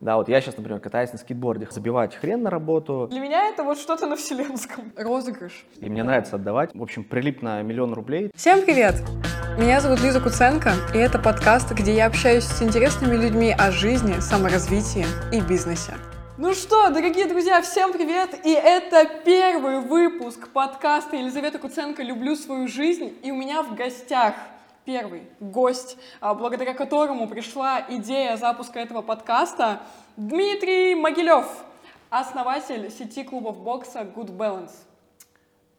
Да, 0.00 0.16
вот 0.16 0.30
я 0.30 0.40
сейчас, 0.40 0.56
например, 0.56 0.80
катаюсь 0.80 1.12
на 1.12 1.18
скейтборде, 1.18 1.68
забивать 1.70 2.14
хрен 2.14 2.42
на 2.42 2.48
работу, 2.48 3.06
Для 3.10 3.20
меня 3.20 3.50
это 3.50 3.62
вот 3.62 3.78
что-то 3.78 4.06
на 4.06 4.16
вселенском. 4.16 4.92
Розыгрыш. 4.96 5.66
и 5.78 5.90
мне 5.90 6.02
нравится 6.02 6.36
отдавать. 6.36 6.70
В 6.74 6.82
общем, 6.82 7.04
прилип 7.04 7.42
на 7.42 7.60
миллион 7.60 7.92
рублей. 7.92 8.30
Всем 8.34 8.62
привет! 8.62 8.94
Меня 9.58 9.78
зовут 9.82 10.00
Лиза 10.00 10.22
Куценко, 10.22 10.72
и 10.94 10.96
это 10.96 11.18
подкаст, 11.18 11.72
где 11.72 11.94
я 11.94 12.06
общаюсь 12.06 12.44
с 12.44 12.62
интересными 12.62 13.14
людьми 13.14 13.54
о 13.58 13.70
жизни, 13.70 14.14
саморазвитии 14.20 15.04
и 15.34 15.42
бизнесе. 15.42 15.92
Ну 16.38 16.54
что, 16.54 16.88
дорогие 16.88 17.26
друзья, 17.26 17.60
всем 17.60 17.92
привет! 17.92 18.30
И 18.42 18.52
это 18.54 19.06
первый 19.26 19.80
выпуск 19.80 20.48
подкаста 20.48 21.16
Елизавета 21.16 21.58
Куценко 21.58 22.02
«Люблю 22.02 22.36
свою 22.36 22.68
жизнь». 22.68 23.12
И 23.22 23.30
у 23.30 23.36
меня 23.36 23.62
в 23.62 23.74
гостях 23.74 24.32
первый 24.90 25.22
гость, 25.38 25.96
а, 26.20 26.34
благодаря 26.34 26.74
которому 26.74 27.28
пришла 27.28 27.80
идея 27.90 28.36
запуска 28.36 28.80
этого 28.80 29.02
подкаста, 29.02 29.82
Дмитрий 30.16 30.96
Могилев, 30.96 31.46
основатель 32.08 32.90
сети 32.90 33.22
клубов 33.22 33.62
бокса 33.62 34.00
Good 34.00 34.36
Balance. 34.36 34.72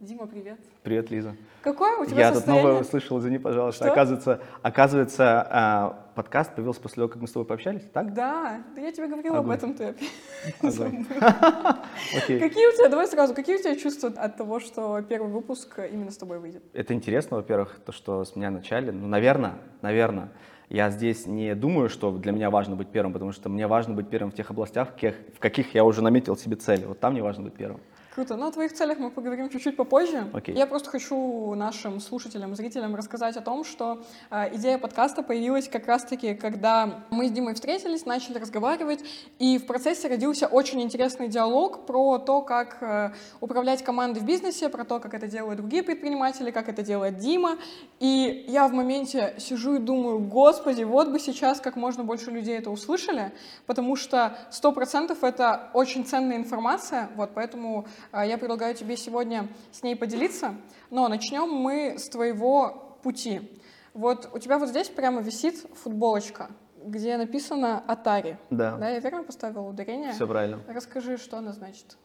Дима, 0.01 0.25
привет. 0.25 0.57
Привет, 0.81 1.11
Лиза. 1.11 1.35
Какое 1.61 1.95
у 1.97 2.05
тебя 2.07 2.21
Я 2.21 2.27
тут 2.29 2.37
состояние? 2.37 2.65
новое 2.65 2.81
услышал, 2.81 3.19
извини, 3.19 3.37
пожалуйста. 3.37 3.83
Что? 3.83 3.91
Оказывается, 3.93 4.41
оказывается, 4.63 5.47
а, 5.47 6.07
подкаст 6.15 6.55
появился 6.55 6.81
после 6.81 6.95
того, 6.95 7.07
как 7.07 7.21
мы 7.21 7.27
с 7.27 7.31
тобой 7.31 7.45
пообщались, 7.45 7.83
так? 7.93 8.11
Да, 8.15 8.63
да 8.75 8.81
я 8.81 8.91
тебе 8.91 9.05
говорила 9.05 9.37
об 9.37 9.43
Огонь. 9.43 9.57
этом, 9.57 9.73
ты 9.75 9.93
Огонь. 10.63 11.05
Какие 12.25 12.67
у 12.67 12.75
тебя, 12.75 12.89
давай 12.89 13.07
сразу, 13.07 13.35
какие 13.35 13.57
у 13.57 13.59
тебя 13.59 13.75
чувства 13.75 14.09
от 14.09 14.37
того, 14.37 14.59
что 14.59 14.99
первый 15.03 15.31
выпуск 15.31 15.77
именно 15.77 16.09
с 16.09 16.17
тобой 16.17 16.39
выйдет? 16.39 16.63
Это 16.73 16.95
интересно, 16.95 17.38
во-первых, 17.38 17.79
то, 17.85 17.91
что 17.91 18.25
с 18.25 18.35
меня 18.35 18.49
начали. 18.49 18.89
Ну, 18.89 19.05
наверное, 19.05 19.59
наверное. 19.83 20.31
Я 20.67 20.89
здесь 20.89 21.27
не 21.27 21.53
думаю, 21.53 21.89
что 21.89 22.09
для 22.17 22.31
меня 22.31 22.49
важно 22.49 22.75
быть 22.75 22.88
первым, 22.88 23.13
потому 23.13 23.33
что 23.33 23.49
мне 23.49 23.67
важно 23.67 23.93
быть 23.93 24.09
первым 24.09 24.31
в 24.31 24.35
тех 24.35 24.49
областях, 24.49 24.93
в 24.95 25.39
каких 25.39 25.75
я 25.75 25.83
уже 25.83 26.02
наметил 26.02 26.35
себе 26.38 26.55
цели. 26.55 26.85
Вот 26.85 26.99
там 26.99 27.11
мне 27.11 27.21
важно 27.21 27.43
быть 27.43 27.53
первым. 27.53 27.81
Круто. 28.13 28.36
Ну, 28.36 28.47
о 28.47 28.52
твоих 28.52 28.73
целях 28.73 28.99
мы 28.99 29.09
поговорим 29.09 29.47
чуть-чуть 29.49 29.77
попозже. 29.77 30.30
Окей. 30.33 30.53
Я 30.53 30.67
просто 30.67 30.89
хочу 30.89 31.55
нашим 31.55 32.02
слушателям, 32.02 32.53
зрителям 32.58 32.94
рассказать 32.94 33.38
о 33.38 33.41
том, 33.41 33.63
что 33.63 34.03
э, 34.30 34.53
идея 34.58 34.77
подкаста 34.77 35.23
появилась 35.23 35.69
как 35.69 35.88
раз-таки, 35.88 36.36
когда 36.36 37.05
мы 37.09 37.30
с 37.30 37.31
Димой 37.31 37.53
встретились, 37.53 38.05
начали 38.05 38.38
разговаривать, 38.38 38.99
и 39.39 39.58
в 39.58 39.66
процессе 39.66 40.09
родился 40.09 40.47
очень 40.47 40.81
интересный 40.81 41.30
диалог 41.30 41.86
про 41.86 42.17
то, 42.17 42.41
как 42.41 42.80
э, 42.81 43.11
управлять 43.39 43.81
командой 43.81 44.19
в 44.19 44.25
бизнесе, 44.25 44.67
про 44.67 44.83
то, 44.83 44.99
как 44.99 45.14
это 45.14 45.27
делают 45.27 45.61
другие 45.61 45.81
предприниматели, 45.81 46.52
как 46.52 46.67
это 46.67 46.83
делает 46.83 47.17
Дима. 47.17 47.59
И 48.02 48.43
я 48.49 48.67
в 48.67 48.73
моменте 48.73 49.36
сижу 49.38 49.75
и 49.75 49.80
думаю, 49.80 50.19
господи, 50.19 50.83
вот 50.83 51.08
бы 51.08 51.17
сейчас 51.17 51.61
как 51.61 51.77
можно 51.77 52.03
больше 52.03 52.30
людей 52.30 52.58
это 52.58 52.71
услышали, 52.71 53.31
потому 53.67 53.95
что 53.95 54.36
100% 54.52 55.17
это 55.21 55.69
очень 55.73 56.05
ценная 56.05 56.36
информация, 56.36 57.09
вот, 57.16 57.30
поэтому 57.33 57.86
я 58.13 58.38
предлагаю 58.38 58.75
тебе 58.75 58.97
сегодня 58.97 59.47
с 59.71 59.83
ней 59.83 59.95
поделиться. 59.95 60.55
Но 60.89 61.07
начнем 61.07 61.49
мы 61.49 61.97
с 61.97 62.09
твоего 62.09 62.97
пути. 63.03 63.59
Вот 63.93 64.30
у 64.33 64.39
тебя 64.39 64.58
вот 64.58 64.69
здесь 64.69 64.89
прямо 64.89 65.21
висит 65.21 65.55
футболочка, 65.75 66.49
где 66.83 67.17
написано 67.17 67.83
«Атари». 67.88 68.38
Да, 68.49 68.77
Да, 68.77 68.89
я 68.89 68.99
верно 68.99 69.23
поставила 69.23 69.67
ударение? 69.67 70.13
все 70.13 70.27
правильно. 70.27 70.61
Расскажи, 70.67 71.17
что 71.17 71.38
она 71.38 71.52
значит. 71.53 71.97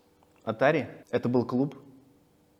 Атари— 0.44 0.88
это 1.10 1.28
был 1.28 1.44
клуб 1.44 1.74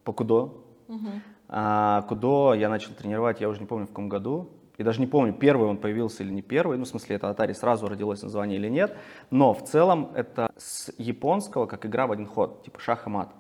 по 0.04 0.12
кудо. 0.12 0.52
Мгм. 0.88 1.22
А 1.48 2.02
кудо 2.02 2.54
я 2.54 2.68
начал 2.68 2.92
тренировать, 2.94 3.40
я 3.40 3.48
уже 3.48 3.60
не 3.60 3.66
помню 3.66 3.86
в 3.86 3.90
каком 3.90 4.08
году. 4.08 4.48
И 4.78 4.82
даже 4.82 5.00
не 5.00 5.06
помню, 5.06 5.32
первый 5.32 5.68
он 5.68 5.78
появился 5.78 6.22
или 6.22 6.30
не 6.30 6.42
первый. 6.42 6.76
Ну, 6.76 6.84
в 6.84 6.88
смысле, 6.88 7.16
это 7.16 7.30
Атари 7.30 7.52
сразу 7.54 7.88
родилось 7.88 8.22
название 8.22 8.58
или 8.58 8.68
нет. 8.68 8.96
Но 9.30 9.54
в 9.54 9.64
целом 9.64 10.10
это 10.14 10.52
с 10.56 10.92
японского, 10.98 11.66
как 11.66 11.86
игра 11.86 12.06
в 12.06 12.12
один 12.12 12.26
ход, 12.26 12.62
типа 12.62 12.80
шах 12.80 13.06
и 13.06 13.10
мат. 13.10 13.30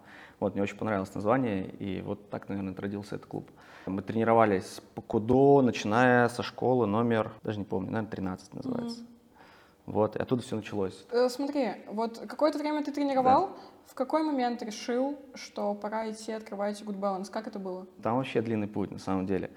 Вот, 0.40 0.54
мне 0.54 0.62
очень 0.62 0.76
понравилось 0.76 1.14
название, 1.14 1.66
и 1.66 2.02
вот 2.02 2.28
так, 2.28 2.48
наверное, 2.48 2.74
родился 2.74 3.16
этот 3.16 3.26
клуб. 3.26 3.50
Мы 3.86 4.02
тренировались 4.02 4.82
по 4.94 5.00
кудо, 5.00 5.62
начиная 5.62 6.28
со 6.28 6.42
школы 6.42 6.86
номер, 6.86 7.32
даже 7.42 7.58
не 7.58 7.64
помню, 7.64 7.90
наверное, 7.90 8.10
13 8.10 8.54
называется. 8.54 9.00
Вот, 9.86 10.16
и 10.16 10.18
оттуда 10.18 10.42
все 10.42 10.56
началось. 10.56 11.06
Э, 11.10 11.28
Смотри, 11.28 11.68
вот 11.86 12.18
какое-то 12.18 12.58
время 12.58 12.82
ты 12.82 12.90
тренировал, 12.92 13.50
в 13.86 13.94
какой 13.94 14.24
момент 14.24 14.60
решил, 14.62 15.16
что 15.34 15.74
пора 15.74 16.10
идти 16.10 16.32
открывать 16.32 16.82
Good 16.82 16.98
Balance? 16.98 17.30
Как 17.30 17.46
это 17.46 17.58
было? 17.60 17.86
Там 18.02 18.16
вообще 18.16 18.42
длинный 18.42 18.66
путь, 18.66 18.90
на 18.90 18.98
самом 18.98 19.26
деле. 19.26 19.50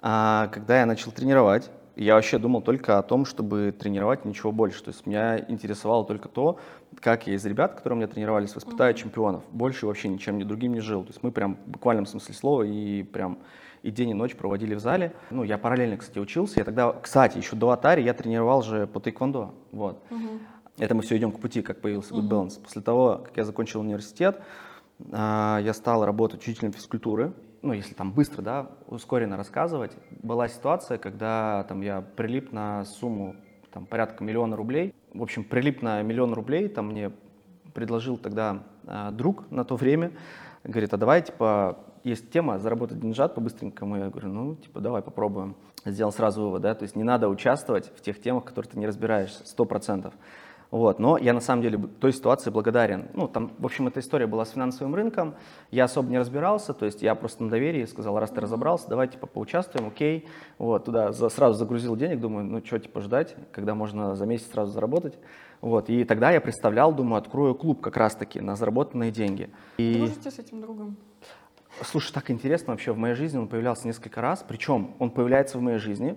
А, 0.00 0.48
когда 0.48 0.80
я 0.80 0.86
начал 0.86 1.12
тренировать, 1.12 1.70
я 1.96 2.14
вообще 2.14 2.38
думал 2.38 2.62
только 2.62 2.98
о 2.98 3.02
том, 3.02 3.24
чтобы 3.24 3.74
тренировать 3.76 4.24
ничего 4.24 4.52
больше. 4.52 4.84
То 4.84 4.90
есть 4.90 5.04
меня 5.04 5.38
интересовало 5.38 6.04
только 6.04 6.28
то, 6.28 6.60
как 7.00 7.26
я 7.26 7.34
из 7.34 7.44
ребят, 7.44 7.74
которые 7.74 7.96
у 7.96 7.98
меня 7.98 8.06
тренировались, 8.06 8.54
воспитаю 8.54 8.94
чемпионов. 8.94 9.42
Больше 9.50 9.86
вообще 9.86 10.08
ничем 10.08 10.38
ни 10.38 10.44
другим 10.44 10.74
не 10.74 10.80
жил. 10.80 11.02
То 11.02 11.10
есть 11.10 11.22
мы 11.22 11.32
прям 11.32 11.56
в 11.66 11.70
буквальном 11.70 12.06
смысле 12.06 12.34
слова 12.34 12.62
и 12.62 13.02
прям 13.02 13.38
и 13.82 13.90
день, 13.90 14.10
и 14.10 14.14
ночь 14.14 14.36
проводили 14.36 14.74
в 14.74 14.80
зале. 14.80 15.12
Ну, 15.30 15.42
я 15.42 15.58
параллельно, 15.58 15.96
кстати, 15.96 16.18
учился. 16.18 16.60
Я 16.60 16.64
тогда, 16.64 16.92
кстати, 16.92 17.38
еще 17.38 17.56
до 17.56 17.70
Атари 17.70 18.02
я 18.02 18.14
тренировал 18.14 18.62
же 18.62 18.86
по 18.86 19.00
тайквондо. 19.00 19.54
Вот. 19.72 20.02
Мгм. 20.10 20.40
Это 20.78 20.94
мы 20.94 21.02
все 21.02 21.16
идем 21.16 21.32
к 21.32 21.40
пути, 21.40 21.62
как 21.62 21.80
появился 21.80 22.14
Good 22.14 22.28
Balance. 22.28 22.62
После 22.62 22.82
того, 22.82 23.22
как 23.24 23.36
я 23.36 23.44
закончил 23.44 23.80
университет, 23.80 24.40
а, 25.12 25.58
я 25.62 25.74
стал 25.74 26.04
работать 26.04 26.40
учителем 26.40 26.72
физкультуры. 26.72 27.32
Ну, 27.60 27.72
если 27.72 27.94
там 27.94 28.12
быстро, 28.12 28.42
да, 28.42 28.70
ускоренно 28.86 29.36
рассказывать, 29.36 29.92
была 30.22 30.48
ситуация, 30.48 30.96
когда 30.98 31.64
там 31.68 31.80
я 31.80 32.00
прилип 32.00 32.52
на 32.52 32.84
сумму 32.84 33.34
там 33.72 33.84
порядка 33.84 34.22
миллиона 34.22 34.56
рублей. 34.56 34.94
В 35.12 35.22
общем, 35.22 35.44
прилип 35.44 35.82
на 35.82 36.02
миллион 36.02 36.34
рублей, 36.34 36.68
там 36.68 36.88
мне 36.88 37.10
предложил 37.74 38.16
тогда 38.16 38.62
а, 38.86 39.10
друг 39.10 39.50
на 39.50 39.64
то 39.64 39.76
время, 39.76 40.12
говорит, 40.64 40.94
а 40.94 40.96
давай, 40.96 41.22
типа, 41.22 41.78
есть 42.04 42.30
тема 42.30 42.58
заработать 42.58 43.00
деньжат 43.00 43.34
по-быстренькому. 43.34 43.96
Я 43.96 44.08
говорю, 44.08 44.28
ну, 44.28 44.54
типа, 44.56 44.80
давай 44.80 45.02
попробуем. 45.02 45.56
Сделал 45.84 46.12
сразу 46.12 46.42
вывод, 46.42 46.62
да, 46.62 46.74
то 46.74 46.82
есть 46.82 46.96
не 46.96 47.04
надо 47.04 47.28
участвовать 47.28 47.90
в 47.96 48.00
тех 48.00 48.20
темах, 48.20 48.44
в 48.44 48.46
которых 48.46 48.70
ты 48.70 48.78
не 48.78 48.86
разбираешься, 48.86 49.46
сто 49.46 49.64
процентов. 49.64 50.14
Вот, 50.70 50.98
но 50.98 51.16
я 51.16 51.32
на 51.32 51.40
самом 51.40 51.62
деле 51.62 51.78
той 51.78 52.12
ситуации 52.12 52.50
благодарен. 52.50 53.08
Ну, 53.14 53.26
там, 53.26 53.52
в 53.58 53.64
общем, 53.64 53.88
эта 53.88 54.00
история 54.00 54.26
была 54.26 54.44
с 54.44 54.50
финансовым 54.50 54.94
рынком, 54.94 55.34
я 55.70 55.84
особо 55.84 56.10
не 56.10 56.18
разбирался, 56.18 56.74
то 56.74 56.84
есть 56.84 57.00
я 57.00 57.14
просто 57.14 57.42
на 57.42 57.48
доверии 57.48 57.86
сказал, 57.86 58.18
раз 58.18 58.30
ты 58.30 58.42
разобрался, 58.42 58.86
давай, 58.88 59.08
типа, 59.08 59.26
поучаствуем, 59.26 59.88
окей. 59.88 60.28
Вот, 60.58 60.84
туда 60.84 61.12
за- 61.12 61.30
сразу 61.30 61.58
загрузил 61.58 61.96
денег, 61.96 62.20
думаю, 62.20 62.44
ну, 62.44 62.62
что, 62.62 62.78
типа, 62.78 63.00
ждать, 63.00 63.34
когда 63.50 63.74
можно 63.74 64.14
за 64.14 64.26
месяц 64.26 64.50
сразу 64.50 64.72
заработать. 64.72 65.18
Вот, 65.62 65.88
и 65.88 66.04
тогда 66.04 66.30
я 66.32 66.40
представлял, 66.40 66.94
думаю, 66.94 67.18
открою 67.18 67.54
клуб 67.54 67.80
как 67.80 67.96
раз-таки 67.96 68.40
на 68.40 68.54
заработанные 68.54 69.10
деньги. 69.10 69.50
И... 69.78 69.94
Дружите 69.94 70.30
с 70.30 70.38
этим 70.38 70.60
другом? 70.60 70.96
Слушай, 71.82 72.12
так 72.12 72.30
интересно 72.30 72.72
вообще, 72.72 72.92
в 72.92 72.98
моей 72.98 73.14
жизни 73.14 73.38
он 73.38 73.48
появлялся 73.48 73.86
несколько 73.86 74.20
раз, 74.20 74.44
причем 74.46 74.94
он 74.98 75.10
появляется 75.10 75.58
в 75.58 75.60
моей 75.60 75.78
жизни, 75.78 76.16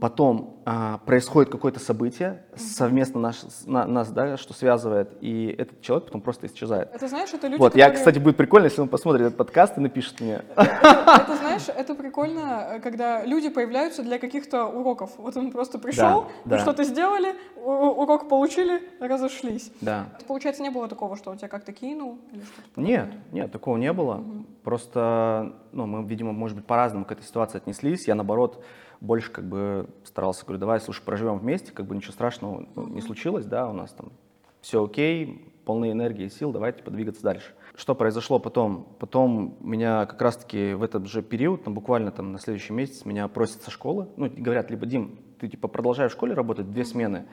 потом 0.00 0.62
а, 0.64 0.98
происходит 0.98 1.52
какое-то 1.52 1.78
событие 1.78 2.42
совместно 2.56 3.20
наш, 3.20 3.36
на- 3.66 3.86
нас, 3.86 4.10
да, 4.10 4.36
что 4.36 4.54
связывает, 4.54 5.12
и 5.20 5.54
этот 5.58 5.82
человек 5.82 6.06
потом 6.06 6.22
просто 6.22 6.46
исчезает. 6.46 6.88
Это 6.94 7.06
знаешь, 7.06 7.30
это 7.34 7.48
люди, 7.48 7.60
вот, 7.60 7.76
я, 7.76 7.86
которые- 7.86 7.98
кстати, 7.98 8.18
будет 8.18 8.36
прикольно, 8.36 8.64
если 8.66 8.80
он 8.80 8.88
посмотрит 8.88 9.26
этот 9.26 9.36
подкаст 9.36 9.76
и 9.76 9.80
напишет 9.80 10.20
мне. 10.20 10.42
Это, 10.56 11.36
знаешь, 11.36 11.68
это 11.68 11.94
прикольно, 11.94 12.80
когда 12.82 13.24
люди 13.24 13.48
появляются 13.48 14.02
для 14.02 14.18
каких-то 14.18 14.66
уроков. 14.66 15.10
Вот 15.18 15.36
он 15.36 15.50
просто 15.50 15.78
пришел, 15.78 16.28
да. 16.44 16.56
вы 16.56 16.62
что-то 16.62 16.84
сделали, 16.84 17.34
урок 17.56 18.28
получили, 18.28 18.82
разошлись. 19.00 19.72
Да. 19.80 20.06
Получается, 20.26 20.62
не 20.62 20.70
было 20.70 20.88
такого, 20.88 21.16
что 21.16 21.30
он 21.30 21.38
тебя 21.38 21.48
как-то 21.48 21.72
кинул 21.72 22.18
или 22.32 22.42
что-то 22.42 22.80
Нет, 22.80 23.08
нет, 23.32 23.50
такого 23.50 23.76
не 23.76 23.92
было. 23.92 24.24
Просто, 24.62 25.54
ну, 25.72 25.86
мы, 25.86 26.06
видимо, 26.06 26.32
может 26.32 26.56
быть, 26.56 26.66
по-разному 26.66 27.04
к 27.04 27.12
этой 27.12 27.24
ситуации 27.24 27.58
отнеслись. 27.58 28.06
Я, 28.06 28.14
наоборот, 28.14 28.62
больше 29.00 29.30
как 29.30 29.48
бы 29.48 29.88
старался, 30.04 30.44
говорю, 30.44 30.60
давай, 30.60 30.80
слушай, 30.80 31.02
проживем 31.02 31.38
вместе, 31.38 31.72
как 31.72 31.86
бы 31.86 31.96
ничего 31.96 32.12
страшного 32.12 32.66
ну, 32.74 32.86
не 32.88 33.00
случилось, 33.00 33.46
да, 33.46 33.68
у 33.68 33.72
нас 33.72 33.92
там 33.92 34.12
все 34.60 34.84
окей, 34.84 35.52
полные 35.64 35.92
энергии 35.92 36.26
и 36.26 36.30
сил, 36.30 36.52
давайте 36.52 36.82
подвигаться 36.82 37.22
дальше. 37.22 37.54
Что 37.76 37.94
произошло 37.94 38.38
потом? 38.38 38.86
Потом 38.98 39.56
меня 39.60 40.04
как 40.06 40.20
раз-таки 40.20 40.74
в 40.74 40.82
этот 40.82 41.06
же 41.06 41.22
период, 41.22 41.64
там, 41.64 41.74
буквально 41.74 42.10
там 42.10 42.32
на 42.32 42.38
следующий 42.38 42.72
месяц, 42.72 43.04
меня 43.04 43.26
просят 43.28 43.62
со 43.62 43.70
школы, 43.70 44.08
ну, 44.16 44.30
говорят, 44.30 44.70
либо, 44.70 44.86
Дим, 44.86 45.18
ты, 45.38 45.48
типа, 45.48 45.68
продолжаешь 45.68 46.12
в 46.12 46.14
школе 46.14 46.34
работать, 46.34 46.70
две 46.70 46.84
смены, 46.84 47.26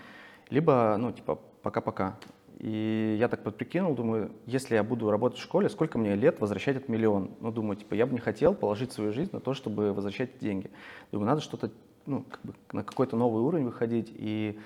либо, 0.50 0.95
ну, 0.97 1.12
типа, 1.12 1.39
пока-пока. 1.62 2.18
И 2.59 3.18
я 3.19 3.27
так 3.27 3.44
подприкинул, 3.44 3.94
думаю, 3.94 4.31
если 4.48 4.75
я 4.75 4.83
буду 4.83 5.12
работать 5.12 5.38
в 5.39 5.44
школе, 5.44 5.69
сколько 5.69 6.00
мне 6.00 6.15
лет 6.15 6.39
возвращать 6.39 6.77
этот 6.77 6.89
миллион? 6.89 7.30
Ну, 7.39 7.51
думаю, 7.51 7.77
типа, 7.77 7.94
я 7.94 8.07
бы 8.07 8.13
не 8.13 8.19
хотел 8.19 8.56
положить 8.56 8.92
свою 8.92 9.13
жизнь 9.13 9.30
на 9.31 9.39
то, 9.39 9.54
чтобы 9.54 9.94
возвращать 9.94 10.39
деньги. 10.39 10.71
Думаю, 11.12 11.27
надо 11.27 11.42
что-то, 11.42 11.69
ну, 12.07 12.24
как 12.30 12.39
бы 12.44 12.54
на 12.71 12.83
какой-то 12.83 13.15
новый 13.15 13.44
уровень 13.44 13.65
выходить. 13.65 14.12
И 14.15 14.57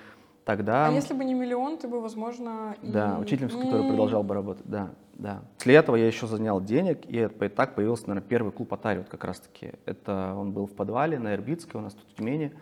тогда... 0.45 0.87
А 0.87 0.91
если 0.91 1.13
бы 1.13 1.25
не 1.25 1.33
миллион, 1.33 1.77
ты 1.77 1.89
бы, 1.89 1.99
возможно... 1.99 2.77
и- 2.81 2.87
Да, 2.91 3.17
учителем, 3.19 3.49
с 3.49 3.55
которым 3.55 3.89
продолжал 3.89 4.23
бы 4.23 4.35
работать, 4.35 4.65
да, 4.65 4.91
да. 5.15 5.41
После 5.57 5.75
этого 5.75 5.97
я 5.97 6.07
еще 6.07 6.27
занял 6.27 6.61
денег, 6.61 6.99
и 7.09 7.27
так 7.49 7.75
появился, 7.75 8.07
наверное, 8.07 8.25
первый 8.27 8.53
клуб 8.53 8.73
Атари, 8.73 8.99
вот 8.99 9.09
как 9.09 9.25
раз-таки. 9.25 9.73
Это 9.85 10.33
он 10.37 10.53
был 10.53 10.65
в 10.65 10.71
подвале 10.73 11.19
на 11.19 11.33
Ирбитской, 11.35 11.81
у 11.81 11.83
нас 11.83 11.93
тут 11.93 12.05
в 12.09 12.15
Тюмени. 12.15 12.53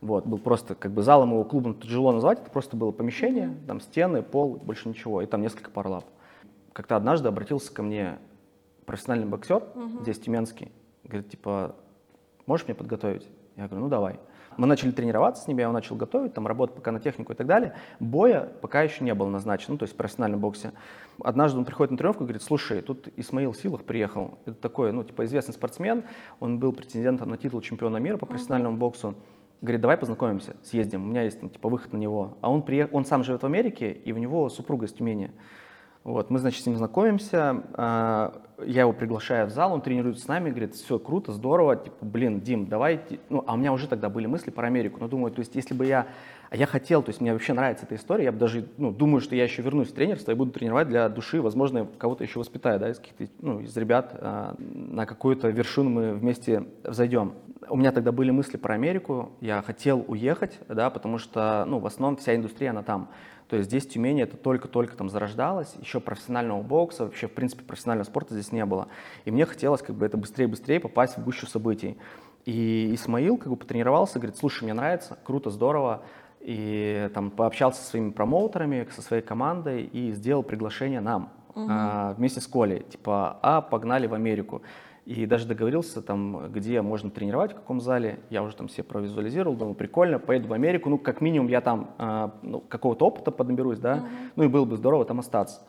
Вот, 0.00 0.26
был 0.26 0.38
просто 0.38 0.74
как 0.74 0.92
бы 0.92 1.02
залом 1.02 1.30
его 1.30 1.44
клубом 1.44 1.74
тяжело 1.80 2.12
назвать, 2.12 2.40
это 2.40 2.50
просто 2.50 2.76
было 2.76 2.92
помещение, 2.92 3.46
mm-hmm. 3.48 3.66
там 3.66 3.80
стены, 3.80 4.22
пол, 4.22 4.56
больше 4.56 4.88
ничего, 4.88 5.22
и 5.22 5.26
там 5.26 5.40
несколько 5.40 5.70
пар 5.70 5.88
лап. 5.88 6.04
Как-то 6.72 6.96
однажды 6.96 7.28
обратился 7.28 7.72
ко 7.72 7.82
мне 7.82 8.18
профессиональный 8.84 9.26
боксер, 9.26 9.62
mm-hmm. 9.62 10.02
здесь 10.02 10.18
Тюменский, 10.18 10.70
говорит, 11.02 11.30
типа, 11.30 11.74
можешь 12.44 12.66
мне 12.66 12.74
подготовить? 12.74 13.26
Я 13.56 13.68
говорю, 13.68 13.84
ну 13.84 13.88
давай. 13.88 14.20
Мы 14.56 14.66
начали 14.66 14.90
тренироваться 14.90 15.44
с 15.44 15.48
ним, 15.48 15.58
я 15.58 15.64
его 15.64 15.72
начал 15.72 15.96
готовить, 15.96 16.32
там 16.32 16.46
работать 16.46 16.76
пока 16.76 16.92
на 16.92 17.00
технику 17.00 17.32
и 17.32 17.36
так 17.36 17.46
далее. 17.46 17.74
Боя 18.00 18.48
пока 18.60 18.82
еще 18.82 19.04
не 19.04 19.14
было 19.14 19.28
назначено, 19.28 19.74
ну, 19.74 19.78
то 19.78 19.82
есть 19.84 19.94
в 19.94 19.96
профессиональном 19.96 20.40
боксе. 20.40 20.72
Однажды 21.22 21.58
он 21.58 21.64
приходит 21.64 21.90
на 21.90 21.98
тренировку 21.98 22.24
и 22.24 22.26
говорит, 22.26 22.42
слушай, 22.42 22.80
тут 22.80 23.08
Исмаил 23.16 23.54
Силах 23.54 23.84
приехал. 23.84 24.38
Это 24.46 24.54
такой, 24.54 24.92
ну, 24.92 25.04
типа 25.04 25.24
известный 25.24 25.52
спортсмен, 25.52 26.04
он 26.40 26.58
был 26.58 26.72
претендентом 26.72 27.30
на 27.30 27.36
титул 27.36 27.60
чемпиона 27.60 27.98
мира 27.98 28.16
по 28.16 28.26
профессиональному 28.26 28.76
боксу. 28.76 29.14
Говорит, 29.62 29.80
давай 29.80 29.96
познакомимся, 29.96 30.56
съездим, 30.62 31.04
у 31.04 31.06
меня 31.06 31.22
есть 31.22 31.40
типа 31.40 31.68
выход 31.68 31.92
на 31.92 31.96
него. 31.96 32.36
А 32.40 32.50
он, 32.50 32.62
приех... 32.62 32.92
он 32.92 33.04
сам 33.04 33.24
живет 33.24 33.42
в 33.42 33.46
Америке, 33.46 33.90
и 33.92 34.12
у 34.12 34.18
него 34.18 34.48
супруга 34.48 34.86
из 34.86 34.92
Тюмени. 34.92 35.30
Вот, 36.06 36.30
мы, 36.30 36.38
значит, 36.38 36.62
с 36.62 36.66
ним 36.66 36.76
знакомимся, 36.76 37.64
э, 37.74 38.30
я 38.64 38.82
его 38.82 38.92
приглашаю 38.92 39.48
в 39.48 39.50
зал, 39.50 39.72
он 39.72 39.80
тренируется 39.80 40.22
с 40.22 40.28
нами, 40.28 40.50
говорит, 40.50 40.76
все 40.76 41.00
круто, 41.00 41.32
здорово, 41.32 41.74
типа, 41.74 41.96
блин, 42.00 42.40
Дим, 42.40 42.66
давай, 42.66 43.00
ну, 43.28 43.42
а 43.44 43.54
у 43.54 43.56
меня 43.56 43.72
уже 43.72 43.88
тогда 43.88 44.08
были 44.08 44.26
мысли 44.26 44.52
про 44.52 44.68
Америку, 44.68 44.98
но 45.00 45.08
думаю, 45.08 45.32
то 45.32 45.40
есть, 45.40 45.56
если 45.56 45.74
бы 45.74 45.84
я, 45.84 46.06
а 46.48 46.56
я 46.56 46.66
хотел, 46.66 47.02
то 47.02 47.08
есть, 47.08 47.20
мне 47.20 47.32
вообще 47.32 47.54
нравится 47.54 47.86
эта 47.86 47.96
история, 47.96 48.26
я 48.26 48.30
бы 48.30 48.38
даже, 48.38 48.68
ну, 48.76 48.92
думаю, 48.92 49.20
что 49.20 49.34
я 49.34 49.42
еще 49.42 49.62
вернусь 49.62 49.88
в 49.88 49.94
тренерство 49.94 50.30
и 50.30 50.36
буду 50.36 50.52
тренировать 50.52 50.86
для 50.86 51.08
души, 51.08 51.42
возможно, 51.42 51.88
кого-то 51.98 52.22
еще 52.22 52.38
воспитаю, 52.38 52.78
да, 52.78 52.88
из 52.88 53.00
каких-то, 53.00 53.26
ну, 53.40 53.58
из 53.58 53.76
ребят, 53.76 54.14
э, 54.16 54.54
на 54.58 55.06
какую-то 55.06 55.48
вершину 55.48 55.90
мы 55.90 56.14
вместе 56.14 56.68
взойдем. 56.84 57.32
У 57.68 57.76
меня 57.76 57.90
тогда 57.90 58.12
были 58.12 58.30
мысли 58.30 58.58
про 58.58 58.74
Америку, 58.74 59.32
я 59.40 59.60
хотел 59.60 60.04
уехать, 60.06 60.60
да, 60.68 60.88
потому 60.88 61.18
что, 61.18 61.64
ну, 61.66 61.80
в 61.80 61.86
основном 61.86 62.16
вся 62.16 62.36
индустрия, 62.36 62.70
она 62.70 62.84
там. 62.84 63.08
То 63.48 63.56
есть 63.56 63.68
здесь 63.68 63.86
в 63.86 63.90
Тюмени 63.90 64.22
это 64.22 64.36
только-только 64.36 64.96
там 64.96 65.08
зарождалось, 65.08 65.74
еще 65.80 66.00
профессионального 66.00 66.62
бокса, 66.62 67.04
вообще, 67.04 67.28
в 67.28 67.32
принципе, 67.32 67.62
профессионального 67.62 68.04
спорта 68.06 68.34
здесь 68.34 68.50
не 68.50 68.64
было. 68.64 68.88
И 69.24 69.30
мне 69.30 69.46
хотелось 69.46 69.82
как 69.82 69.94
бы 69.94 70.04
это 70.04 70.16
быстрее-быстрее 70.16 70.80
попасть 70.80 71.16
в 71.16 71.24
гущу 71.24 71.46
событий. 71.46 71.96
И 72.44 72.90
Исмаил 72.94 73.36
как 73.36 73.48
бы 73.48 73.56
потренировался, 73.56 74.18
говорит, 74.18 74.36
слушай, 74.36 74.64
мне 74.64 74.74
нравится, 74.74 75.16
круто, 75.24 75.50
здорово. 75.50 76.02
И 76.40 77.10
там 77.14 77.30
пообщался 77.30 77.82
со 77.82 77.90
своими 77.90 78.10
промоутерами, 78.10 78.86
со 78.92 79.02
своей 79.02 79.22
командой 79.22 79.84
и 79.84 80.12
сделал 80.12 80.42
приглашение 80.42 81.00
нам 81.00 81.32
угу. 81.54 81.66
а, 81.68 82.14
вместе 82.14 82.40
с 82.40 82.46
Колей. 82.46 82.84
Типа, 82.84 83.38
а, 83.42 83.60
погнали 83.60 84.06
в 84.06 84.14
Америку. 84.14 84.62
И 85.06 85.24
даже 85.24 85.46
договорился 85.46 86.02
там, 86.02 86.50
где 86.50 86.82
можно 86.82 87.10
тренировать, 87.10 87.52
в 87.52 87.54
каком 87.54 87.80
зале. 87.80 88.18
Я 88.28 88.42
уже 88.42 88.56
там 88.56 88.68
себе 88.68 88.82
провизуализировал, 88.82 89.54
думаю, 89.54 89.76
прикольно, 89.76 90.18
поеду 90.18 90.48
в 90.48 90.52
Америку. 90.52 90.90
Ну, 90.90 90.98
как 90.98 91.20
минимум, 91.20 91.46
я 91.46 91.60
там 91.60 91.94
э, 91.96 92.30
ну, 92.42 92.60
какого-то 92.60 93.06
опыта 93.06 93.30
поднаберусь, 93.30 93.78
да. 93.78 93.98
Uh-huh. 93.98 94.30
Ну, 94.34 94.42
и 94.42 94.48
было 94.48 94.64
бы 94.64 94.76
здорово 94.76 95.04
там 95.04 95.20
остаться. 95.20 95.60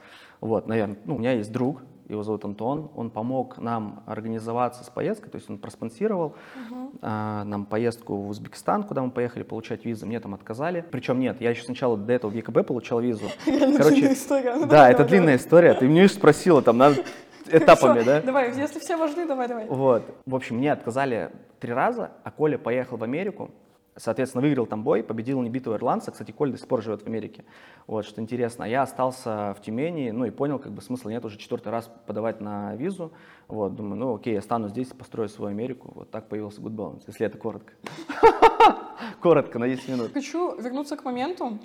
Вот, 0.41 0.65
наверное. 0.65 0.97
Ну, 1.05 1.17
у 1.17 1.19
меня 1.19 1.33
есть 1.33 1.51
друг, 1.51 1.83
его 2.07 2.23
зовут 2.23 2.45
Антон, 2.45 2.89
он 2.95 3.11
помог 3.11 3.59
нам 3.59 4.01
организоваться 4.07 4.83
с 4.83 4.89
поездкой, 4.89 5.29
то 5.29 5.35
есть 5.35 5.49
он 5.49 5.59
проспонсировал 5.59 6.35
uh-huh. 6.55 6.99
а, 7.01 7.43
нам 7.43 7.65
поездку 7.65 8.15
в 8.15 8.29
Узбекистан, 8.29 8.83
куда 8.83 9.03
мы 9.03 9.11
поехали 9.11 9.43
получать 9.43 9.85
визу, 9.85 10.07
мне 10.07 10.19
там 10.19 10.33
отказали. 10.33 10.83
Причем 10.89 11.19
нет, 11.19 11.41
я 11.41 11.51
еще 11.51 11.63
сначала 11.63 11.95
до 11.95 12.13
этого 12.13 12.31
в 12.31 12.33
ЕКБ 12.33 12.65
получал 12.65 13.01
визу. 13.01 13.25
Короче. 13.45 14.15
Да, 14.67 14.89
это 14.89 15.05
длинная 15.05 15.35
история. 15.35 15.73
Ты 15.73 15.87
мне 15.87 16.07
спросила, 16.07 16.61
там 16.61 16.77
надо 16.77 17.03
этапами, 17.49 18.03
да? 18.03 18.21
Давай, 18.21 18.55
если 18.55 18.79
все 18.79 18.97
важны, 18.97 19.25
давай, 19.25 19.47
давай. 19.47 19.65
Вот. 19.67 20.03
В 20.25 20.35
общем, 20.35 20.57
мне 20.57 20.71
отказали 20.71 21.31
три 21.59 21.73
раза, 21.73 22.11
а 22.23 22.31
Коля 22.31 22.57
поехал 22.57 22.97
в 22.97 23.03
Америку, 23.03 23.51
соответственно, 23.95 24.41
выиграл 24.41 24.65
там 24.65 24.83
бой, 24.83 25.03
победил 25.03 25.41
небитого 25.41 25.75
ирландца. 25.75 26.11
Кстати, 26.11 26.31
Коля 26.31 26.51
до 26.51 26.57
сих 26.57 26.67
пор 26.67 26.81
живет 26.81 27.01
в 27.01 27.07
Америке. 27.07 27.43
Вот, 27.87 28.05
что 28.05 28.21
интересно. 28.21 28.65
А 28.65 28.67
я 28.67 28.83
остался 28.83 29.55
в 29.57 29.61
Тюмени, 29.61 30.11
ну 30.11 30.25
и 30.25 30.29
понял, 30.29 30.59
как 30.59 30.71
бы 30.71 30.81
смысла 30.81 31.09
нет 31.09 31.25
уже 31.25 31.37
четвертый 31.37 31.69
раз 31.69 31.89
подавать 32.05 32.41
на 32.41 32.75
визу. 32.75 33.11
Вот, 33.47 33.75
думаю, 33.75 33.95
ну 33.95 34.15
окей, 34.15 34.33
я 34.33 34.41
стану 34.41 34.69
здесь, 34.69 34.87
построю 34.89 35.29
свою 35.29 35.51
Америку. 35.51 35.91
Вот 35.95 36.11
так 36.11 36.29
появился 36.29 36.61
Good 36.61 36.75
Balance, 36.75 37.03
если 37.07 37.25
это 37.25 37.37
коротко. 37.37 37.73
Коротко, 39.21 39.59
на 39.59 39.67
10 39.67 39.89
минут. 39.89 40.13
Хочу 40.13 40.59
вернуться 40.59 40.95
к 40.95 41.03
моменту, 41.03 41.59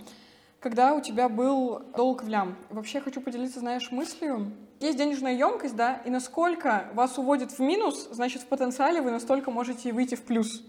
когда 0.62 0.94
у 0.94 1.00
тебя 1.00 1.28
был 1.28 1.82
долг 1.96 2.22
в 2.22 2.28
лям. 2.28 2.56
Вообще 2.70 3.00
хочу 3.00 3.20
поделиться, 3.20 3.58
знаешь, 3.58 3.90
мыслью. 3.90 4.52
Есть 4.78 4.96
денежная 4.96 5.34
емкость, 5.34 5.76
да, 5.76 6.00
и 6.04 6.10
насколько 6.10 6.84
вас 6.94 7.18
уводит 7.18 7.50
в 7.52 7.58
минус, 7.58 8.08
значит, 8.10 8.42
в 8.42 8.46
потенциале 8.46 9.00
вы 9.00 9.10
настолько 9.10 9.50
можете 9.50 9.92
выйти 9.92 10.14
в 10.14 10.22
плюс. 10.22 10.62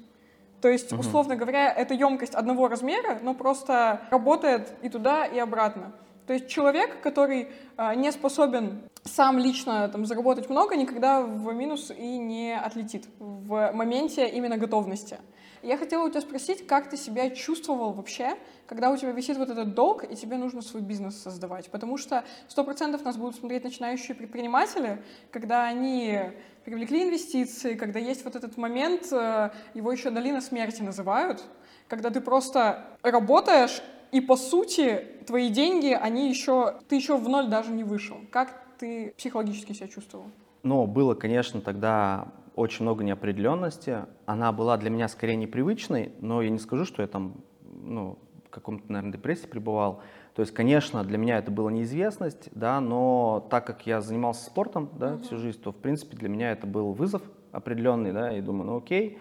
То 0.61 0.69
есть, 0.69 0.93
условно 0.93 1.35
говоря, 1.35 1.71
это 1.71 1.93
емкость 1.93 2.35
одного 2.35 2.67
размера, 2.67 3.19
но 3.21 3.33
просто 3.33 4.01
работает 4.09 4.73
и 4.81 4.89
туда, 4.89 5.25
и 5.25 5.37
обратно. 5.37 5.93
То 6.25 6.33
есть 6.33 6.47
человек, 6.47 7.01
который 7.01 7.49
э, 7.77 7.95
не 7.95 8.11
способен 8.11 8.83
сам 9.03 9.37
лично 9.37 9.89
там, 9.89 10.05
заработать 10.05 10.49
много, 10.49 10.75
никогда 10.75 11.21
в 11.21 11.51
минус 11.53 11.91
и 11.91 12.17
не 12.17 12.57
отлетит 12.57 13.05
в 13.19 13.71
моменте 13.73 14.27
именно 14.29 14.57
готовности. 14.57 15.17
Я 15.63 15.77
хотела 15.77 16.05
у 16.05 16.09
тебя 16.09 16.19
спросить, 16.19 16.67
как 16.67 16.89
ты 16.89 16.97
себя 16.97 17.29
чувствовал 17.29 17.93
вообще, 17.93 18.35
когда 18.67 18.91
у 18.91 18.97
тебя 18.97 19.11
висит 19.11 19.37
вот 19.37 19.49
этот 19.49 19.73
долг, 19.73 20.03
и 20.03 20.13
тебе 20.13 20.35
нужно 20.35 20.61
свой 20.61 20.81
бизнес 20.81 21.15
создавать. 21.15 21.71
Потому 21.71 21.97
что 21.97 22.25
сто 22.49 22.65
процентов 22.65 23.05
нас 23.05 23.15
будут 23.15 23.37
смотреть 23.37 23.63
начинающие 23.63 24.13
предприниматели, 24.13 25.01
когда 25.31 25.63
они 25.63 26.19
привлекли 26.65 27.03
инвестиции, 27.03 27.75
когда 27.75 27.99
есть 27.99 28.25
вот 28.25 28.35
этот 28.35 28.57
момент, 28.57 29.07
э, 29.13 29.51
его 29.73 29.89
еще 29.89 30.09
долина 30.09 30.41
смерти 30.41 30.81
называют, 30.81 31.41
когда 31.87 32.09
ты 32.09 32.19
просто 32.19 32.85
работаешь, 33.01 33.81
и 34.11 34.19
по 34.19 34.35
сути 34.35 35.07
твои 35.25 35.49
деньги, 35.49 35.97
они 35.99 36.29
еще, 36.29 36.75
ты 36.89 36.97
еще 36.97 37.15
в 37.15 37.29
ноль 37.29 37.47
даже 37.47 37.71
не 37.71 37.85
вышел. 37.85 38.17
Как 38.31 38.53
ты 38.77 39.13
психологически 39.17 39.71
себя 39.71 39.87
чувствовал? 39.87 40.25
Ну, 40.63 40.85
было, 40.87 41.15
конечно, 41.15 41.61
тогда 41.61 42.27
очень 42.55 42.83
много 42.83 43.03
неопределенности. 43.03 44.05
Она 44.25 44.51
была 44.51 44.77
для 44.77 44.89
меня 44.89 45.07
скорее 45.07 45.35
непривычной, 45.35 46.13
но 46.19 46.41
я 46.41 46.49
не 46.49 46.59
скажу, 46.59 46.85
что 46.85 47.01
я 47.01 47.07
там 47.07 47.43
ну, 47.61 48.17
в 48.45 48.49
каком-то, 48.49 48.91
наверное, 48.91 49.13
депрессии 49.13 49.47
пребывал. 49.47 50.01
То 50.35 50.41
есть, 50.41 50.53
конечно, 50.53 51.03
для 51.03 51.17
меня 51.17 51.37
это 51.37 51.51
была 51.51 51.71
неизвестность, 51.71 52.49
да, 52.53 52.81
но 52.81 53.47
так 53.49 53.67
как 53.67 53.85
я 53.85 54.01
занимался 54.01 54.45
спортом 54.45 54.89
да, 54.97 55.11
mm-hmm. 55.11 55.21
всю 55.21 55.37
жизнь, 55.37 55.61
то, 55.61 55.71
в 55.71 55.75
принципе, 55.75 56.17
для 56.17 56.29
меня 56.29 56.51
это 56.51 56.65
был 56.65 56.93
вызов 56.93 57.21
определенный, 57.51 58.11
да, 58.11 58.35
и 58.35 58.41
думаю, 58.41 58.65
ну 58.65 58.77
окей, 58.77 59.19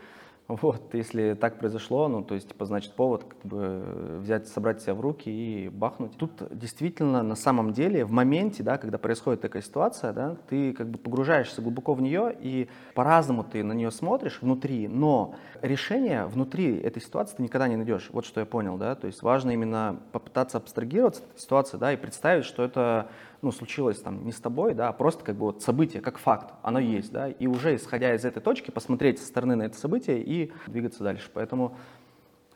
вот, 0.60 0.94
если 0.94 1.34
так 1.34 1.58
произошло, 1.58 2.08
ну, 2.08 2.22
то 2.22 2.34
есть, 2.34 2.48
типа, 2.48 2.64
значит, 2.64 2.94
повод 2.94 3.24
как 3.24 3.44
бы 3.44 4.18
взять, 4.20 4.48
собрать 4.48 4.82
себя 4.82 4.94
в 4.94 5.00
руки 5.00 5.30
и 5.30 5.68
бахнуть. 5.68 6.16
Тут 6.16 6.42
действительно, 6.50 7.22
на 7.22 7.36
самом 7.36 7.72
деле, 7.72 8.04
в 8.04 8.10
моменте, 8.10 8.62
да, 8.62 8.78
когда 8.78 8.98
происходит 8.98 9.40
такая 9.40 9.62
ситуация, 9.62 10.12
да, 10.12 10.36
ты 10.48 10.72
как 10.72 10.88
бы 10.88 10.98
погружаешься 10.98 11.62
глубоко 11.62 11.94
в 11.94 12.02
нее, 12.02 12.36
и 12.38 12.68
по-разному 12.94 13.44
ты 13.44 13.62
на 13.62 13.72
нее 13.72 13.90
смотришь 13.90 14.40
внутри, 14.42 14.88
но 14.88 15.34
решение 15.60 16.26
внутри 16.26 16.76
этой 16.78 17.02
ситуации 17.02 17.36
ты 17.36 17.42
никогда 17.42 17.68
не 17.68 17.76
найдешь. 17.76 18.10
Вот 18.12 18.24
что 18.24 18.40
я 18.40 18.46
понял, 18.46 18.76
да, 18.76 18.94
то 18.94 19.06
есть 19.06 19.22
важно 19.22 19.50
именно 19.50 20.00
попытаться 20.12 20.58
абстрагироваться 20.58 21.22
от 21.34 21.40
ситуации, 21.40 21.76
да, 21.76 21.92
и 21.92 21.96
представить, 21.96 22.44
что 22.44 22.64
это 22.64 23.08
ну, 23.42 23.50
случилось 23.50 24.00
там 24.00 24.24
не 24.24 24.32
с 24.32 24.40
тобой, 24.40 24.72
да, 24.72 24.88
а 24.88 24.92
просто 24.92 25.24
как 25.24 25.34
бы 25.34 25.46
вот 25.46 25.62
событие, 25.62 26.00
как 26.00 26.18
факт, 26.18 26.54
оно 26.62 26.78
есть, 26.78 27.12
да, 27.12 27.28
и 27.28 27.48
уже 27.48 27.74
исходя 27.74 28.14
из 28.14 28.24
этой 28.24 28.40
точки 28.40 28.70
посмотреть 28.70 29.18
со 29.18 29.26
стороны 29.26 29.56
на 29.56 29.64
это 29.64 29.76
событие 29.76 30.22
и 30.22 30.52
двигаться 30.68 31.02
дальше. 31.02 31.28
Поэтому 31.34 31.76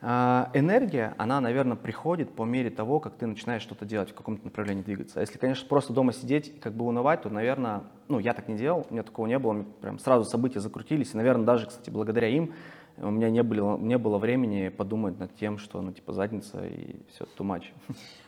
э, 0.00 0.06
энергия, 0.54 1.14
она, 1.18 1.40
наверное, 1.40 1.76
приходит 1.76 2.30
по 2.30 2.44
мере 2.44 2.70
того, 2.70 3.00
как 3.00 3.16
ты 3.16 3.26
начинаешь 3.26 3.62
что-то 3.62 3.84
делать, 3.84 4.10
в 4.10 4.14
каком-то 4.14 4.44
направлении 4.44 4.84
двигаться. 4.84 5.18
А 5.18 5.22
если, 5.22 5.38
конечно, 5.38 5.68
просто 5.68 5.92
дома 5.92 6.12
сидеть 6.12 6.48
и 6.48 6.58
как 6.58 6.72
бы 6.72 6.84
унывать, 6.84 7.22
то, 7.22 7.30
наверное, 7.30 7.82
ну, 8.06 8.20
я 8.20 8.32
так 8.32 8.46
не 8.46 8.56
делал, 8.56 8.86
у 8.88 8.92
меня 8.92 9.02
такого 9.02 9.26
не 9.26 9.40
было, 9.40 9.64
прям 9.80 9.98
сразу 9.98 10.24
события 10.24 10.60
закрутились, 10.60 11.14
и, 11.14 11.16
наверное, 11.16 11.44
даже, 11.44 11.66
кстати, 11.66 11.90
благодаря 11.90 12.28
им 12.28 12.54
у 12.98 13.10
меня 13.10 13.30
не 13.30 13.42
было, 13.42 13.76
не 13.76 13.98
было 13.98 14.18
времени 14.18 14.68
подумать 14.68 15.18
над 15.18 15.34
тем, 15.36 15.58
что, 15.58 15.80
ну, 15.82 15.92
типа, 15.92 16.12
задница 16.12 16.64
и 16.66 16.96
все, 17.10 17.26
too. 17.36 17.62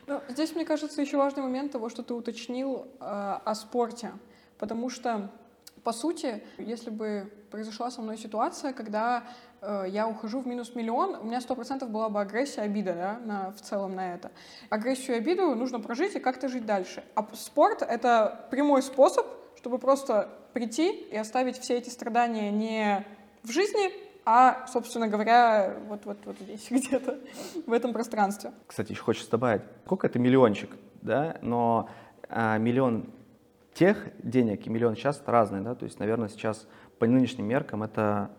Ну, 0.06 0.20
здесь, 0.28 0.54
мне 0.54 0.64
кажется, 0.64 1.00
еще 1.00 1.16
важный 1.16 1.42
момент 1.42 1.72
того, 1.72 1.88
что 1.88 2.02
ты 2.02 2.14
уточнил 2.14 2.86
э, 3.00 3.38
о 3.44 3.54
спорте, 3.54 4.12
потому 4.58 4.90
что, 4.90 5.30
по 5.84 5.92
сути, 5.92 6.42
если 6.58 6.90
бы 6.90 7.32
произошла 7.50 7.90
со 7.90 8.02
мной 8.02 8.18
ситуация, 8.18 8.72
когда 8.72 9.24
э, 9.60 9.84
я 9.88 10.06
ухожу 10.08 10.40
в 10.40 10.46
минус 10.46 10.74
миллион, 10.74 11.16
у 11.16 11.24
меня 11.24 11.40
сто 11.40 11.54
процентов 11.54 11.90
была 11.90 12.08
бы 12.08 12.20
агрессия, 12.20 12.62
обида, 12.62 12.94
да, 12.94 13.18
на, 13.24 13.52
в 13.52 13.60
целом 13.60 13.94
на 13.94 14.14
это. 14.14 14.30
Агрессию 14.70 15.16
и 15.16 15.18
обиду 15.20 15.54
нужно 15.54 15.80
прожить 15.80 16.16
и 16.16 16.20
как-то 16.20 16.48
жить 16.48 16.66
дальше. 16.66 17.04
А 17.14 17.26
спорт— 17.34 17.82
это 17.88 18.46
прямой 18.50 18.82
способ, 18.82 19.26
чтобы 19.56 19.78
просто 19.78 20.28
прийти 20.52 20.90
и 20.90 21.16
оставить 21.16 21.58
все 21.58 21.76
эти 21.76 21.90
страдания 21.90 22.50
не 22.50 23.06
в 23.42 23.50
жизни, 23.50 24.07
а, 24.30 24.66
собственно 24.66 25.08
говоря, 25.08 25.74
вот, 25.88 26.04
вот, 26.04 26.18
вот 26.26 26.36
здесь 26.38 26.66
где-то, 26.70 27.18
в 27.66 27.72
этом 27.72 27.94
пространстве. 27.94 28.52
Кстати, 28.66 28.92
еще 28.92 29.00
хочется 29.00 29.30
добавить, 29.30 29.62
сколько 29.86 30.06
это 30.06 30.18
миллиончик, 30.18 30.76
да, 31.00 31.38
но 31.40 31.88
а, 32.28 32.58
миллион 32.58 33.06
тех 33.72 33.96
денег 34.22 34.66
и 34.66 34.70
миллион 34.70 34.96
сейчас 34.96 35.22
разные, 35.24 35.62
да, 35.62 35.74
то 35.74 35.86
есть, 35.86 35.98
наверное, 35.98 36.28
сейчас 36.28 36.66
по 36.98 37.06
нынешним 37.06 37.46
меркам 37.46 37.82
это 37.82 38.30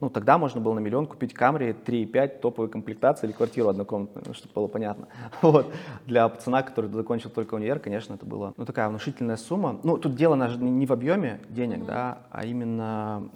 Ну, 0.00 0.10
тогда 0.10 0.38
можно 0.38 0.60
было 0.60 0.74
на 0.74 0.80
миллион 0.80 1.06
купить 1.06 1.34
Camry 1.34 1.76
3,5 1.84 2.40
топовой 2.40 2.68
комплектации 2.68 3.28
или 3.28 3.32
квартиру 3.32 3.68
однокомнатную, 3.68 4.24
ну, 4.26 4.34
чтобы 4.34 4.54
было 4.54 4.66
понятно. 4.66 5.06
Вот. 5.42 5.72
Для 6.06 6.28
пацана, 6.28 6.62
который 6.62 6.90
закончил 6.90 7.30
только 7.30 7.54
универ, 7.54 7.78
конечно, 7.78 8.14
это 8.14 8.26
была 8.26 8.54
ну, 8.56 8.64
такая 8.64 8.88
внушительная 8.88 9.36
сумма. 9.36 9.78
Ну, 9.84 9.98
тут 9.98 10.16
дело 10.16 10.34
не 10.56 10.86
в 10.86 10.92
объеме 10.92 11.40
денег, 11.48 11.78
mm-hmm. 11.78 11.86
да, 11.86 12.18
а 12.30 12.44
именно 12.44 13.30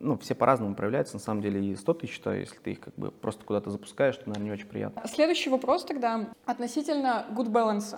ну, 0.00 0.16
все 0.18 0.34
по-разному 0.34 0.74
проявляются, 0.74 1.14
на 1.14 1.20
самом 1.20 1.42
деле, 1.42 1.64
и 1.64 1.74
100 1.74 1.94
тысяч, 1.94 2.14
что 2.14 2.32
если 2.32 2.56
ты 2.56 2.72
их 2.72 2.80
как 2.80 2.94
бы 2.94 3.10
просто 3.10 3.44
куда-то 3.44 3.70
запускаешь, 3.70 4.16
то, 4.16 4.22
наверное, 4.26 4.46
не 4.46 4.52
очень 4.52 4.66
приятно. 4.66 5.02
Следующий 5.06 5.50
вопрос 5.50 5.84
тогда 5.84 6.26
относительно 6.46 7.26
good 7.34 7.50
balance. 7.50 7.96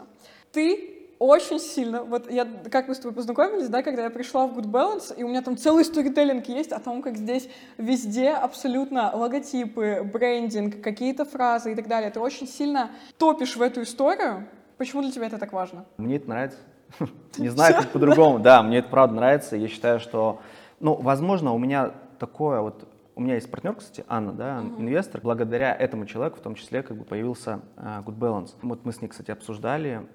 Ты 0.53 1.01
очень 1.21 1.61
сильно, 1.61 2.03
вот 2.03 2.31
я, 2.31 2.49
как 2.71 2.89
мы 2.89 2.95
с 2.95 2.99
тобой 2.99 3.15
познакомились, 3.15 3.69
да, 3.69 3.83
когда 3.83 4.05
я 4.05 4.11
пришла 4.11 4.47
в 4.47 4.59
Good 4.59 4.71
Balance, 4.71 5.15
и 5.15 5.23
у 5.23 5.29
меня 5.29 5.43
там 5.43 5.55
целый 5.59 5.85
сторителлинг 5.85 6.49
есть 6.49 6.73
о 6.73 6.81
том, 6.81 7.03
как 7.03 7.19
здесь 7.19 7.47
везде 7.77 8.31
абсолютно 8.31 9.15
логотипы, 9.15 10.01
брендинг, 10.03 10.81
какие-то 10.81 11.27
фразы 11.27 11.73
и 11.73 11.75
так 11.75 11.89
далее. 11.89 12.11
Ты 12.11 12.21
очень 12.21 12.49
сильно 12.49 12.91
топишь 13.19 13.55
в 13.55 13.61
эту 13.61 13.83
историю. 13.83 14.49
Почему 14.79 15.03
для 15.03 15.13
тебя 15.13 15.27
это 15.27 15.37
так 15.37 15.53
важно? 15.53 15.85
Мне 15.99 16.17
это 16.17 16.31
нравится. 16.31 16.59
Не 17.37 17.51
знаю, 17.51 17.75
как 17.75 17.91
по-другому. 17.91 18.39
Да, 18.39 18.63
мне 18.63 18.79
это 18.79 18.89
правда 18.89 19.15
нравится. 19.15 19.57
Я 19.57 19.69
считаю, 19.69 20.01
что, 20.01 20.41
ну, 20.81 20.95
возможно, 20.95 21.53
у 21.53 21.59
меня 21.59 21.93
такое 22.19 22.61
вот 22.61 22.89
у 23.17 23.23
меня 23.23 23.35
есть 23.35 23.51
партнер, 23.51 23.75
кстати, 23.75 24.05
Анна, 24.09 24.33
да, 24.33 24.61
uh-huh. 24.61 24.81
инвестор. 24.81 25.21
Благодаря 25.21 25.75
этому 25.75 26.07
человеку, 26.07 26.39
в 26.39 26.41
том 26.41 26.55
числе, 26.55 26.83
как 26.83 26.97
бы 26.97 27.05
появился 27.05 27.61
uh, 27.77 28.03
Good 28.03 28.19
Balance. 28.19 28.55
Вот 28.63 28.87
мы 28.87 28.93
с 28.93 29.03
ней, 29.03 29.09
кстати, 29.09 29.31
обсуждали 29.31 30.09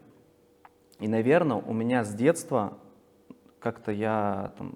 и, 1.00 1.08
наверное, 1.08 1.58
у 1.58 1.74
меня 1.74 2.04
с 2.04 2.14
детства 2.14 2.78
как-то 3.60 3.92
я 3.92 4.54
там, 4.58 4.76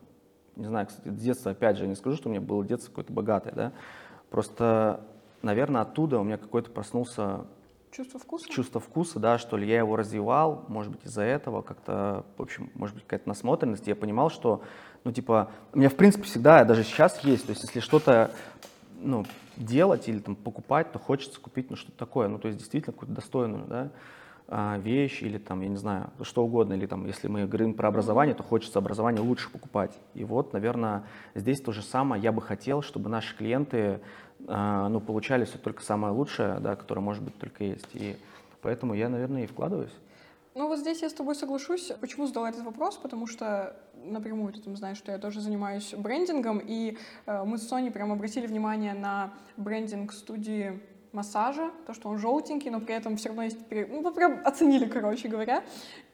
не 0.56 0.66
знаю, 0.66 0.88
кстати, 0.88 1.10
с 1.10 1.22
детства, 1.22 1.52
опять 1.52 1.78
же, 1.78 1.88
не 1.88 1.96
скажу, 1.96 2.18
что 2.18 2.28
у 2.28 2.32
меня 2.32 2.42
было 2.42 2.66
детство 2.66 2.90
какое-то 2.90 3.14
богатое, 3.14 3.54
да, 3.54 3.72
просто, 4.30 5.02
наверное, 5.42 5.82
оттуда 5.82 6.20
у 6.20 6.24
меня 6.24 6.38
какой-то 6.38 6.72
проснулся 6.72 7.46
Чувство 7.92 8.20
вкуса? 8.20 8.50
Чувство 8.50 8.80
вкуса, 8.80 9.20
да, 9.20 9.40
что 9.40 9.58
ли, 9.58 9.68
я 9.68 9.80
его 9.80 9.96
развивал, 9.96 10.66
может 10.68 10.92
быть, 10.92 11.06
из-за 11.06 11.24
этого 11.24 11.64
как-то, 11.64 12.24
в 12.38 12.42
общем, 12.42 12.70
может 12.76 12.96
быть, 12.96 13.04
какая-то 13.04 13.28
насмотренность. 13.28 13.88
Я 13.88 13.96
понимал, 13.96 14.30
что, 14.30 14.62
ну, 15.04 15.12
типа, 15.12 15.52
у 15.74 15.80
меня, 15.80 15.90
в 15.90 15.96
принципе, 15.96 16.24
всегда, 16.24 16.64
даже 16.64 16.84
сейчас 16.84 17.24
есть, 17.24 17.46
то 17.46 17.52
есть, 17.52 17.64
если 17.64 17.80
что-то, 17.80 18.32
ну, 19.02 19.26
делать 19.58 20.08
или 20.08 20.20
там 20.20 20.36
покупать, 20.36 20.92
то 20.92 21.00
хочется 21.00 21.40
купить, 21.40 21.70
ну, 21.70 21.76
что-то 21.76 21.98
такое, 21.98 22.28
ну, 22.28 22.40
то 22.40 22.48
есть, 22.48 22.60
действительно, 22.60 22.94
какую-то 22.94 23.16
достойную, 23.16 23.66
да, 23.68 23.90
а, 24.52 24.80
вещь 24.80 25.22
или 25.22 25.38
там, 25.38 25.62
я 25.62 25.68
не 25.68 25.76
знаю, 25.76 26.10
что 26.24 26.44
угодно, 26.44 26.74
или 26.74 26.88
там, 26.88 27.06
если 27.06 27.28
мы 27.28 27.46
говорим 27.46 27.76
про 27.76 27.90
образование, 27.90 28.34
то 28.34 28.42
хочется 28.42 28.80
образование 28.80 29.22
лучше 29.22 29.52
покупать. 29.52 29.96
И 30.16 30.24
вот, 30.24 30.54
наверное, 30.54 31.04
здесь 31.36 31.62
то 31.62 31.72
же 31.72 31.84
самое. 31.84 32.20
Я 32.22 32.32
бы 32.32 32.42
хотел, 32.42 32.82
чтобы 32.82 33.10
наши 33.10 33.38
клиенты, 33.38 34.00
а, 34.48 34.90
ну, 34.90 35.02
получали 35.02 35.46
все 35.46 35.60
только 35.60 35.84
самое 35.84 36.14
лучшее, 36.14 36.60
да, 36.62 36.76
которое, 36.76 37.02
может 37.02 37.22
быть, 37.22 37.38
только 37.38 37.64
есть. 37.64 37.90
И 37.94 38.18
поэтому 38.62 38.96
я, 38.96 39.08
наверное, 39.08 39.44
и 39.44 39.48
вкладываюсь. 39.48 39.94
Ну 40.56 40.68
вот 40.68 40.80
здесь 40.80 41.02
я 41.02 41.10
с 41.10 41.14
тобой 41.14 41.36
соглашусь. 41.36 41.92
Почему 42.02 42.26
задала 42.26 42.50
этот 42.50 42.64
вопрос? 42.64 42.98
Потому 42.98 43.28
что 43.28 43.76
напрямую 44.04 44.52
ты 44.54 44.62
там 44.62 44.76
знаешь, 44.76 44.98
что 44.98 45.12
я 45.12 45.18
тоже 45.18 45.42
занимаюсь 45.42 45.94
брендингом, 45.94 46.60
и 46.60 46.98
э, 47.26 47.44
мы 47.44 47.58
с 47.58 47.68
Соней 47.68 47.92
прям 47.92 48.12
обратили 48.12 48.48
внимание 48.48 48.94
на 48.94 49.34
брендинг 49.58 50.12
студии 50.12 50.80
массажа, 51.12 51.72
то, 51.86 51.94
что 51.94 52.10
он 52.10 52.18
желтенький, 52.18 52.70
но 52.70 52.80
при 52.80 52.96
этом 52.96 53.18
все 53.18 53.30
равно 53.30 53.44
есть... 53.44 53.58
Ну, 53.70 54.12
прям 54.12 54.42
оценили, 54.46 54.86
короче 54.86 55.28
говоря. 55.28 55.64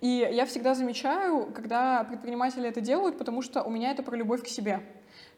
И 0.02 0.28
я 0.32 0.46
всегда 0.46 0.74
замечаю, 0.74 1.48
когда 1.54 2.04
предприниматели 2.04 2.68
это 2.68 2.82
делают, 2.82 3.18
потому 3.18 3.42
что 3.42 3.64
у 3.64 3.70
меня 3.70 3.92
это 3.92 4.04
про 4.04 4.16
любовь 4.16 4.44
к 4.44 4.48
себе. 4.48 4.82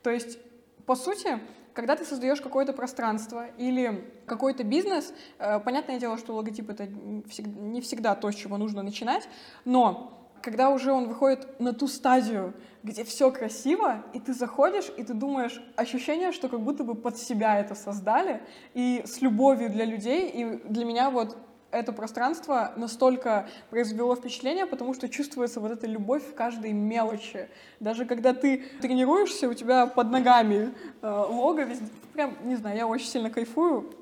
То 0.03 0.09
есть, 0.09 0.37
по 0.85 0.95
сути, 0.95 1.39
когда 1.77 1.95
ты 1.95 2.05
создаешь 2.05 2.41
какое-то 2.41 2.73
пространство 2.73 3.45
или 3.55 4.03
какой-то 4.25 4.63
бизнес, 4.63 5.13
э, 5.37 5.59
понятное 5.59 5.99
дело, 5.99 6.17
что 6.17 6.33
логотип— 6.33 6.69
это 6.71 6.87
не 6.87 7.81
всегда 7.81 8.15
то, 8.15 8.31
с 8.31 8.35
чего 8.35 8.57
нужно 8.57 8.81
начинать, 8.81 9.29
но 9.63 10.17
когда 10.41 10.71
уже 10.71 10.91
он 10.91 11.07
выходит 11.07 11.59
на 11.59 11.73
ту 11.73 11.87
стадию, 11.87 12.55
где 12.81 13.03
все 13.03 13.29
красиво, 13.29 14.03
и 14.13 14.19
ты 14.19 14.33
заходишь, 14.33 14.91
и 14.97 15.03
ты 15.03 15.13
думаешь, 15.13 15.61
ощущение, 15.75 16.31
что 16.31 16.49
как 16.49 16.61
будто 16.61 16.83
бы 16.83 16.95
под 16.95 17.15
себя 17.19 17.59
это 17.59 17.75
создали, 17.75 18.41
и 18.73 19.03
с 19.05 19.21
любовью 19.21 19.69
для 19.69 19.85
людей, 19.85 20.31
и 20.31 20.43
для 20.67 20.83
меня 20.83 21.11
вот 21.11 21.37
это 21.71 21.91
пространство 21.91 22.71
настолько 22.75 23.47
произвело 23.69 24.15
впечатление, 24.15 24.65
потому 24.65 24.93
что 24.93 25.09
чувствуется 25.09 25.59
вот 25.59 25.71
эта 25.71 25.87
любовь 25.87 26.23
в 26.23 26.33
каждой 26.33 26.71
мелочи. 26.73 27.49
Даже 27.79 28.05
когда 28.05 28.33
ты 28.33 28.63
тренируешься, 28.81 29.49
у 29.49 29.53
тебя 29.53 29.85
под 29.87 30.09
ногами 30.09 30.73
э, 31.01 31.07
лого 31.07 31.63
везде. 31.63 31.87
Прям, 32.13 32.35
не 32.43 32.55
знаю, 32.55 32.77
я 32.77 32.87
очень 32.87 33.07
сильно 33.07 33.29
кайфую. 33.29 33.93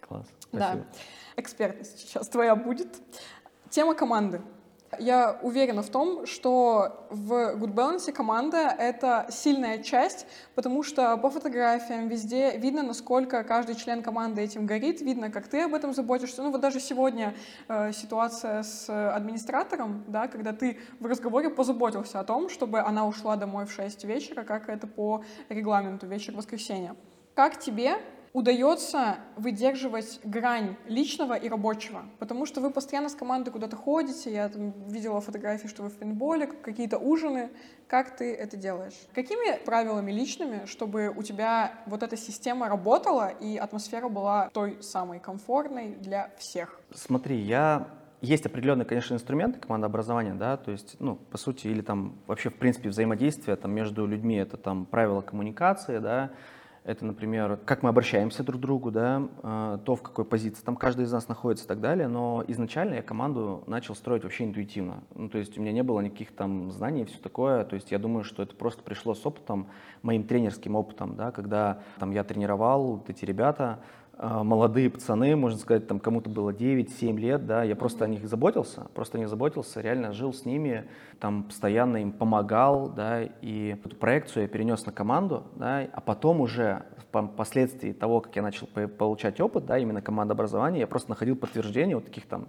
Класс. 0.00 0.26
Спасибо. 0.40 0.58
Да. 0.58 0.84
Экспертность 1.36 1.98
сейчас 2.00 2.28
твоя 2.28 2.56
будет. 2.56 2.88
Тема 3.70 3.94
команды. 3.94 4.40
Я 4.98 5.38
уверена 5.40 5.82
в 5.82 5.88
том, 5.88 6.26
что 6.26 7.06
в 7.08 7.32
Good 7.56 7.72
Balance 7.72 8.12
команда— 8.12 8.58
это 8.78 9.26
сильная 9.30 9.82
часть, 9.82 10.26
потому 10.54 10.82
что 10.82 11.16
по 11.16 11.30
фотографиям 11.30 12.08
везде 12.08 12.58
видно, 12.58 12.82
насколько 12.82 13.42
каждый 13.42 13.74
член 13.74 14.02
команды 14.02 14.42
этим 14.42 14.66
горит, 14.66 15.00
видно, 15.00 15.30
как 15.30 15.48
ты 15.48 15.62
об 15.62 15.72
этом 15.72 15.94
заботишься. 15.94 16.42
Ну 16.42 16.50
вот 16.50 16.60
даже 16.60 16.78
сегодня 16.78 17.34
э, 17.68 17.92
ситуация 17.92 18.62
с 18.62 19.14
администратором, 19.14 20.04
да, 20.08 20.28
когда 20.28 20.52
ты 20.52 20.78
в 21.00 21.06
разговоре 21.06 21.48
позаботился 21.48 22.20
о 22.20 22.24
том, 22.24 22.50
чтобы 22.50 22.80
она 22.80 23.06
ушла 23.06 23.36
домой 23.36 23.64
в 23.64 23.72
6 23.72 24.04
вечера, 24.04 24.44
как 24.44 24.68
это 24.68 24.86
по 24.86 25.24
регламенту, 25.48 26.06
вечер 26.06 26.34
воскресенья. 26.34 26.94
Как 27.34 27.58
тебе 27.58 27.96
удается 28.32 29.16
выдерживать 29.36 30.20
грань 30.24 30.76
личного 30.86 31.34
и 31.34 31.48
рабочего, 31.48 32.02
потому 32.18 32.46
что 32.46 32.60
вы 32.60 32.70
постоянно 32.70 33.08
с 33.08 33.14
командой 33.14 33.50
куда-то 33.50 33.76
ходите, 33.76 34.32
я 34.32 34.48
там 34.48 34.72
видела 34.88 35.20
фотографии, 35.20 35.68
что 35.68 35.82
вы 35.82 35.90
в 35.90 35.98
пейнтболе, 35.98 36.46
какие-то 36.46 36.98
ужины, 36.98 37.50
как 37.86 38.16
ты 38.16 38.34
это 38.34 38.56
делаешь? 38.56 38.94
Какими 39.14 39.62
правилами 39.64 40.10
личными, 40.12 40.64
чтобы 40.64 41.12
у 41.14 41.22
тебя 41.22 41.72
вот 41.86 42.02
эта 42.02 42.16
система 42.16 42.68
работала 42.68 43.28
и 43.28 43.56
атмосфера 43.58 44.08
была 44.08 44.48
той 44.52 44.82
самой 44.82 45.20
комфортной 45.20 45.96
для 45.96 46.30
всех? 46.38 46.80
Смотри, 46.94 47.36
я 47.38 47.88
есть 48.22 48.46
определенные, 48.46 48.86
конечно, 48.86 49.14
инструменты 49.14 49.58
командообразования, 49.58 50.34
да, 50.34 50.56
то 50.56 50.70
есть, 50.70 50.96
ну, 51.00 51.16
по 51.16 51.36
сути, 51.36 51.66
или 51.66 51.82
там 51.82 52.14
вообще, 52.28 52.50
в 52.50 52.54
принципе, 52.54 52.88
взаимодействие 52.88 53.56
там 53.56 53.72
между 53.72 54.06
людьми, 54.06 54.36
это 54.36 54.56
там 54.56 54.86
правила 54.86 55.20
коммуникации, 55.20 55.98
да, 55.98 56.30
это, 56.84 57.04
например, 57.04 57.58
как 57.64 57.84
мы 57.84 57.90
обращаемся 57.90 58.42
друг 58.42 58.60
к 58.60 58.62
другу, 58.62 58.90
да, 58.90 59.28
а, 59.42 59.78
то, 59.78 59.94
в 59.94 60.02
какой 60.02 60.24
позиции 60.24 60.64
там 60.64 60.74
каждый 60.74 61.04
из 61.04 61.12
нас 61.12 61.28
находится 61.28 61.64
и 61.64 61.68
так 61.68 61.80
далее. 61.80 62.08
Но 62.08 62.44
изначально 62.48 62.94
я 62.94 63.02
команду 63.02 63.62
начал 63.68 63.94
строить 63.94 64.24
вообще 64.24 64.44
интуитивно. 64.44 65.04
Ну, 65.14 65.28
то 65.28 65.38
есть 65.38 65.56
у 65.56 65.60
меня 65.60 65.72
не 65.72 65.84
было 65.84 66.00
никаких 66.00 66.34
там 66.34 66.72
знаний 66.72 67.02
и 67.02 67.04
все 67.04 67.18
такое. 67.18 67.64
То 67.64 67.74
есть 67.74 67.92
я 67.92 67.98
думаю, 67.98 68.24
что 68.24 68.42
это 68.42 68.56
просто 68.56 68.82
пришло 68.82 69.14
с 69.14 69.24
опытом, 69.24 69.68
моим 70.02 70.24
тренерским 70.24 70.74
опытом, 70.74 71.14
да, 71.14 71.30
когда 71.30 71.82
там 72.00 72.10
я 72.10 72.24
тренировал 72.24 72.96
вот 72.96 73.10
эти 73.10 73.24
ребята, 73.24 73.78
молодые 74.18 74.90
пацаны, 74.90 75.34
можно 75.36 75.58
сказать, 75.58 75.86
там 75.86 75.98
кому-то 75.98 76.28
было 76.28 76.50
9-7 76.50 77.16
лет, 77.18 77.46
да, 77.46 77.62
я 77.64 77.74
просто 77.74 78.04
о 78.04 78.08
них 78.08 78.28
заботился, 78.28 78.86
просто 78.94 79.18
о 79.18 79.20
них 79.20 79.28
заботился, 79.28 79.80
реально 79.80 80.12
жил 80.12 80.32
с 80.32 80.44
ними, 80.44 80.84
там 81.18 81.44
постоянно 81.44 81.96
им 81.96 82.12
помогал, 82.12 82.88
да, 82.88 83.22
и 83.22 83.78
эту 83.84 83.96
проекцию 83.96 84.42
я 84.42 84.48
перенес 84.48 84.84
на 84.86 84.92
команду, 84.92 85.44
да, 85.56 85.88
а 85.92 86.00
потом 86.00 86.40
уже 86.40 86.84
впоследствии 87.10 87.92
того, 87.92 88.20
как 88.20 88.36
я 88.36 88.42
начал 88.42 88.66
получать 88.66 89.40
опыт, 89.40 89.66
да, 89.66 89.78
именно 89.78 90.02
командообразования, 90.02 90.80
я 90.80 90.86
просто 90.86 91.10
находил 91.10 91.36
подтверждение 91.36 91.96
вот 91.96 92.04
таких 92.04 92.26
там, 92.26 92.48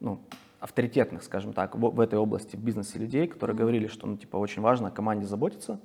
ну, 0.00 0.20
авторитетных, 0.60 1.22
скажем 1.22 1.52
так, 1.52 1.74
в, 1.74 1.78
в 1.78 2.00
этой 2.00 2.18
области, 2.18 2.56
в 2.56 2.60
бизнесе 2.60 2.98
людей, 2.98 3.26
которые 3.26 3.56
говорили, 3.56 3.86
что, 3.86 4.06
ну, 4.06 4.16
типа, 4.16 4.36
очень 4.36 4.62
важно 4.62 4.88
о 4.88 4.90
команде 4.90 5.26
заботиться, 5.26 5.78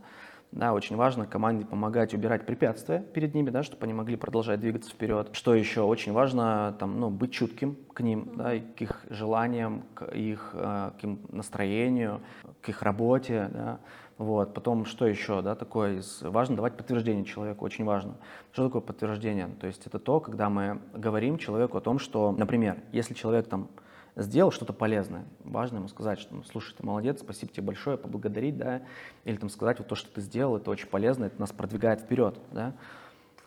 да, 0.52 0.74
очень 0.74 0.96
важно 0.96 1.28
команде 1.28 1.64
помогать 1.64 2.14
убирать 2.16 2.46
препятствия 2.46 3.00
перед 3.14 3.36
ними, 3.36 3.52
да, 3.52 3.62
чтобы 3.62 3.84
они 3.84 3.94
могли 3.94 4.16
продолжать 4.16 4.60
двигаться 4.60 4.90
вперед. 4.90 5.30
Что 5.34 5.54
еще 5.54 5.82
очень 5.82 6.12
важно, 6.12 6.76
там, 6.80 7.00
ну, 7.00 7.12
быть 7.12 7.32
чутким 7.32 7.78
к 7.94 8.02
ним, 8.02 8.32
да, 8.36 8.54
к 8.58 8.82
их 8.82 9.06
желаниям, 9.10 9.84
к 9.94 10.06
их, 10.06 10.52
э, 10.54 10.92
к 11.00 11.04
им 11.04 11.20
настроению, 11.30 12.22
к 12.62 12.70
их 12.70 12.82
работе. 12.82 13.50
Да. 13.54 13.80
Вот. 14.18 14.56
Потом, 14.56 14.86
что 14.86 15.06
еще 15.06 15.44
да, 15.44 15.54
такое? 15.54 16.02
Важно 16.22 16.56
давать 16.56 16.76
подтверждение 16.76 17.26
человеку, 17.26 17.64
очень 17.64 17.86
важно. 17.86 18.16
Что 18.52 18.66
такое 18.66 18.82
подтверждение? 18.82 19.50
То 19.62 19.68
есть 19.68 19.86
это 19.86 20.00
то, 20.00 20.20
когда 20.20 20.50
мы 20.50 20.82
говорим 20.94 21.38
человеку 21.38 21.78
о 21.78 21.82
том, 21.82 22.00
что, 22.00 22.32
например, 22.32 22.82
если 22.92 23.14
человек 23.14 23.48
там 23.48 23.70
сделал 24.16 24.52
что-то 24.52 24.74
полезное. 24.74 25.26
Важно 25.44 25.78
ему 25.78 25.88
сказать, 25.88 26.20
что, 26.20 26.36
ну, 26.36 26.44
слушай, 26.44 26.76
ты 26.76 26.86
молодец, 26.86 27.20
спасибо 27.22 27.52
тебе 27.52 27.64
большое, 27.64 27.98
поблагодарить, 27.98 28.58
да, 28.58 28.82
или 29.26 29.38
там 29.38 29.50
сказать, 29.50 29.80
вот 29.80 29.88
то, 29.88 29.96
что 29.96 30.12
ты 30.12 30.22
сделал, 30.22 30.58
это 30.58 30.70
очень 30.72 30.88
полезно, 30.88 31.26
это 31.26 31.40
нас 31.40 31.52
продвигает 31.52 32.02
вперед, 32.02 32.40
да. 32.52 32.74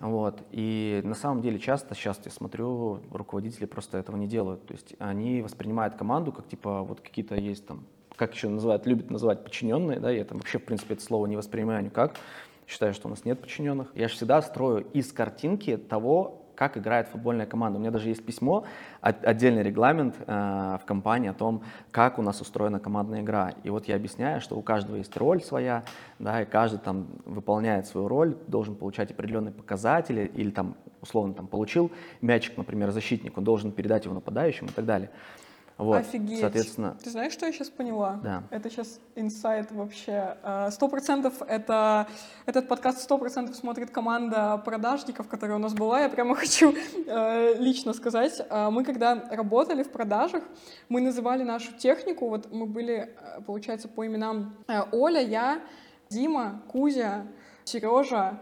Вот. 0.02 0.42
И 0.50 1.00
на 1.04 1.14
самом 1.14 1.42
деле 1.42 1.61
часто, 1.61 1.95
сейчас 1.95 2.21
я 2.25 2.33
смотрю, 2.33 3.00
руководители 3.12 3.66
просто 3.66 3.99
этого 3.99 4.16
не 4.16 4.26
делают. 4.26 4.66
То 4.66 4.75
есть 4.75 4.97
они 4.99 5.42
воспринимают 5.42 5.95
команду 5.95 6.33
как 6.33 6.49
типа 6.49 6.83
вот 6.83 7.00
какие-то 7.00 7.37
есть 7.37 7.66
там, 7.66 7.87
как 8.16 8.35
еще 8.35 8.49
называют, 8.49 8.85
любят 8.85 9.11
называть 9.11 9.45
подчиненные, 9.45 10.00
да, 10.00 10.11
я 10.11 10.25
там 10.25 10.38
вообще, 10.38 10.59
в 10.59 10.64
принципе, 10.64 10.95
это 10.95 11.04
слово 11.04 11.26
не 11.26 11.37
воспринимаю 11.37 11.85
никак. 11.85 12.16
считаю, 12.66 12.95
что 12.95 13.07
у 13.07 13.11
нас 13.11 13.25
нет 13.25 13.40
подчиненных. 13.40 13.92
Я 13.95 14.09
же 14.09 14.14
всегда 14.14 14.42
строю 14.42 14.87
из 14.92 15.12
картинки 15.12 15.76
того, 15.76 16.41
как 16.62 16.78
играет 16.78 17.09
футбольная 17.09 17.45
команда. 17.45 17.78
У 17.78 17.81
меня 17.81 17.90
даже 17.90 18.09
есть 18.09 18.25
письмо, 18.25 18.64
отдельный 19.00 19.64
регламент 19.64 20.14
э, 20.25 20.78
в 20.81 20.85
компании 20.87 21.28
о 21.28 21.33
том, 21.33 21.64
как 21.90 22.21
у 22.21 22.23
нас 22.23 22.40
устроена 22.40 22.78
командная 22.78 23.21
игра. 23.21 23.52
И 23.64 23.71
вот 23.71 23.88
я 23.88 23.97
объясняю, 23.97 24.40
что 24.40 24.54
у 24.57 24.62
каждого 24.62 24.95
есть 24.95 25.16
роль 25.16 25.42
своя, 25.42 25.83
да, 26.21 26.42
и 26.42 26.45
каждый 26.45 26.78
там 26.78 27.09
выполняет 27.25 27.88
свою 27.88 28.07
роль, 28.07 28.37
должен 28.47 28.76
получать 28.76 29.11
определенные 29.11 29.52
показатели, 29.52 30.31
или 30.37 30.50
там 30.50 30.76
условно 31.00 31.35
там 31.35 31.49
получил 31.49 31.90
мячик, 32.21 32.57
например, 32.57 32.92
защитник, 32.92 33.37
он 33.37 33.42
должен 33.42 33.73
передать 33.73 34.04
его 34.04 34.14
нападающему 34.14 34.69
и 34.69 34.73
так 34.73 34.85
далее. 34.85 35.11
Вот, 35.83 35.97
Офигеть. 35.97 36.41
Соответственно... 36.41 36.97
Ты 37.03 37.11
знаешь, 37.11 37.33
что 37.33 37.47
я 37.47 37.53
сейчас 37.53 37.69
поняла? 37.71 38.21
Да. 38.23 38.45
Это 38.51 38.71
сейчас 38.71 39.01
инсайт 39.15 39.73
вообще. 39.73 40.37
А, 40.43 40.71
сто 40.71 40.89
процентов 40.89 41.43
это... 41.43 42.07
Этот 42.47 42.69
подкаст 42.69 43.01
сто 43.01 43.19
процентов 43.19 43.57
смотрит 43.57 43.91
команда 43.91 44.62
продажников, 44.65 45.29
которая 45.29 45.57
у 45.57 45.61
нас 45.61 45.75
была. 45.75 46.01
Я 46.01 46.09
прямо 46.09 46.35
хочу 46.37 46.75
э, 47.07 47.55
лично 47.59 47.93
сказать. 47.93 48.41
А, 48.49 48.71
мы 48.71 48.85
когда 48.85 49.29
работали 49.31 49.83
в 49.83 49.91
продажах, 49.91 50.43
мы 50.89 51.01
называли 51.01 51.43
нашу 51.43 51.73
технику, 51.73 52.29
вот 52.29 52.53
мы 52.53 52.67
были, 52.67 53.15
э, 53.21 53.41
получается, 53.43 53.89
по 53.89 54.07
именам 54.07 54.55
э, 54.69 54.83
Оля, 54.93 55.21
я, 55.21 55.61
Дима, 56.09 56.62
Кузя, 56.69 57.27
Сережа, 57.65 58.39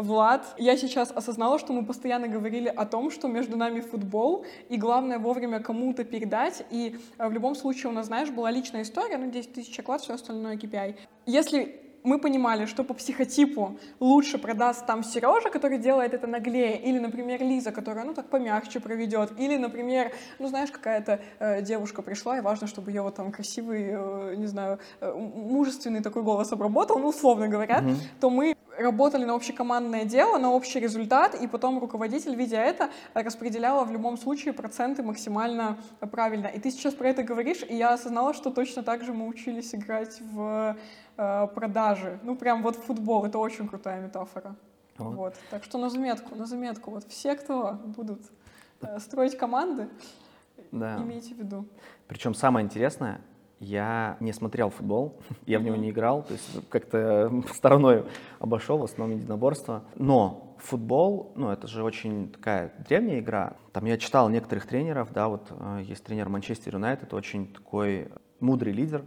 Влад, 0.00 0.54
я 0.56 0.78
сейчас 0.78 1.12
осознала, 1.14 1.58
что 1.58 1.74
мы 1.74 1.84
постоянно 1.84 2.26
говорили 2.26 2.68
о 2.68 2.86
том, 2.86 3.10
что 3.10 3.28
между 3.28 3.58
нами 3.58 3.80
футбол, 3.80 4.46
и 4.70 4.78
главное 4.78 5.18
вовремя 5.18 5.60
кому-то 5.60 6.04
передать, 6.04 6.64
и 6.70 6.96
э, 7.18 7.28
в 7.28 7.32
любом 7.32 7.54
случае 7.54 7.90
у 7.90 7.92
нас, 7.92 8.06
знаешь, 8.06 8.30
была 8.30 8.50
личная 8.50 8.82
история, 8.82 9.18
ну, 9.18 9.30
10 9.30 9.52
тысяч 9.52 9.78
оклад, 9.78 10.00
все 10.00 10.14
остальное 10.14 10.56
KPI. 10.56 10.96
Если 11.26 11.80
мы 12.02 12.18
понимали, 12.18 12.64
что 12.64 12.82
по 12.82 12.94
психотипу 12.94 13.78
лучше 14.00 14.38
продаст 14.38 14.86
там 14.86 15.04
Сережа, 15.04 15.50
который 15.50 15.76
делает 15.76 16.14
это 16.14 16.26
наглее, 16.26 16.80
или, 16.80 16.98
например, 16.98 17.42
Лиза, 17.42 17.70
которая, 17.70 18.06
ну, 18.06 18.14
так 18.14 18.30
помягче 18.30 18.80
проведет, 18.80 19.38
или, 19.38 19.58
например, 19.58 20.12
ну, 20.38 20.48
знаешь, 20.48 20.70
какая-то 20.70 21.20
э, 21.38 21.60
девушка 21.60 22.00
пришла, 22.00 22.38
и 22.38 22.40
важно, 22.40 22.66
чтобы 22.66 22.90
ее 22.90 23.02
вот 23.02 23.16
там 23.16 23.32
красивый, 23.32 23.88
э, 23.90 24.34
не 24.36 24.46
знаю, 24.46 24.78
э, 25.00 25.12
мужественный 25.12 26.02
такой 26.02 26.22
голос 26.22 26.52
обработал, 26.52 26.98
ну, 26.98 27.08
условно 27.08 27.48
говоря, 27.48 27.80
mm-hmm. 27.80 27.96
то 28.20 28.30
мы 28.30 28.56
работали 28.80 29.24
на 29.24 29.34
общекомандное 29.34 30.04
дело, 30.04 30.38
на 30.38 30.50
общий 30.50 30.80
результат, 30.80 31.34
и 31.34 31.46
потом 31.46 31.78
руководитель, 31.78 32.34
видя 32.34 32.58
это, 32.58 32.90
распределяла 33.14 33.84
в 33.84 33.92
любом 33.92 34.16
случае 34.16 34.52
проценты 34.52 35.02
максимально 35.02 35.78
правильно. 36.10 36.46
И 36.46 36.58
ты 36.58 36.70
сейчас 36.70 36.94
про 36.94 37.08
это 37.08 37.22
говоришь, 37.22 37.62
и 37.68 37.76
я 37.76 37.92
осознала, 37.94 38.34
что 38.34 38.50
точно 38.50 38.82
так 38.82 39.02
же 39.02 39.12
мы 39.12 39.26
учились 39.26 39.74
играть 39.74 40.20
в 40.20 40.76
э, 41.16 41.46
продажи. 41.54 42.18
Ну, 42.22 42.36
прям 42.36 42.62
вот 42.62 42.76
футбол, 42.76 43.24
это 43.24 43.38
очень 43.38 43.68
крутая 43.68 44.00
метафора. 44.00 44.56
Вот. 44.98 45.14
вот. 45.14 45.34
Так 45.50 45.64
что 45.64 45.78
на 45.78 45.90
заметку, 45.90 46.34
на 46.34 46.46
заметку. 46.46 46.90
Вот 46.90 47.04
все, 47.08 47.34
кто 47.34 47.72
будут 47.84 48.20
э, 48.82 48.98
строить 48.98 49.36
команды, 49.36 49.88
да. 50.72 50.98
имейте 50.98 51.34
в 51.34 51.38
виду. 51.38 51.66
Причем 52.06 52.34
самое 52.34 52.64
интересное, 52.64 53.20
я 53.60 54.16
не 54.20 54.32
смотрел 54.32 54.70
футбол, 54.70 55.20
я 55.46 55.58
в 55.58 55.62
него 55.62 55.76
не 55.76 55.90
играл, 55.90 56.22
то 56.22 56.32
есть 56.32 56.68
как-то 56.68 57.42
стороной 57.54 58.04
обошел, 58.38 58.78
в 58.78 58.84
основном 58.84 59.18
единоборство. 59.18 59.84
Но 59.94 60.56
футбол, 60.58 61.32
ну, 61.36 61.50
это 61.50 61.66
же 61.66 61.84
очень 61.84 62.30
такая 62.30 62.72
древняя 62.88 63.20
игра. 63.20 63.54
Там 63.72 63.84
я 63.84 63.96
читал 63.98 64.28
некоторых 64.28 64.66
тренеров, 64.66 65.12
да, 65.12 65.28
вот 65.28 65.46
э, 65.50 65.82
есть 65.84 66.02
тренер 66.04 66.28
Манчестер 66.28 66.74
Юнайтед, 66.74 67.14
очень 67.14 67.52
такой 67.52 68.08
мудрый 68.40 68.72
лидер, 68.72 69.04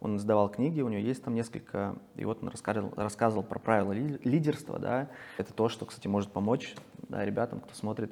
он 0.00 0.16
издавал 0.16 0.48
книги, 0.48 0.80
у 0.80 0.88
него 0.88 1.02
есть 1.02 1.22
там 1.22 1.34
несколько, 1.34 1.96
и 2.16 2.24
вот 2.24 2.42
он 2.42 2.48
рассказывал, 2.48 2.92
рассказывал 2.96 3.42
про 3.42 3.58
правила 3.58 3.92
лидерства, 3.92 4.78
да, 4.78 5.10
это 5.36 5.52
то, 5.52 5.68
что, 5.68 5.84
кстати, 5.84 6.08
может 6.08 6.32
помочь, 6.32 6.74
да, 7.08 7.24
ребятам, 7.24 7.60
кто 7.60 7.74
смотрит, 7.74 8.10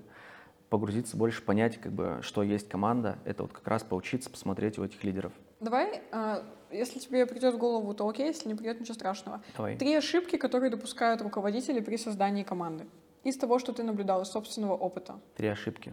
погрузиться 0.68 1.16
больше, 1.16 1.42
понять, 1.42 1.80
как 1.80 1.92
бы, 1.92 2.18
что 2.20 2.42
есть 2.42 2.68
команда, 2.68 3.18
это 3.24 3.44
вот 3.44 3.52
как 3.52 3.66
раз 3.66 3.84
поучиться, 3.84 4.28
посмотреть 4.28 4.78
у 4.78 4.84
этих 4.84 5.02
лидеров. 5.02 5.32
Давай, 5.60 6.02
а, 6.12 6.44
если 6.70 6.98
тебе 6.98 7.26
придет 7.26 7.54
в 7.54 7.58
голову, 7.58 7.94
то 7.94 8.08
окей, 8.08 8.26
если 8.26 8.48
не 8.48 8.54
придет, 8.54 8.80
ничего 8.80 8.94
страшного. 8.94 9.42
Давай. 9.56 9.76
Три 9.76 9.94
ошибки, 9.94 10.36
которые 10.36 10.70
допускают 10.70 11.22
руководители 11.22 11.80
при 11.80 11.96
создании 11.96 12.42
команды. 12.42 12.86
Из 13.24 13.36
того, 13.36 13.58
что 13.58 13.72
ты 13.72 13.82
наблюдал, 13.82 14.22
из 14.22 14.28
собственного 14.28 14.74
опыта. 14.74 15.18
Три 15.36 15.48
ошибки. 15.48 15.92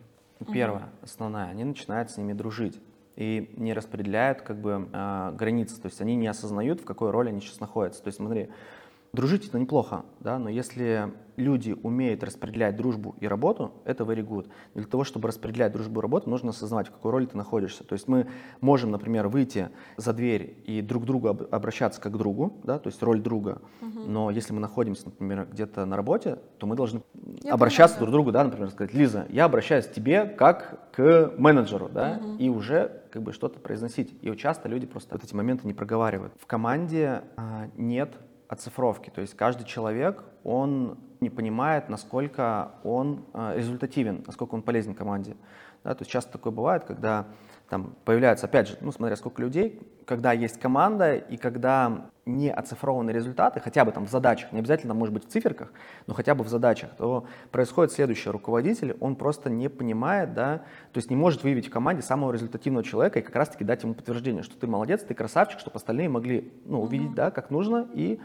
Первая, 0.52 0.84
угу. 0.84 0.92
основная, 1.02 1.50
они 1.50 1.64
начинают 1.64 2.12
с 2.12 2.18
ними 2.18 2.34
дружить 2.34 2.80
и 3.16 3.54
не 3.56 3.74
распределяют 3.74 4.42
как 4.42 4.58
бы 4.60 4.90
э, 4.92 5.32
границы, 5.34 5.82
то 5.82 5.86
есть 5.88 6.02
они 6.02 6.16
не 6.16 6.28
осознают, 6.28 6.82
в 6.82 6.86
какой 6.86 7.12
роли 7.12 7.30
они 7.30 7.40
сейчас 7.40 7.62
находятся. 7.62 8.04
То 8.04 8.10
есть 8.10 8.18
смотри, 8.18 8.50
Дружить 9.16 9.48
это 9.48 9.58
неплохо, 9.58 10.04
да, 10.20 10.38
но 10.40 10.50
если 10.50 11.14
люди 11.38 11.76
умеют 11.84 12.22
распределять 12.24 12.76
дружбу 12.76 13.16
и 13.22 13.28
работу, 13.28 13.72
это 13.86 14.04
very 14.04 14.26
good. 14.26 14.50
Для 14.74 14.86
того, 14.86 15.06
чтобы 15.06 15.30
распределять 15.30 15.72
дружбу 15.72 16.00
и 16.00 16.02
работу, 16.02 16.30
нужно 16.30 16.50
осознавать, 16.50 16.88
в 16.88 16.92
какой 16.92 17.12
роли 17.12 17.26
ты 17.26 17.38
находишься. 17.38 17.86
То 17.86 17.94
есть 17.94 18.10
мы 18.10 18.28
можем, 18.60 18.92
например, 18.92 19.30
выйти 19.30 19.70
за 19.96 20.12
дверь 20.12 20.58
и 20.66 20.82
друг 20.82 21.04
к 21.04 21.06
другу 21.06 21.30
обращаться 21.30 22.02
как 22.02 22.14
к 22.14 22.18
другу, 22.18 22.60
да, 22.64 22.78
то 22.78 22.88
есть 22.88 23.02
роль 23.04 23.22
друга. 23.22 23.62
Угу. 23.82 24.00
Но 24.02 24.32
если 24.32 24.52
мы 24.52 24.60
находимся, 24.60 25.06
например, 25.06 25.48
где-то 25.50 25.86
на 25.86 25.96
работе, 25.96 26.40
то 26.58 26.68
мы 26.68 26.76
должны 26.76 27.02
я 27.42 27.54
обращаться 27.54 27.96
понимаю, 27.96 28.00
друг 28.00 28.10
к 28.10 28.12
другу, 28.12 28.32
да, 28.34 28.44
например, 28.44 28.70
сказать, 28.70 28.94
Лиза, 28.94 29.28
я 29.30 29.46
обращаюсь 29.46 29.86
к 29.86 29.94
тебе 29.94 30.26
как 30.26 30.92
к 30.92 31.34
менеджеру, 31.38 31.90
да, 31.90 32.20
угу. 32.22 32.36
и 32.38 32.50
уже 32.50 33.04
как 33.12 33.24
бы 33.24 33.32
что-то 33.32 33.60
произносить. 33.60 34.14
И 34.22 34.36
часто 34.36 34.68
люди 34.68 34.86
просто 34.86 35.16
вот 35.16 35.24
эти 35.24 35.34
моменты 35.34 35.68
не 35.68 35.74
проговаривают. 35.74 36.34
В 36.38 36.46
команде 36.46 37.22
а, 37.38 37.70
нет 37.78 38.14
оцифровки. 38.56 39.10
То 39.10 39.22
есть 39.22 39.36
каждый 39.36 39.66
человек, 39.66 40.24
он 40.44 40.98
не 41.22 41.30
понимает, 41.30 41.90
насколько 41.90 42.72
он 42.84 43.26
э, 43.34 43.54
результативен, 43.58 44.24
насколько 44.26 44.56
он 44.56 44.62
полезен 44.62 44.96
команде. 44.96 45.36
Да, 45.84 45.94
то 45.94 46.02
есть 46.02 46.12
часто 46.12 46.34
такое 46.34 46.52
бывает, 46.52 46.84
когда 46.84 47.28
там 47.70 47.96
появляется, 48.06 48.46
опять 48.46 48.68
же, 48.68 48.78
ну, 48.82 48.92
смотря 48.92 49.16
сколько 49.16 49.42
людей, 49.42 49.82
когда 50.06 50.32
есть 50.34 50.60
команда 50.60 51.16
и 51.16 51.36
когда 51.36 52.10
не 52.26 52.52
оцифрованы 52.52 53.12
результаты, 53.12 53.60
хотя 53.60 53.86
бы 53.86 53.92
там 53.92 54.06
в 54.06 54.10
задачах, 54.10 54.52
не 54.52 54.60
обязательно 54.60 54.94
может 54.94 55.14
быть 55.14 55.26
в 55.26 55.30
циферках, 55.30 55.72
но 56.06 56.14
хотя 56.14 56.36
бы 56.36 56.44
в 56.44 56.48
задачах, 56.48 56.92
то 56.98 57.26
происходит 57.52 57.92
следующее. 57.92 58.32
Руководитель, 58.32 58.96
он 59.00 59.16
просто 59.16 59.50
не 59.50 59.70
понимает, 59.70 60.34
да, 60.34 60.60
то 60.92 60.98
есть 60.98 61.10
не 61.10 61.16
может 61.16 61.44
выявить 61.44 61.68
в 61.68 61.72
команде 61.72 62.04
самого 62.04 62.32
результативного 62.32 62.84
человека 62.84 63.20
и 63.20 63.22
как 63.22 63.36
раз-таки 63.36 63.64
дать 63.64 63.84
ему 63.84 63.94
подтверждение, 63.94 64.44
что 64.44 64.58
ты 64.58 64.68
молодец, 64.68 65.04
ты 65.04 65.14
красавчик, 65.14 65.60
чтобы 65.60 65.78
остальные 65.78 66.10
могли, 66.10 66.54
ну, 66.66 66.82
увидеть, 66.82 67.12
mm-hmm. 67.12 67.16
да, 67.16 67.32
как 67.32 67.50
нужно 67.50 67.88
и 67.94 68.20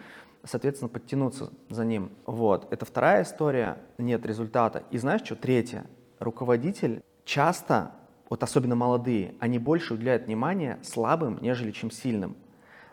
соответственно, 0.45 0.89
подтянуться 0.89 1.51
за 1.69 1.85
ним. 1.85 2.13
Вот. 2.25 2.73
Это 2.73 2.87
вторая 2.87 3.25
история, 3.25 3.77
нет 3.99 4.25
результата. 4.25 4.85
И 4.91 4.97
знаешь 4.97 5.23
что, 5.23 5.37
третье. 5.37 5.85
Руководитель 6.19 7.03
часто 7.25 7.93
вот 8.31 8.43
особенно 8.43 8.77
молодые, 8.77 9.35
они 9.41 9.59
больше 9.59 9.95
уделяют 9.95 10.27
внимание 10.27 10.79
слабым, 10.83 11.39
нежели 11.43 11.73
чем 11.73 11.91
сильным. 11.91 12.37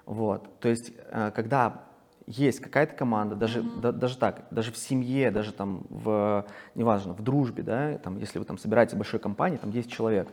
Вот. 0.05 0.59
То 0.59 0.67
есть, 0.67 0.91
э, 1.11 1.31
когда 1.33 1.83
есть 2.25 2.59
какая-то 2.59 2.95
команда, 2.95 3.35
даже, 3.35 3.61
mm-hmm. 3.61 3.79
да, 3.79 3.91
даже 3.91 4.17
так, 4.17 4.47
даже 4.51 4.71
в 4.71 4.77
семье, 4.77 5.31
даже 5.31 5.53
там 5.53 5.85
в, 5.89 6.45
неважно, 6.75 7.13
в 7.13 7.21
дружбе, 7.21 7.63
да, 7.63 7.97
там, 7.99 8.17
если 8.17 8.39
вы 8.39 8.45
там 8.45 8.57
собираетесь 8.57 8.95
в 8.95 8.97
большой 8.97 9.19
компании, 9.19 9.57
там 9.57 9.71
10 9.71 9.91
человек, 9.91 10.27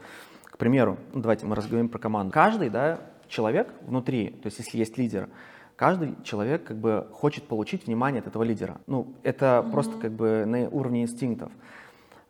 к 0.44 0.58
примеру, 0.58 0.98
ну, 1.12 1.20
давайте 1.20 1.46
мы 1.46 1.54
разговариваем 1.54 1.90
про 1.90 1.98
команду. 1.98 2.32
Каждый, 2.32 2.70
да, 2.70 3.00
человек 3.28 3.72
внутри, 3.82 4.30
то 4.30 4.46
есть 4.46 4.58
если 4.58 4.78
есть 4.78 4.96
лидер, 4.96 5.28
каждый 5.76 6.16
человек 6.24 6.64
как 6.64 6.78
бы 6.78 7.08
хочет 7.12 7.46
получить 7.46 7.86
внимание 7.86 8.20
от 8.20 8.26
этого 8.26 8.42
лидера. 8.42 8.80
Ну, 8.86 9.14
это 9.22 9.62
mm-hmm. 9.64 9.70
просто 9.70 9.98
как 9.98 10.12
бы 10.12 10.44
на 10.46 10.68
уровне 10.68 11.02
инстинктов. 11.02 11.52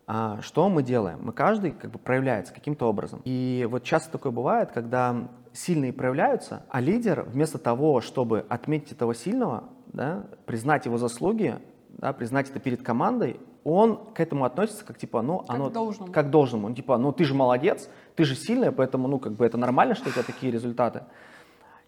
А 0.07 0.39
что 0.41 0.69
мы 0.69 0.83
делаем? 0.83 1.19
Мы 1.21 1.33
каждый 1.33 1.71
как 1.71 1.91
бы 1.91 1.97
проявляется 1.97 2.53
каким-то 2.53 2.87
образом. 2.87 3.21
И 3.25 3.67
вот 3.69 3.83
часто 3.83 4.11
такое 4.11 4.31
бывает, 4.31 4.71
когда 4.71 5.27
сильные 5.51 5.93
проявляются, 5.93 6.63
а 6.69 6.79
лидер 6.79 7.23
вместо 7.23 7.57
того, 7.57 8.01
чтобы 8.01 8.45
отметить 8.49 8.91
этого 8.91 9.15
сильного, 9.15 9.63
да, 9.87 10.25
признать 10.45 10.85
его 10.85 10.97
заслуги, 10.97 11.59
да, 11.89 12.13
признать 12.13 12.49
это 12.49 12.59
перед 12.59 12.83
командой, 12.83 13.39
он 13.63 13.97
к 14.13 14.19
этому 14.19 14.45
относится 14.45 14.85
как 14.85 14.99
типа, 14.99 15.23
ну, 15.23 15.39
как 15.39 15.55
оно 15.55 15.69
должному. 15.71 16.11
как 16.11 16.29
должному. 16.29 16.67
Он 16.67 16.75
типа, 16.75 16.97
ну, 16.97 17.11
ты 17.11 17.23
же 17.23 17.33
молодец, 17.33 17.89
ты 18.15 18.23
же 18.25 18.35
сильная, 18.35 18.71
поэтому, 18.71 19.07
ну, 19.07 19.17
как 19.17 19.33
бы 19.33 19.43
это 19.43 19.57
нормально, 19.57 19.95
что 19.95 20.09
у 20.09 20.11
тебя 20.11 20.21
такие 20.21 20.51
результаты. 20.51 21.03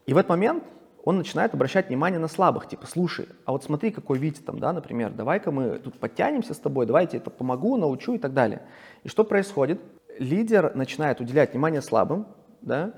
И 0.07 0.13
в 0.13 0.17
этот 0.17 0.29
момент 0.29 0.63
он 1.07 1.17
начинает 1.17 1.53
обращать 1.53 1.87
внимание 1.87 2.19
на 2.19 2.27
слабых, 2.27 2.67
типа, 2.67 2.85
слушай, 2.85 3.29
а 3.45 3.53
вот 3.53 3.63
смотри, 3.63 3.91
какой 3.91 4.17
Витя 4.17 4.41
там, 4.41 4.59
да, 4.59 4.73
например, 4.73 5.13
давай-ка 5.13 5.51
мы 5.51 5.79
тут 5.79 5.97
подтянемся 5.97 6.53
с 6.53 6.59
тобой, 6.59 6.85
давай 6.85 7.03
я 7.03 7.07
тебе 7.07 7.19
это 7.19 7.29
помогу, 7.29 7.77
научу 7.77 8.15
и 8.15 8.17
так 8.17 8.33
далее. 8.33 8.63
И 9.05 9.07
что 9.07 9.23
происходит? 9.23 9.79
Лидер 10.19 10.75
начинает 10.75 11.21
уделять 11.21 11.53
внимание 11.53 11.81
слабым, 11.81 12.27
да, 12.59 12.91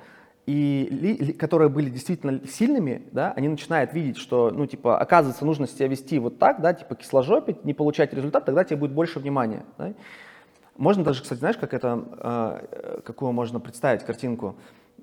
и 0.47 0.87
ли, 0.89 1.33
которые 1.33 1.69
были 1.69 1.91
действительно 1.91 2.47
сильными, 2.47 3.03
да, 3.11 3.31
они 3.33 3.47
начинают 3.47 3.93
видеть, 3.93 4.17
что, 4.17 4.49
ну, 4.49 4.65
типа, 4.65 4.97
оказывается, 4.97 5.45
нужно 5.45 5.67
себя 5.67 5.87
вести 5.87 6.17
вот 6.17 6.39
так, 6.39 6.61
да, 6.61 6.73
типа, 6.73 6.95
кисложопить, 6.95 7.63
не 7.63 7.75
получать 7.75 8.11
результат, 8.11 8.43
тогда 8.43 8.63
тебе 8.63 8.77
будет 8.77 8.91
больше 8.91 9.19
внимания, 9.19 9.67
да. 9.77 9.93
Можно 10.77 11.03
даже, 11.03 11.21
кстати, 11.21 11.37
знаешь, 11.37 11.57
как 11.57 11.75
это, 11.75 12.03
э, 12.17 13.01
какую 13.05 13.33
можно 13.33 13.59
представить 13.59 14.01
картинку? 14.01 14.55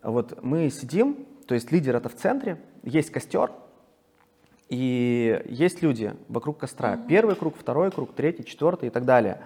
Вот 0.03 0.42
мы 0.42 0.71
сидим, 0.71 1.27
то 1.46 1.54
есть 1.54 1.72
лидер 1.72 1.96
это 1.96 2.09
в 2.09 2.14
центре, 2.14 2.59
есть 2.82 3.11
костер, 3.11 3.50
И 4.68 5.42
есть 5.46 5.82
люди 5.82 6.14
вокруг 6.28 6.59
костра. 6.59 6.94
Mm-hmm. 6.94 7.06
Первый 7.06 7.37
круг, 7.37 7.54
второй 7.56 7.90
круг, 7.92 8.14
третий, 8.14 8.44
четвертый 8.44 8.88
и 8.88 8.90
так 8.90 9.04
далее. 9.04 9.40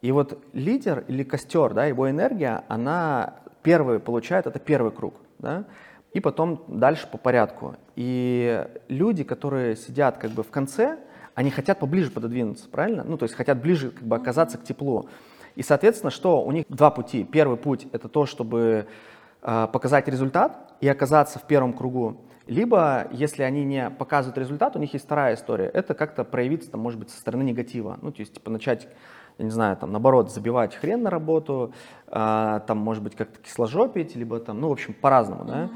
И 0.00 0.12
вот 0.12 0.42
лидер 0.52 1.04
или 1.08 1.24
костер, 1.24 1.74
да, 1.74 1.84
его 1.86 2.08
энергия, 2.10 2.64
она 2.68 3.34
первый 3.62 3.98
получает, 3.98 4.46
это 4.46 4.58
первый 4.58 4.92
круг, 4.92 5.14
да, 5.38 5.64
и 6.12 6.20
потом 6.20 6.64
дальше 6.68 7.06
по 7.10 7.18
порядку. 7.18 7.76
И 7.96 8.66
люди, 8.88 9.24
которые 9.24 9.76
сидят 9.76 10.16
как 10.16 10.30
бы 10.30 10.42
в 10.42 10.50
конце, 10.50 10.98
они 11.34 11.50
хотят 11.50 11.78
поближе 11.78 12.10
пододвинуться, 12.10 12.68
правильно? 12.68 13.04
Ну, 13.04 13.18
то 13.18 13.24
есть 13.24 13.34
хотят 13.34 13.60
ближе 13.60 13.90
как 13.90 14.04
бы 14.04 14.16
оказаться 14.16 14.56
к 14.56 14.64
теплу. 14.64 15.08
И, 15.54 15.62
соответственно, 15.62 16.10
что 16.10 16.42
у 16.42 16.52
них 16.52 16.64
два 16.68 16.90
пути. 16.90 17.24
Первый 17.24 17.58
путь— 17.58 17.86
это 17.92 18.08
то, 18.08 18.24
чтобы 18.24 18.86
э, 19.42 19.68
показать 19.70 20.08
результат 20.08 20.65
и 20.80 20.88
оказаться 20.88 21.38
в 21.38 21.46
первом 21.46 21.72
кругу. 21.72 22.16
Либо, 22.46 23.08
если 23.10 23.42
они 23.42 23.64
не 23.64 23.90
показывают 23.90 24.38
результат, 24.38 24.76
у 24.76 24.78
них 24.78 24.92
есть 24.92 25.04
вторая 25.04 25.34
история. 25.34 25.66
Это 25.66 25.94
как-то 25.94 26.22
проявиться, 26.22 26.70
там, 26.70 26.80
может 26.80 26.98
быть, 26.98 27.10
со 27.10 27.18
стороны 27.18 27.42
негатива. 27.42 27.98
Ну, 28.02 28.12
то 28.12 28.20
есть, 28.20 28.34
типа, 28.34 28.50
начать, 28.50 28.88
я 29.38 29.44
не 29.44 29.50
знаю, 29.50 29.76
там, 29.76 29.90
наоборот, 29.90 30.32
забивать 30.32 30.76
хрен 30.76 31.02
на 31.02 31.10
работу, 31.10 31.72
э, 32.06 32.60
там, 32.66 32.78
может 32.78 33.02
быть, 33.02 33.16
как-то 33.16 33.40
кисложопить, 33.40 34.14
либо 34.14 34.38
там, 34.38 34.60
ну, 34.60 34.68
в 34.68 34.72
общем, 34.72 34.94
по-разному, 34.94 35.42
mm-hmm. 35.42 35.46
да. 35.46 35.70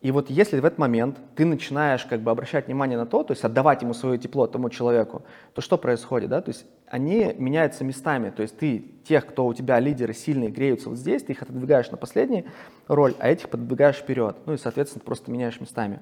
И 0.00 0.12
вот 0.12 0.30
если 0.30 0.58
в 0.60 0.64
этот 0.64 0.78
момент 0.78 1.18
ты 1.36 1.44
начинаешь 1.44 2.06
как 2.06 2.20
бы 2.22 2.30
обращать 2.30 2.66
внимание 2.66 2.96
на 2.96 3.04
то, 3.04 3.22
то 3.22 3.32
есть 3.32 3.44
отдавать 3.44 3.82
ему 3.82 3.92
свое 3.92 4.18
тепло 4.18 4.46
тому 4.46 4.70
человеку, 4.70 5.22
то 5.54 5.60
что 5.60 5.76
происходит, 5.76 6.30
да? 6.30 6.40
То 6.40 6.50
есть 6.50 6.64
они 6.86 7.34
меняются 7.36 7.84
местами, 7.84 8.30
то 8.30 8.40
есть 8.40 8.56
ты 8.56 8.84
тех, 9.06 9.26
кто 9.26 9.46
у 9.46 9.52
тебя 9.52 9.78
лидеры 9.78 10.14
сильные, 10.14 10.50
греются 10.50 10.88
вот 10.88 10.98
здесь, 10.98 11.22
ты 11.22 11.32
их 11.32 11.42
отодвигаешь 11.42 11.90
на 11.90 11.98
последнюю 11.98 12.46
роль, 12.88 13.14
а 13.18 13.28
этих 13.28 13.50
подвигаешь 13.50 13.96
вперед, 13.96 14.36
ну 14.46 14.54
и, 14.54 14.56
соответственно, 14.56 15.04
просто 15.04 15.30
меняешь 15.30 15.60
местами. 15.60 16.00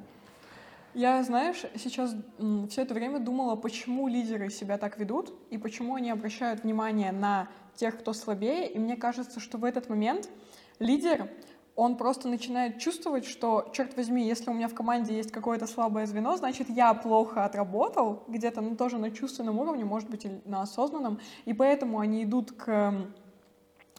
Я, 0.94 1.22
знаешь, 1.24 1.64
сейчас 1.76 2.14
все 2.70 2.82
это 2.82 2.94
время 2.94 3.18
думала, 3.18 3.56
почему 3.56 4.06
лидеры 4.08 4.48
себя 4.48 4.78
так 4.78 4.98
ведут 4.98 5.32
и 5.50 5.58
почему 5.58 5.96
они 5.96 6.10
обращают 6.10 6.62
внимание 6.62 7.10
на 7.10 7.48
тех, 7.74 7.98
кто 7.98 8.12
слабее, 8.12 8.68
и 8.68 8.78
мне 8.78 8.96
кажется, 8.96 9.40
что 9.40 9.58
в 9.58 9.64
этот 9.64 9.88
момент 9.88 10.28
лидер 10.78 11.28
он 11.78 11.96
просто 11.96 12.26
начинает 12.26 12.80
чувствовать, 12.80 13.24
что, 13.24 13.70
черт 13.72 13.96
возьми, 13.96 14.26
если 14.26 14.50
у 14.50 14.52
меня 14.52 14.66
в 14.66 14.74
команде 14.74 15.16
есть 15.16 15.30
какое-то 15.30 15.68
слабое 15.68 16.06
звено, 16.06 16.36
значит, 16.36 16.68
я 16.68 16.92
плохо 16.92 17.44
отработал, 17.44 18.24
где-то 18.26 18.60
ну, 18.60 18.74
тоже 18.74 18.98
на 18.98 19.12
чувственном 19.12 19.60
уровне, 19.60 19.84
может 19.84 20.10
быть, 20.10 20.24
и 20.24 20.40
на 20.44 20.62
осознанном, 20.62 21.20
и 21.44 21.52
поэтому 21.52 22.00
они 22.00 22.24
идут 22.24 22.50
к 22.50 22.92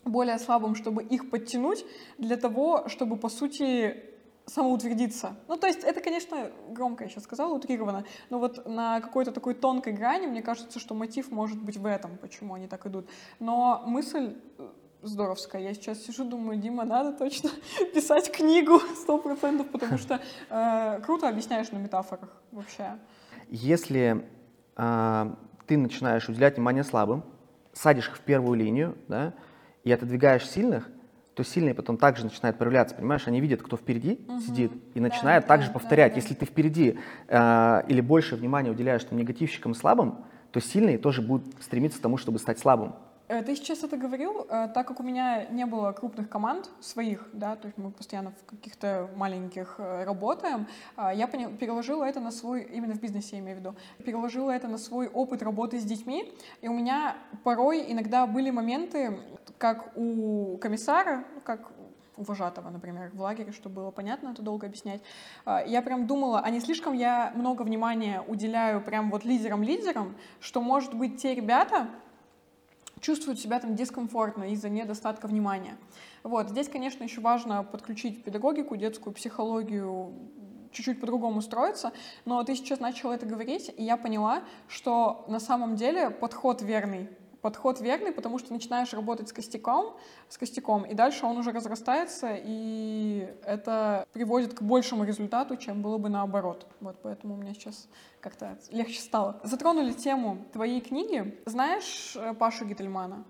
более 0.04 0.40
слабым, 0.40 0.76
чтобы 0.76 1.04
их 1.04 1.30
подтянуть, 1.30 1.86
для 2.18 2.36
того, 2.36 2.90
чтобы, 2.90 3.16
по 3.16 3.30
сути, 3.30 4.04
самоутвердиться. 4.46 5.38
Ну, 5.48 5.56
то 5.56 5.68
есть 5.68 5.86
это, 5.86 6.02
конечно, 6.02 6.52
громко 6.72 7.06
я 7.06 7.10
сейчас 7.10 7.24
сказала, 7.24 7.54
утрированно, 7.54 8.04
но 8.30 8.40
вот 8.40 8.68
на 8.68 9.00
какой-то 9.00 9.32
такой 9.32 9.54
тонкой 9.54 9.94
грани, 9.94 10.28
мне 10.28 10.42
кажется, 10.42 10.80
что 10.80 10.96
мотив 10.96 11.32
может 11.32 11.64
быть 11.64 11.78
в 11.78 11.86
этом, 11.86 12.18
почему 12.18 12.56
они 12.56 12.68
так 12.68 12.86
идут. 12.88 13.08
Но 13.40 13.84
мысль 13.86 14.36
здоровская. 15.02 15.62
Я 15.62 15.74
сейчас 15.74 16.00
сижу, 16.04 16.24
думаю, 16.26 16.60
Дима, 16.60 16.84
надо 16.86 17.18
точно 17.18 17.50
писать 17.94 18.32
книгу 18.32 18.80
сто 19.02 19.18
процентов, 19.18 19.70
потому 19.70 19.98
что 19.98 20.20
э, 20.50 21.02
круто 21.04 21.30
объясняешь 21.30 21.72
на 21.72 21.78
метафорах 21.78 22.30
вообще. 22.52 22.98
Если 23.50 24.26
э, 24.76 25.34
ты 25.68 25.78
начинаешь 25.78 26.28
уделять 26.30 26.56
внимание 26.56 26.84
слабым, 26.84 27.24
садишь 27.74 28.10
их 28.10 28.18
в 28.18 28.22
первую 28.22 28.58
линию, 28.58 28.98
да, 29.08 29.34
и 29.84 29.92
отодвигаешь 29.92 30.48
сильных, 30.48 30.90
то 31.34 31.44
сильные 31.44 31.74
потом 31.74 31.98
также 31.98 32.26
начинают 32.26 32.58
проявляться, 32.58 32.96
понимаешь? 32.96 33.26
Они 33.26 33.40
видят, 33.40 33.62
кто 33.62 33.78
впереди 33.78 34.20
угу. 34.28 34.42
сидит, 34.42 34.74
и 34.94 35.00
начинают 35.00 35.46
да, 35.46 35.48
также 35.48 35.68
да, 35.68 35.74
повторять. 35.74 36.12
Да, 36.12 36.16
да. 36.16 36.22
Если 36.22 36.34
ты 36.34 36.46
впереди 36.46 37.00
э, 37.28 37.82
или 37.88 38.02
больше 38.02 38.36
внимания 38.36 38.70
уделяешь 38.70 39.04
там, 39.06 39.18
негативщикам 39.18 39.72
и 39.72 39.76
слабым, 39.76 40.26
то 40.52 40.60
сильные 40.60 40.98
тоже 40.98 41.22
будут 41.22 41.46
стремиться 41.62 42.00
к 42.00 42.02
тому, 42.02 42.18
чтобы 42.18 42.40
стать 42.40 42.60
слабым. 42.60 42.96
Э, 43.30 43.44
ты 43.44 43.56
сейчас 43.56 43.84
это 43.84 43.96
говорил, 43.96 44.48
э, 44.50 44.70
так 44.74 44.88
как 44.88 45.00
у 45.00 45.04
меня 45.04 45.46
не 45.46 45.68
было 45.68 45.92
крупных 45.92 46.30
команд 46.30 46.72
своих, 46.82 47.30
да, 47.32 47.56
то 47.56 47.68
есть 47.68 47.78
мы 47.78 47.92
постоянно 47.92 48.32
в 48.32 48.46
каких-то 48.46 49.08
маленьких 49.16 49.76
э, 49.78 50.04
работаем, 50.04 50.66
я 50.98 51.28
переложила 51.28 52.04
это 52.04 52.20
на 52.20 52.32
свой, 52.32 52.64
именно 52.64 52.96
в 52.96 53.00
бизнесе 53.00 53.36
я 53.36 53.42
имею 53.42 53.58
в 53.58 53.60
виду, 53.60 53.76
переложила 54.04 54.50
это 54.50 54.68
на 54.68 54.80
свой 54.80 55.08
опыт 55.08 55.44
работы 55.44 55.80
с 55.80 55.84
детьми, 55.84 56.34
и 56.62 56.68
у 56.68 56.74
меня 56.74 57.16
порой 57.44 57.86
иногда 57.92 58.26
были 58.26 58.50
моменты, 58.50 59.20
как 59.60 59.96
у 59.96 60.58
комиссара, 60.58 61.24
как 61.44 61.70
у 62.18 62.24
вожатого, 62.24 62.70
например, 62.72 63.12
в 63.14 63.22
лагере, 63.22 63.52
чтобы 63.52 63.76
было 63.76 63.92
понятно, 63.92 64.30
это 64.30 64.42
долго 64.42 64.66
объяснять. 64.68 65.02
Я 65.46 65.82
прям 65.82 66.06
думала, 66.06 66.42
а 66.42 66.50
не 66.50 66.60
слишком 66.60 66.94
я 66.94 67.32
много 67.36 67.62
внимания 67.62 68.22
уделяю 68.28 68.82
прям 68.82 69.10
вот 69.10 69.24
лидерам-лидерам, 69.24 70.18
что, 70.42 70.62
может 70.62 70.94
быть, 70.94 71.22
те 71.22 71.34
ребята, 71.34 71.88
чувствуют 73.02 73.40
себя 73.40 73.60
там 73.60 73.76
дискомфортно 73.76 74.52
из-за 74.52 74.70
недостатка 74.70 75.28
внимания. 75.28 75.78
Вот. 76.24 76.50
Здесь, 76.50 76.70
конечно, 76.70 77.04
еще 77.04 77.22
важно 77.22 77.64
подключить 77.64 78.24
педагогику, 78.24 78.76
детскую 78.76 79.14
психологию, 79.14 80.14
чуть-чуть 80.72 81.00
по-другому 81.00 81.42
строиться, 81.42 81.92
но 82.26 82.44
ты 82.44 82.56
сейчас 82.56 82.80
начала 82.80 83.14
это 83.14 83.26
говорить, 83.26 83.72
и 83.76 83.84
я 83.84 83.98
поняла, 83.98 84.44
что 84.68 85.26
на 85.28 85.40
самом 85.40 85.76
деле 85.76 86.10
подход 86.10 86.62
верный 86.62 87.10
подход 87.42 87.80
верный, 87.82 88.12
потому 88.12 88.40
что 88.40 88.54
начинаешь 88.54 88.94
работать 88.94 89.30
с 89.30 89.34
костяком, 89.34 89.96
с 90.28 90.38
костяком, 90.38 90.84
и 90.84 90.94
дальше 90.94 91.26
он 91.26 91.38
уже 91.38 91.52
разрастается, 91.52 92.36
и 92.36 93.34
это 93.44 94.06
приводит 94.14 94.54
к 94.54 94.62
большему 94.62 95.04
результату, 95.04 95.56
чем 95.56 95.82
было 95.82 95.98
бы 95.98 96.10
наоборот. 96.10 96.68
Вот 96.80 96.98
поэтому 97.02 97.36
у 97.36 97.38
меня 97.38 97.54
сейчас 97.54 97.88
как-то 98.22 98.58
легче 98.72 99.00
стало. 99.00 99.40
Затронули 99.44 99.94
тему 99.94 100.46
твоей 100.54 100.82
книги. 100.82 101.40
Знаешь 101.46 102.16
э, 102.16 102.34
Пашу 102.34 102.66
Гительмана? 102.66 103.24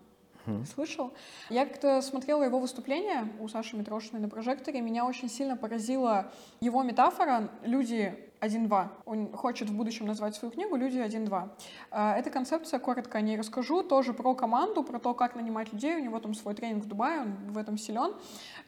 Слышал? 0.74 1.14
Я 1.50 1.66
как-то 1.66 2.02
смотрела 2.02 2.44
его 2.44 2.60
выступление 2.60 3.32
у 3.40 3.48
Саши 3.48 3.76
Митрошиной 3.76 4.20
на 4.20 4.30
прожекторе, 4.30 4.82
меня 4.82 5.06
очень 5.06 5.30
сильно 5.30 5.56
поразила 5.56 6.32
его 6.60 6.82
метафора 6.82 7.52
«люди 7.64 8.29
1-2». 8.42 8.88
Он 9.06 9.32
хочет 9.34 9.70
в 9.70 9.76
будущем 9.76 10.06
назвать 10.06 10.36
свою 10.36 10.52
книгу 10.52 10.76
«Люди 10.76 10.98
1-2». 10.98 11.50
А, 11.92 12.18
эта 12.18 12.30
концепция, 12.30 12.80
коротко 12.80 13.18
о 13.18 13.22
ней 13.22 13.38
расскажу, 13.38 13.84
тоже 13.84 14.14
про 14.14 14.36
команду, 14.36 14.84
про 14.84 15.00
то, 15.00 15.14
как 15.14 15.36
нанимать 15.36 15.74
людей. 15.74 15.96
У 15.96 16.00
него 16.00 16.20
там 16.20 16.34
свой 16.34 16.54
тренинг 16.54 16.84
в 16.84 16.88
Дубае, 16.88 17.22
он 17.22 17.52
в 17.52 17.58
этом 17.58 17.78
силен. 17.78 18.14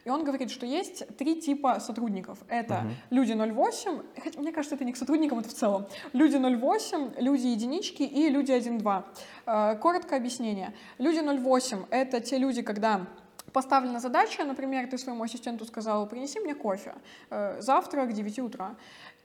И 0.06 0.10
он 0.10 0.24
говорит, 0.24 0.52
что 0.52 0.66
есть 0.66 1.06
три 1.18 1.40
типа 1.40 1.80
сотрудников. 1.80 2.40
Это 2.48 2.74
uh-huh. 2.74 2.92
люди 3.10 3.32
0,8, 3.34 4.06
хотя 4.24 4.40
мне 4.40 4.52
кажется, 4.52 4.76
это 4.76 4.86
не 4.86 4.94
к 4.94 4.98
сотрудникам, 4.98 5.40
это 5.40 5.50
в 5.50 5.54
целом. 5.54 5.86
Люди 6.14 6.36
0,8, 6.36 7.22
люди 7.22 7.48
единички 7.48 8.04
и 8.04 8.30
люди 8.30 8.52
1,2. 8.52 9.04
А, 9.46 9.76
коротко 9.76 10.16
объяснение. 10.16 10.74
Люди 10.98 11.20
0,8— 11.20 11.86
это 11.90 12.20
те 12.20 12.38
люди, 12.38 12.62
когда 12.62 13.06
поставлена 13.54 14.00
задача, 14.00 14.44
например, 14.44 14.88
ты 14.88 14.98
своему 14.98 15.24
ассистенту 15.24 15.66
сказал, 15.66 16.08
принеси 16.08 16.40
мне 16.40 16.56
кофе 16.56 16.94
э, 17.30 17.62
завтра 17.62 18.06
к 18.06 18.14
9 18.14 18.40
утра. 18.40 18.76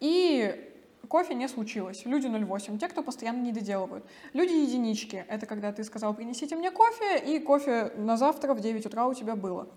И 0.01 0.73
кофе 1.09 1.35
не 1.35 1.49
случилось. 1.49 2.05
Люди 2.05 2.27
0,8, 2.27 2.79
те, 2.79 2.89
кто 2.89 3.03
постоянно 3.03 3.43
не 3.43 3.53
доделывают. 3.53 4.05
Люди 4.33 4.53
единички, 4.53 5.25
это 5.29 5.47
когда 5.47 5.73
ты 5.73 5.85
сказал, 5.85 6.15
принесите 6.15 6.57
мне 6.57 6.71
кофе, 6.71 7.19
и 7.19 7.39
кофе 7.39 7.93
на 7.97 8.17
завтра 8.17 8.55
в 8.55 8.61
9 8.61 8.87
утра 8.87 9.07
у 9.07 9.15
тебя 9.15 9.37
было. 9.37 9.69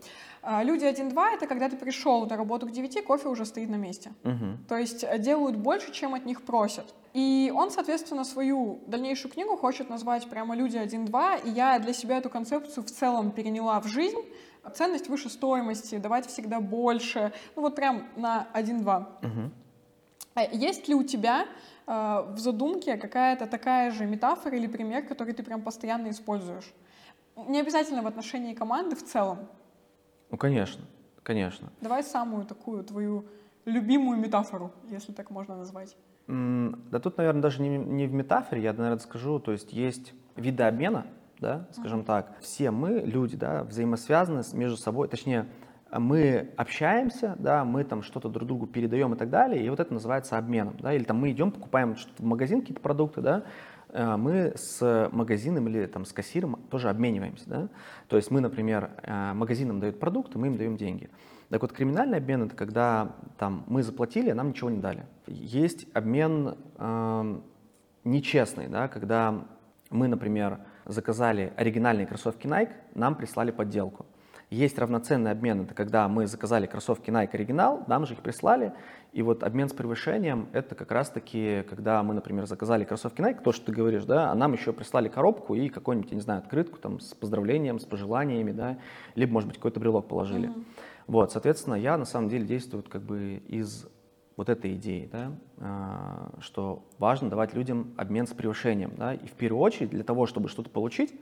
А 0.42 0.64
люди 0.64 0.86
1-2 0.86 1.34
это 1.34 1.48
когда 1.48 1.70
ты 1.70 1.76
пришел 1.76 2.26
на 2.26 2.38
работу 2.38 2.68
к 2.68 2.72
9, 2.72 3.04
кофе 3.04 3.28
уже 3.28 3.46
стоит 3.46 3.70
на 3.70 3.76
месте. 3.76 4.12
Угу. 4.24 4.46
То 4.68 4.78
есть 4.78 5.04
э, 5.04 5.20
делают 5.20 5.58
больше, 5.58 5.92
чем 5.92 6.14
от 6.14 6.26
них 6.26 6.42
просят. 6.44 6.94
И 7.14 7.52
он, 7.56 7.72
соответственно, 7.72 8.24
свою 8.24 8.80
дальнейшую 8.88 9.32
книгу 9.32 9.58
хочет 9.58 9.90
назвать 9.90 10.30
прямо 10.30 10.56
«Люди 10.56 10.78
1-2», 10.78 11.48
и 11.48 11.50
я 11.50 11.80
для 11.80 11.94
себя 11.94 12.18
эту 12.18 12.30
концепцию 12.30 12.84
в 12.84 12.92
целом 12.92 13.32
переняла 13.32 13.80
в 13.82 13.88
жизнь. 13.88 14.20
Ценность 14.76 15.10
выше 15.10 15.30
стоимости, 15.30 15.98
давать 15.98 16.28
всегда 16.28 16.60
больше, 16.60 17.34
ну 17.56 17.64
вот 17.64 17.76
прям 17.76 18.08
на 18.16 18.48
1-2. 18.54 19.06
Угу. 19.24 19.52
Есть 20.36 20.88
ли 20.88 20.96
у 20.96 21.04
тебя 21.04 21.46
э, 21.88 21.92
в 21.92 22.38
задумке 22.38 22.98
какая-то 22.98 23.48
такая 23.48 23.92
же 23.92 24.06
метафора 24.06 24.58
или 24.58 24.68
пример, 24.68 25.06
который 25.06 25.34
ты 25.34 25.44
прям 25.44 25.62
постоянно 25.62 26.10
используешь? 26.10 26.74
Не 27.36 27.62
обязательно 27.62 28.02
в 28.02 28.08
отношении 28.08 28.54
команды 28.54 28.96
в 28.96 29.04
целом. 29.04 29.40
Ну, 30.30 30.38
конечно, 30.38 30.84
конечно. 31.24 31.72
Давай 31.82 32.04
самую 32.04 32.46
такую 32.46 32.84
твою 32.84 33.26
любимую 33.66 34.18
метафору, 34.18 34.72
если 34.90 35.12
так 35.12 35.30
можно 35.30 35.56
назвать. 35.58 35.96
Да 36.28 37.00
тут, 37.00 37.18
наверное, 37.18 37.42
даже 37.42 37.62
не, 37.62 37.78
не 37.78 38.06
в 38.06 38.14
метафоре, 38.14 38.62
я, 38.62 38.74
наверное, 38.74 39.00
скажу, 39.00 39.40
то 39.40 39.52
есть 39.52 39.74
есть 39.74 40.14
виды 40.36 40.64
обмена, 40.64 41.08
да, 41.40 41.68
скажем 41.72 42.02
uh-huh. 42.02 42.06
так. 42.06 42.40
Все 42.40 42.70
мы, 42.70 43.00
люди, 43.00 43.36
да, 43.36 43.64
взаимосвязаны 43.64 44.44
между 44.54 44.78
собой, 44.78 45.08
точнее, 45.08 45.48
мы 45.92 46.50
общаемся, 46.56 47.36
да, 47.40 47.66
мы 47.66 47.84
там 47.84 48.04
что-то 48.04 48.30
друг 48.30 48.48
другу 48.48 48.68
передаем 48.68 49.14
и 49.14 49.18
так 49.18 49.30
далее, 49.30 49.64
и 49.64 49.70
вот 49.70 49.80
это 49.80 49.94
называется 49.94 50.38
обменом, 50.38 50.78
да, 50.80 50.94
или 50.94 51.04
там 51.04 51.18
мы 51.18 51.32
идем, 51.32 51.52
покупаем 51.52 51.96
в 51.96 52.24
магазин, 52.24 52.62
какие-то 52.62 52.82
продукты, 52.82 53.22
да, 53.22 53.44
э, 53.90 54.16
мы 54.18 54.54
с 54.56 55.10
магазином 55.12 55.68
или 55.68 55.86
там 55.86 56.06
с 56.06 56.14
кассиром 56.14 56.60
тоже 56.70 56.90
обмениваемся, 56.90 57.50
да, 57.50 57.70
то 58.08 58.18
есть 58.18 58.30
мы, 58.32 58.42
например, 58.42 58.92
э, 59.04 59.34
магазинам 59.34 59.80
дают 59.80 60.00
продукты, 60.00 60.38
мы 60.38 60.48
им 60.48 60.58
даем 60.58 60.78
деньги. 60.78 61.10
Так 61.50 61.64
вот, 61.64 61.74
криминальный 61.74 62.20
обмен— 62.20 62.44
это 62.46 62.56
когда 62.56 63.16
там 63.40 63.64
мы 63.66 63.82
заплатили, 63.82 64.30
а 64.30 64.36
нам 64.36 64.50
ничего 64.50 64.70
не 64.70 64.78
дали. 64.78 65.06
Есть 65.26 65.88
обмен 65.96 66.56
э, 66.78 67.40
нечестный, 68.04 68.68
да, 68.68 68.88
когда 68.88 69.46
мы, 69.90 70.08
например, 70.08 70.60
заказали 70.86 71.52
оригинальные 71.56 72.06
кроссовки 72.06 72.46
Nike, 72.46 72.74
нам 72.94 73.16
прислали 73.16 73.50
подделку. 73.50 74.06
Есть 74.50 74.80
равноценный 74.80 75.30
обмен, 75.30 75.62
это 75.62 75.76
когда 75.76 76.08
мы 76.08 76.26
заказали 76.26 76.66
кроссовки 76.66 77.12
Nike 77.12 77.30
оригинал, 77.34 77.84
нам 77.86 78.08
же 78.08 78.16
их 78.16 78.22
прислали, 78.22 78.74
и 79.14 79.22
вот 79.22 79.44
обмен 79.44 79.70
с 79.70 79.74
превышением— 79.74 80.50
это 80.54 80.74
как 80.74 80.92
раз-таки, 80.92 81.64
когда 81.70 82.02
мы, 82.02 82.16
например, 82.16 82.48
заказали 82.48 82.84
кроссовки 82.84 83.22
Nike, 83.22 83.44
то, 83.44 83.52
что 83.52 83.68
ты 83.68 83.72
говоришь, 83.72 84.06
да, 84.06 84.32
а 84.32 84.36
нам 84.36 84.54
еще 84.54 84.74
прислали 84.74 85.08
коробку 85.08 85.54
и 85.54 85.70
какую-нибудь, 85.70 86.10
я 86.10 86.16
не 86.16 86.22
знаю, 86.22 86.40
открытку 86.40 86.80
там 86.80 87.00
с 87.00 87.14
поздравлением, 87.14 87.80
с 87.80 87.86
пожеланиями, 87.86 88.52
да, 88.52 88.80
либо, 89.14 89.34
может 89.34 89.50
быть, 89.50 89.58
какой-то 89.58 89.80
брелок 89.80 90.08
положили. 90.08 90.50
Mm-hmm. 90.50 90.66
Вот, 91.06 91.32
соответственно, 91.32 91.76
я 91.76 91.96
на 91.98 92.06
самом 92.06 92.30
деле 92.30 92.46
действую 92.46 92.84
как 92.84 93.04
бы 93.04 93.44
из 93.48 93.88
вот 94.36 94.50
этой 94.50 94.74
идеи, 94.76 95.08
да, 95.12 95.32
а, 95.58 96.32
что 96.40 96.88
важно 96.98 97.30
давать 97.30 97.54
людям 97.54 97.94
обмен 97.98 98.26
с 98.26 98.32
превышением, 98.32 98.94
да, 98.96 99.14
и 99.14 99.28
в 99.28 99.34
первую 99.34 99.62
очередь 99.62 99.92
для 99.92 100.04
того, 100.04 100.26
чтобы 100.26 100.50
что-то 100.50 100.72
получить, 100.72 101.14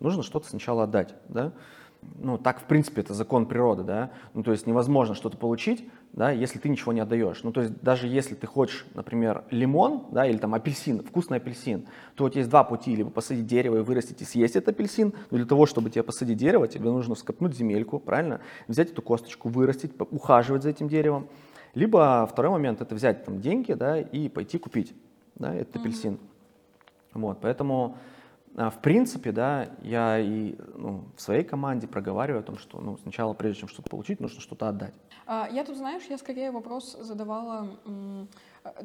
нужно 0.00 0.22
что-то 0.22 0.48
сначала 0.48 0.84
отдать, 0.84 1.14
да, 1.28 1.52
ну, 2.18 2.38
так, 2.38 2.60
в 2.60 2.64
принципе, 2.64 3.00
это 3.02 3.14
закон 3.14 3.46
природы, 3.46 3.82
да, 3.82 4.10
ну, 4.34 4.42
то 4.42 4.52
есть 4.52 4.66
невозможно 4.66 5.14
что-то 5.14 5.36
получить, 5.36 5.88
да, 6.12 6.30
если 6.30 6.58
ты 6.58 6.68
ничего 6.68 6.92
не 6.92 7.00
отдаешь. 7.00 7.42
Ну, 7.42 7.52
то 7.52 7.62
есть 7.62 7.80
даже 7.82 8.06
если 8.06 8.34
ты 8.34 8.46
хочешь, 8.46 8.86
например, 8.94 9.44
лимон, 9.50 10.06
да, 10.12 10.26
или 10.26 10.38
там 10.38 10.54
апельсин, 10.54 11.02
вкусный 11.02 11.38
апельсин, 11.38 11.86
то 12.14 12.24
вот 12.24 12.36
есть 12.36 12.48
два 12.48 12.64
пути, 12.64 12.94
либо 12.96 13.10
посадить 13.10 13.46
дерево 13.46 13.78
и 13.78 13.80
вырастить 13.80 14.22
и 14.22 14.24
съесть 14.24 14.56
этот 14.56 14.70
апельсин, 14.70 15.12
но 15.30 15.36
для 15.36 15.46
того, 15.46 15.66
чтобы 15.66 15.90
тебе 15.90 16.02
посадить 16.02 16.38
дерево, 16.38 16.68
тебе 16.68 16.90
нужно 16.90 17.14
скопнуть 17.14 17.56
земельку, 17.56 17.98
правильно, 17.98 18.40
взять 18.68 18.90
эту 18.90 19.02
косточку, 19.02 19.48
вырастить, 19.48 19.92
ухаживать 20.10 20.62
за 20.62 20.70
этим 20.70 20.88
деревом, 20.88 21.28
либо 21.74 22.26
второй 22.30 22.52
момент— 22.52 22.80
это 22.80 22.94
взять 22.94 23.24
там 23.24 23.40
деньги, 23.40 23.72
да, 23.72 24.00
и 24.00 24.28
пойти 24.28 24.58
купить, 24.58 24.94
да, 25.34 25.54
этот 25.54 25.76
mm-hmm. 25.76 25.80
апельсин. 25.80 26.18
Вот, 27.12 27.38
поэтому 27.40 27.98
в 28.56 28.80
принципе, 28.80 29.32
да, 29.32 29.68
я 29.82 30.18
и 30.18 30.56
ну, 30.74 31.04
в 31.14 31.20
своей 31.20 31.44
команде 31.44 31.86
проговариваю 31.86 32.40
о 32.40 32.42
том, 32.42 32.56
что 32.56 32.80
ну, 32.80 32.96
сначала, 32.96 33.34
прежде 33.34 33.60
чем 33.60 33.68
что-то 33.68 33.90
получить, 33.90 34.18
нужно 34.18 34.40
что-то 34.40 34.68
отдать. 34.68 34.94
А, 35.26 35.48
я 35.52 35.62
тут, 35.62 35.76
знаешь, 35.76 36.04
я 36.08 36.18
скорее 36.18 36.50
вопрос 36.50 36.96
задавала... 37.00 37.68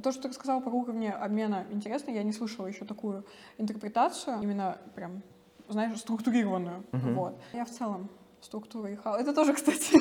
То, 0.03 0.11
что 0.11 0.23
ты 0.23 0.27
рассказал 0.27 0.61
про 0.61 0.69
уровни 0.71 1.07
обмена, 1.07 1.65
интересно, 1.71 2.11
я 2.11 2.21
не 2.21 2.33
слышала 2.33 2.67
еще 2.67 2.85
такую 2.85 3.25
интерпретацию, 3.57 4.39
именно 4.41 4.77
прям, 4.93 5.23
знаешь, 5.69 5.97
структурированную. 5.97 6.83
Uh-huh. 6.91 7.13
Вот. 7.15 7.41
Я 7.53 7.65
в 7.65 7.71
целом 7.71 8.09
структура 8.41 8.91
и 8.91 8.95
хаос. 8.95 9.21
Это 9.21 9.33
тоже, 9.33 9.53
кстати, 9.55 9.97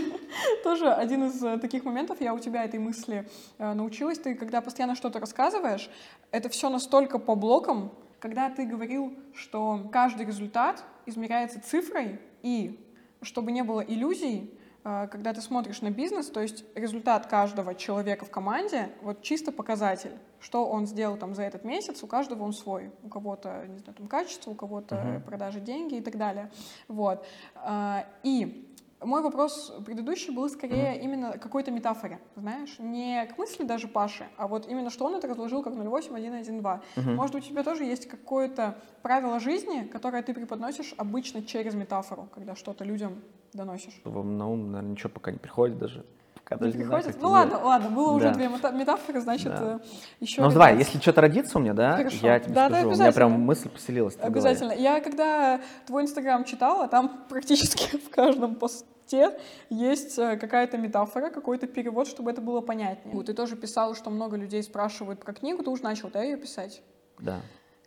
тоже 0.64 0.92
один 0.92 1.24
из 1.24 1.42
э, 1.42 1.58
таких 1.58 1.84
моментов. 1.84 2.20
Я 2.20 2.34
у 2.34 2.38
тебя 2.38 2.64
этой 2.64 2.80
мысли 2.80 3.28
э, 3.58 3.72
научилась. 3.72 4.18
Ты, 4.18 4.34
когда 4.34 4.60
постоянно 4.60 4.94
что-то 4.94 5.20
рассказываешь, 5.20 5.88
это 6.30 6.48
все 6.48 6.68
настолько 6.68 7.18
по 7.18 7.34
блокам, 7.34 7.92
когда 8.20 8.50
ты 8.50 8.66
говорил, 8.66 9.14
что 9.34 9.88
каждый 9.90 10.26
результат 10.26 10.84
измеряется 11.06 11.60
цифрой, 11.60 12.20
и 12.42 12.78
чтобы 13.22 13.50
не 13.50 13.62
было 13.62 13.80
иллюзий, 13.80 14.54
э, 14.84 15.08
когда 15.10 15.32
ты 15.32 15.40
смотришь 15.40 15.80
на 15.80 15.90
бизнес, 15.90 16.28
то 16.28 16.40
есть 16.40 16.64
результат 16.74 17.26
каждого 17.26 17.74
человека 17.74 18.24
в 18.24 18.30
команде, 18.30 18.90
вот 19.02 19.22
чисто 19.22 19.52
показатель, 19.52 20.12
что 20.38 20.66
он 20.66 20.86
сделал 20.86 21.16
там 21.16 21.34
за 21.34 21.42
этот 21.42 21.64
месяц, 21.64 22.02
у 22.02 22.06
каждого 22.06 22.44
он 22.44 22.52
свой, 22.52 22.90
у 23.02 23.08
кого-то, 23.08 23.64
не 23.66 23.78
знаю, 23.78 23.94
там 23.94 24.06
качество, 24.06 24.50
у 24.50 24.54
кого-то 24.54 24.94
uh-huh. 24.94 25.24
продажи 25.24 25.60
деньги 25.60 25.96
и 25.96 26.00
так 26.00 26.16
далее, 26.16 26.50
вот. 26.88 27.26
Э, 27.56 28.04
и 28.22 28.69
мой 29.02 29.22
вопрос 29.22 29.72
предыдущий 29.84 30.34
был 30.34 30.48
скорее 30.48 30.94
mm-hmm. 30.94 31.00
именно 31.00 31.38
какой-то 31.38 31.70
метафоре, 31.70 32.20
знаешь, 32.36 32.78
не 32.78 33.26
к 33.26 33.38
мысли 33.38 33.64
даже 33.64 33.88
Паши, 33.88 34.26
а 34.36 34.46
вот 34.46 34.68
именно 34.68 34.90
что 34.90 35.06
он 35.06 35.14
это 35.14 35.28
разложил 35.28 35.62
как 35.62 35.74
0,8, 35.74 36.80
Mm-hmm. 36.96 37.14
Может, 37.14 37.34
у 37.34 37.40
тебя 37.40 37.62
тоже 37.62 37.84
есть 37.84 38.06
какое-то 38.06 38.78
правило 39.02 39.40
жизни, 39.40 39.84
которое 39.84 40.22
ты 40.22 40.34
преподносишь 40.34 40.94
обычно 40.96 41.42
через 41.42 41.74
метафору, 41.74 42.28
когда 42.34 42.54
что-то 42.54 42.84
людям 42.84 43.22
доносишь? 43.52 44.00
Вам 44.04 44.36
на 44.38 44.48
ум, 44.48 44.72
наверное, 44.72 44.92
ничего 44.92 45.10
пока 45.10 45.32
не 45.32 45.38
приходит 45.38 45.78
даже. 45.78 46.04
Пока 46.50 46.66
не 46.66 46.72
приходит? 46.72 47.06
Не 47.06 47.12
знаю, 47.12 47.22
ну 47.22 47.28
ладно, 47.30 47.60
ладно, 47.64 47.90
было 47.90 48.20
да. 48.20 48.26
уже 48.26 48.34
две 48.34 48.48
метафоры, 48.48 49.20
значит, 49.20 49.46
да. 49.46 49.76
Э, 49.76 49.78
еще... 50.18 50.42
Ну 50.42 50.50
давай, 50.50 50.76
если 50.76 50.98
что-то 50.98 51.20
родится 51.20 51.58
у 51.58 51.60
меня, 51.60 51.74
да, 51.74 51.96
Хорошо. 51.96 52.26
я 52.26 52.40
тебе 52.40 52.54
да, 52.54 52.68
скажу. 52.68 52.88
Да, 52.88 52.94
у 52.94 52.98
меня 52.98 53.12
прям 53.12 53.32
мысль 53.40 53.68
поселилась. 53.68 54.16
Обязательно. 54.20 54.72
Я 54.72 55.00
когда 55.00 55.60
твой 55.86 56.02
инстаграм 56.02 56.44
читала, 56.44 56.88
там 56.88 57.24
практически 57.28 57.96
в 58.04 58.10
каждом 58.10 58.56
посте 58.56 59.38
есть 59.68 60.18
э, 60.18 60.36
какая-то 60.36 60.76
метафора, 60.76 61.30
какой-то 61.30 61.68
перевод, 61.68 62.08
чтобы 62.08 62.32
это 62.32 62.40
было 62.40 62.60
понятнее. 62.60 63.24
Ты 63.24 63.32
тоже 63.32 63.54
писал, 63.54 63.94
что 63.94 64.10
много 64.10 64.36
людей 64.36 64.62
спрашивают 64.62 65.20
про 65.20 65.32
книгу, 65.32 65.62
ты 65.62 65.70
уже 65.70 65.84
начал, 65.84 66.10
да, 66.10 66.22
ее 66.22 66.36
писать? 66.36 66.82
Да. 67.20 67.40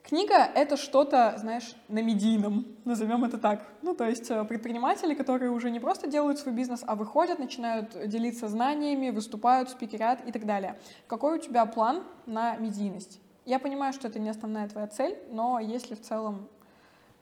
Книга— 0.03 0.35
это 0.55 0.75
что-то, 0.75 1.35
знаешь, 1.37 1.75
на 1.87 2.01
медийном, 2.01 2.67
назовем 2.83 3.23
это 3.23 3.37
так. 3.37 3.65
Ну, 3.81 3.95
то 3.95 4.07
есть 4.07 4.29
э, 4.29 4.43
предприниматели, 4.43 5.13
которые 5.13 5.49
уже 5.49 5.71
не 5.71 5.79
просто 5.79 6.07
делают 6.07 6.39
свой 6.39 6.53
бизнес, 6.53 6.83
а 6.85 6.95
выходят, 6.95 7.39
начинают 7.39 8.09
делиться 8.09 8.49
знаниями, 8.49 9.11
выступают, 9.11 9.69
спикерят 9.69 10.19
и 10.27 10.33
так 10.33 10.45
далее. 10.45 10.77
Какой 11.07 11.37
у 11.37 11.41
тебя 11.41 11.65
план 11.65 12.03
на 12.25 12.57
медийность? 12.57 13.21
Я 13.45 13.59
понимаю, 13.59 13.93
что 13.93 14.09
это 14.09 14.19
не 14.19 14.29
основная 14.29 14.67
твоя 14.67 14.87
цель, 14.87 15.17
но 15.31 15.59
если 15.59 15.95
в 15.95 16.01
целом 16.01 16.49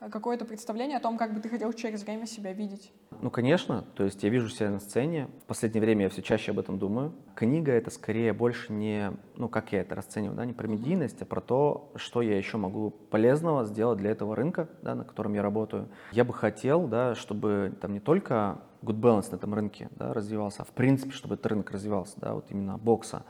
какое-то 0.10 0.46
представление 0.46 0.98
о 0.98 1.00
том, 1.00 1.18
как 1.18 1.34
бы 1.34 1.40
ты 1.40 1.50
хотел 1.50 1.72
через 1.74 2.04
время 2.04 2.26
себя 2.26 2.54
видеть? 2.54 2.92
Ну, 3.22 3.30
конечно. 3.30 3.84
То 3.96 4.04
есть 4.04 4.24
я 4.24 4.30
вижу 4.30 4.50
себя 4.50 4.72
на 4.72 4.80
сцене. 4.80 5.28
В 5.44 5.46
последнее 5.46 5.82
время 5.82 6.04
я 6.04 6.10
все 6.10 6.22
чаще 6.22 6.52
об 6.52 6.60
этом 6.60 6.80
думаю. 6.80 7.14
Книга— 7.36 7.72
это 7.74 7.92
скорее 7.92 8.34
больше 8.34 8.74
не, 8.74 9.12
ну, 9.36 9.48
как 9.48 9.72
я 9.72 9.82
это 9.82 9.96
расцениваю, 9.96 10.36
да, 10.36 10.46
не 10.46 10.54
про 10.54 10.68
медийность, 10.68 11.22
а 11.22 11.26
про 11.26 11.42
то, 11.42 11.92
что 11.96 12.22
я 12.22 12.38
еще 12.38 12.58
могу 12.58 12.90
полезного 12.90 13.66
сделать 13.66 14.00
для 14.00 14.12
этого 14.12 14.36
рынка, 14.36 14.70
да, 14.82 14.96
на 14.96 15.04
котором 15.04 15.34
я 15.34 15.42
работаю. 15.42 15.90
Я 16.12 16.24
бы 16.24 16.34
хотел, 16.34 16.88
да, 16.88 17.14
чтобы 17.14 17.74
там 17.80 17.94
не 17.94 18.00
только 18.00 18.62
good 18.82 19.00
balance 19.00 19.32
на 19.32 19.36
этом 19.36 19.54
рынке 19.54 19.90
да, 19.92 20.14
развивался, 20.14 20.64
а 20.64 20.66
в 20.66 20.72
принципе, 20.72 21.12
чтобы 21.12 21.36
этот 21.36 21.46
рынок 21.48 21.72
развивался, 21.72 22.20
да, 22.20 22.34
вот 22.34 22.50
именно 22.50 22.78
бокса. 22.78 23.24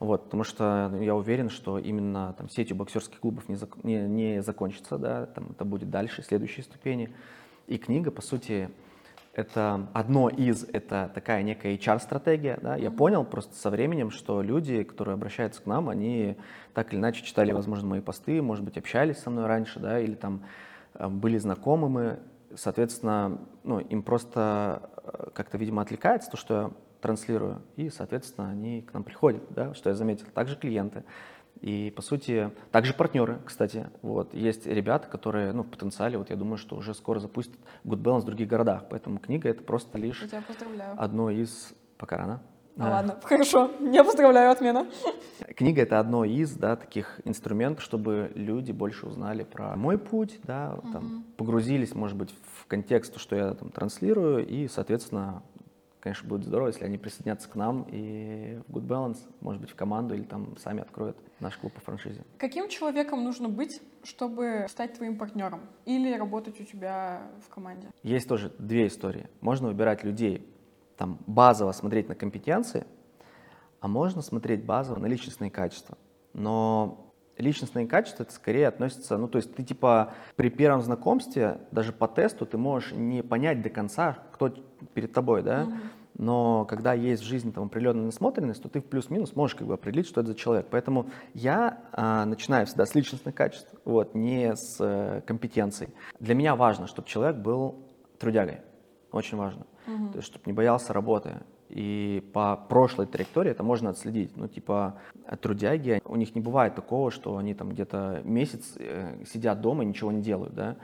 Вот, 0.00 0.24
потому 0.24 0.44
что 0.44 0.88
ну, 0.90 1.02
я 1.02 1.14
уверен, 1.14 1.50
что 1.50 1.78
именно 1.78 2.34
там, 2.38 2.48
сетью 2.48 2.74
боксерских 2.74 3.20
клубов 3.20 3.50
не, 3.50 3.56
зак, 3.56 3.84
не, 3.84 4.00
не 4.08 4.42
закончится, 4.42 4.96
да, 4.96 5.26
там, 5.26 5.50
это 5.50 5.66
будет 5.66 5.90
дальше, 5.90 6.22
следующие 6.22 6.64
ступени. 6.64 7.14
И 7.66 7.76
книга, 7.76 8.10
по 8.10 8.22
сути, 8.22 8.70
это 9.34 9.88
одно 9.92 10.30
из, 10.30 10.64
это 10.64 11.10
такая 11.14 11.42
некая 11.42 11.76
HR-стратегия. 11.76 12.58
Да? 12.62 12.76
Я 12.76 12.90
понял 12.90 13.24
просто 13.26 13.54
со 13.54 13.68
временем, 13.68 14.10
что 14.10 14.40
люди, 14.40 14.84
которые 14.84 15.14
обращаются 15.14 15.62
к 15.62 15.66
нам, 15.66 15.90
они 15.90 16.36
так 16.72 16.92
или 16.92 16.98
иначе 16.98 17.22
читали, 17.22 17.52
возможно, 17.52 17.86
мои 17.88 18.00
посты, 18.00 18.40
может 18.40 18.64
быть, 18.64 18.78
общались 18.78 19.18
со 19.18 19.28
мной 19.28 19.46
раньше, 19.46 19.80
да, 19.80 20.00
или 20.00 20.14
там 20.14 20.42
э, 20.94 21.08
были 21.08 21.36
знакомыми. 21.36 22.18
Соответственно, 22.54 23.38
ну, 23.64 23.80
им 23.80 24.02
просто 24.02 24.90
э, 25.04 25.28
как-то, 25.34 25.58
видимо, 25.58 25.82
отвлекается 25.82 26.30
то, 26.30 26.38
что 26.38 26.54
я 26.54 26.70
транслирую, 27.00 27.62
и, 27.76 27.90
соответственно, 27.90 28.50
они 28.50 28.82
к 28.82 28.92
нам 28.92 29.04
приходят, 29.04 29.42
да, 29.50 29.74
что 29.74 29.90
я 29.90 29.94
заметил. 29.94 30.26
Также 30.34 30.56
клиенты. 30.56 31.04
И, 31.60 31.92
по 31.94 32.00
сути, 32.00 32.50
также 32.70 32.94
партнеры, 32.94 33.38
кстати. 33.44 33.90
Вот. 34.00 34.32
Есть 34.32 34.66
ребята, 34.66 35.08
которые, 35.08 35.52
ну, 35.52 35.62
в 35.62 35.68
потенциале, 35.68 36.16
вот 36.16 36.30
я 36.30 36.36
думаю, 36.36 36.56
что 36.56 36.76
уже 36.76 36.94
скоро 36.94 37.18
запустят 37.18 37.58
Good 37.84 38.02
Balance 38.02 38.20
в 38.20 38.24
других 38.24 38.48
городах. 38.48 38.84
Поэтому 38.88 39.18
книга— 39.18 39.48
это 39.50 39.62
просто 39.62 39.98
лишь 39.98 40.24
одно 40.96 41.30
из... 41.30 41.74
Пока 41.98 42.16
рано. 42.16 42.42
А, 42.78 42.90
ладно, 42.90 43.18
хорошо. 43.24 43.70
Я 43.92 44.04
поздравляю, 44.04 44.50
отмена. 44.50 44.86
Книга— 45.56 45.82
это 45.82 45.98
одно 45.98 46.24
из, 46.24 46.52
да, 46.52 46.76
таких 46.76 47.20
инструментов, 47.24 47.84
чтобы 47.84 48.32
люди 48.34 48.72
больше 48.72 49.06
узнали 49.06 49.42
про 49.42 49.76
мой 49.76 49.98
путь, 49.98 50.40
да, 50.44 50.74
угу. 50.78 50.92
там, 50.92 51.24
погрузились, 51.36 51.94
может 51.94 52.16
быть, 52.16 52.34
в 52.54 52.66
контекст, 52.66 53.18
что 53.18 53.36
я 53.36 53.52
там 53.52 53.70
транслирую, 53.70 54.46
и, 54.46 54.66
соответственно, 54.66 55.42
конечно, 56.00 56.28
будет 56.28 56.44
здорово, 56.44 56.68
если 56.68 56.84
они 56.84 56.98
присоединятся 56.98 57.48
к 57.48 57.54
нам 57.54 57.82
и 57.90 58.60
в 58.66 58.76
Good 58.76 58.86
Balance, 58.86 59.18
может 59.40 59.60
быть, 59.60 59.70
в 59.70 59.74
команду 59.74 60.14
или 60.14 60.24
там 60.24 60.56
сами 60.56 60.80
откроют 60.80 61.16
наш 61.40 61.56
клуб 61.56 61.72
по 61.72 61.80
франшизе. 61.80 62.24
Каким 62.38 62.68
человеком 62.68 63.22
нужно 63.22 63.48
быть, 63.48 63.80
чтобы 64.02 64.66
стать 64.68 64.94
твоим 64.94 65.18
партнером 65.18 65.60
или 65.84 66.16
работать 66.16 66.60
у 66.60 66.64
тебя 66.64 67.30
в 67.46 67.48
команде? 67.52 67.88
Есть 68.02 68.28
тоже 68.28 68.52
две 68.58 68.86
истории. 68.86 69.28
Можно 69.40 69.68
выбирать 69.68 70.02
людей, 70.04 70.46
там 70.96 71.18
базово 71.26 71.72
смотреть 71.72 72.08
на 72.08 72.14
компетенции, 72.14 72.86
а 73.80 73.88
можно 73.88 74.22
смотреть 74.22 74.64
базово 74.64 74.98
на 74.98 75.06
личностные 75.06 75.50
качества. 75.50 75.96
Но 76.32 77.09
личностные 77.40 77.86
качества 77.86 78.24
это 78.24 78.32
скорее 78.32 78.68
относится, 78.68 79.16
ну 79.16 79.28
то 79.28 79.38
есть 79.38 79.54
ты 79.54 79.62
типа 79.62 80.14
при 80.36 80.50
первом 80.50 80.82
знакомстве, 80.82 81.58
даже 81.70 81.92
по 81.92 82.08
тесту, 82.08 82.46
ты 82.46 82.58
можешь 82.58 82.92
не 82.92 83.22
понять 83.22 83.62
до 83.62 83.70
конца, 83.70 84.18
кто 84.32 84.48
перед 84.94 85.12
тобой, 85.12 85.42
да, 85.42 85.62
mm-hmm. 85.62 85.78
но 86.18 86.64
когда 86.64 86.94
есть 86.94 87.22
в 87.22 87.26
жизни 87.26 87.50
там 87.50 87.64
определенная 87.64 88.06
насмотренность, 88.06 88.62
то 88.62 88.68
ты 88.68 88.80
в 88.80 88.86
плюс-минус 88.86 89.34
можешь 89.36 89.56
как 89.56 89.66
бы 89.66 89.74
определить, 89.74 90.06
что 90.06 90.20
это 90.20 90.30
за 90.30 90.34
человек. 90.34 90.66
Поэтому 90.70 91.10
я 91.34 91.80
а, 91.92 92.24
начинаю 92.24 92.66
всегда 92.66 92.86
с 92.86 92.94
личностных 92.94 93.34
качеств, 93.34 93.72
вот, 93.84 94.14
не 94.14 94.54
с 94.54 94.76
э, 94.80 95.22
компетенций. 95.26 95.88
Для 96.18 96.34
меня 96.34 96.56
важно, 96.56 96.86
чтобы 96.86 97.08
человек 97.08 97.36
был 97.36 97.86
трудягой, 98.18 98.60
очень 99.12 99.36
важно, 99.36 99.66
mm-hmm. 99.86 100.12
то 100.12 100.18
есть 100.18 100.26
чтобы 100.26 100.42
не 100.46 100.52
боялся 100.52 100.92
работы, 100.92 101.38
И 101.70 102.28
по 102.32 102.56
прошлой 102.56 103.06
траектории 103.06 103.50
это 103.50 103.62
можно 103.62 103.90
отследить. 103.90 104.36
Ну, 104.36 104.48
типа, 104.48 104.98
трудяги, 105.40 106.02
у 106.04 106.16
них 106.16 106.34
не 106.34 106.40
бывает 106.40 106.74
такого, 106.74 107.10
что 107.10 107.36
они 107.36 107.54
там 107.54 107.70
где-то 107.70 108.22
месяц 108.24 108.74
э, 108.76 109.24
сидят 109.24 109.60
дома 109.60 109.84
и 109.84 109.86
ничего 109.86 110.10
не 110.10 110.20
делают, 110.20 110.54
да. 110.54 110.76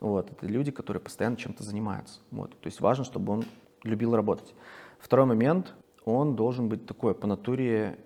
Вот, 0.00 0.30
это 0.30 0.46
люди, 0.46 0.70
которые 0.70 1.00
постоянно 1.00 1.36
чем-то 1.36 1.64
занимаются. 1.64 2.20
Вот, 2.30 2.50
то 2.50 2.66
есть 2.66 2.80
важно, 2.80 3.04
чтобы 3.04 3.32
он 3.32 3.44
любил 3.84 4.14
работать. 4.14 4.54
Второй 4.98 5.26
момент, 5.26 5.74
он 6.04 6.36
должен 6.36 6.68
быть 6.68 6.84
такой 6.84 7.14
по 7.14 7.26
натуре 7.26 7.98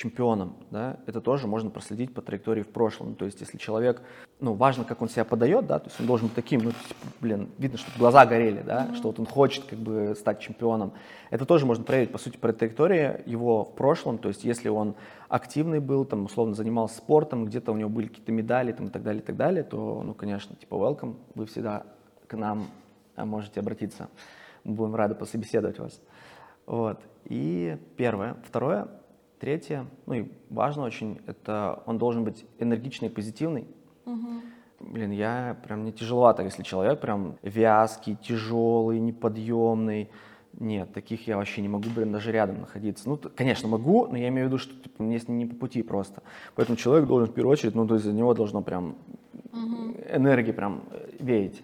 чемпионом, 0.00 0.54
да, 0.70 0.96
это 1.06 1.20
тоже 1.20 1.46
можно 1.46 1.68
проследить 1.68 2.14
по 2.14 2.22
траектории 2.22 2.62
в 2.62 2.68
прошлом. 2.68 3.14
То 3.14 3.26
есть, 3.26 3.38
если 3.42 3.58
человек, 3.58 4.00
ну, 4.40 4.54
важно, 4.54 4.84
как 4.84 5.02
он 5.02 5.10
себя 5.10 5.26
подает, 5.26 5.66
да, 5.66 5.78
то 5.78 5.88
есть 5.88 6.00
он 6.00 6.06
должен 6.06 6.28
быть 6.28 6.34
таким, 6.34 6.62
ну, 6.62 6.70
типа, 6.70 6.94
блин, 7.20 7.50
видно, 7.58 7.76
что 7.76 7.90
глаза 7.98 8.24
горели, 8.24 8.62
да, 8.62 8.86
mm-hmm. 8.86 8.94
что 8.94 9.08
вот 9.08 9.20
он 9.20 9.26
хочет 9.26 9.64
как 9.64 9.78
бы 9.78 10.14
стать 10.18 10.40
чемпионом. 10.40 10.94
Это 11.28 11.44
тоже 11.44 11.66
можно 11.66 11.84
проверить, 11.84 12.12
по 12.12 12.18
сути, 12.18 12.38
по 12.38 12.50
траектории 12.50 13.20
его 13.26 13.64
в 13.66 13.74
прошлом, 13.74 14.16
то 14.16 14.28
есть, 14.28 14.42
если 14.42 14.70
он 14.70 14.94
активный 15.28 15.80
был, 15.80 16.06
там, 16.06 16.24
условно, 16.24 16.54
занимался 16.54 16.96
спортом, 16.96 17.44
где-то 17.44 17.70
у 17.70 17.76
него 17.76 17.90
были 17.90 18.06
какие-то 18.06 18.32
медали, 18.32 18.72
там, 18.72 18.86
и 18.86 18.90
так 18.90 19.02
далее, 19.02 19.22
и 19.22 19.26
так 19.26 19.36
далее, 19.36 19.64
то, 19.64 20.02
ну, 20.02 20.14
конечно, 20.14 20.56
типа, 20.56 20.76
welcome, 20.76 21.16
вы 21.34 21.44
всегда 21.44 21.84
к 22.26 22.34
нам 22.38 22.68
а, 23.16 23.26
можете 23.26 23.60
обратиться. 23.60 24.08
Мы 24.64 24.74
будем 24.74 24.94
рады 24.94 25.14
пособеседовать 25.14 25.78
вас. 25.78 26.00
Вот. 26.64 27.00
И 27.24 27.76
первое. 27.96 28.36
Второе, 28.46 28.88
Третье, 29.40 29.86
ну 30.04 30.12
и 30.12 30.24
важно 30.50 30.82
очень, 30.84 31.18
это 31.26 31.82
он 31.86 31.96
должен 31.96 32.24
быть 32.24 32.44
энергичный 32.58 33.08
и 33.08 33.10
позитивный. 33.10 33.66
Угу. 34.04 34.28
Блин, 34.80 35.12
я 35.12 35.56
прям 35.64 35.84
не 35.84 35.92
тяжеловато, 35.92 36.42
если 36.42 36.62
человек 36.62 37.00
прям 37.00 37.38
вязкий, 37.42 38.16
тяжелый, 38.16 39.00
неподъемный. 39.00 40.10
Нет, 40.58 40.92
таких 40.92 41.26
я 41.26 41.38
вообще 41.38 41.62
не 41.62 41.68
могу, 41.68 41.88
блин, 41.88 42.12
даже 42.12 42.32
рядом 42.32 42.60
находиться. 42.60 43.08
Ну, 43.08 43.18
конечно, 43.34 43.66
могу, 43.66 44.08
но 44.08 44.18
я 44.18 44.28
имею 44.28 44.46
в 44.46 44.50
виду, 44.50 44.58
что 44.58 44.74
типа, 44.74 45.02
мне 45.02 45.18
с 45.18 45.26
ним 45.26 45.38
не 45.38 45.46
по 45.46 45.54
пути 45.54 45.82
просто. 45.82 46.22
Поэтому 46.54 46.76
человек 46.76 47.08
должен 47.08 47.30
в 47.30 47.32
первую 47.32 47.52
очередь, 47.52 47.74
ну, 47.74 47.86
то 47.86 47.94
есть 47.94 48.04
за 48.04 48.12
него 48.12 48.34
должно 48.34 48.60
прям 48.60 48.96
угу. 49.52 49.94
энергии 50.12 50.52
прям 50.52 50.84
э, 50.90 51.12
веять. 51.18 51.62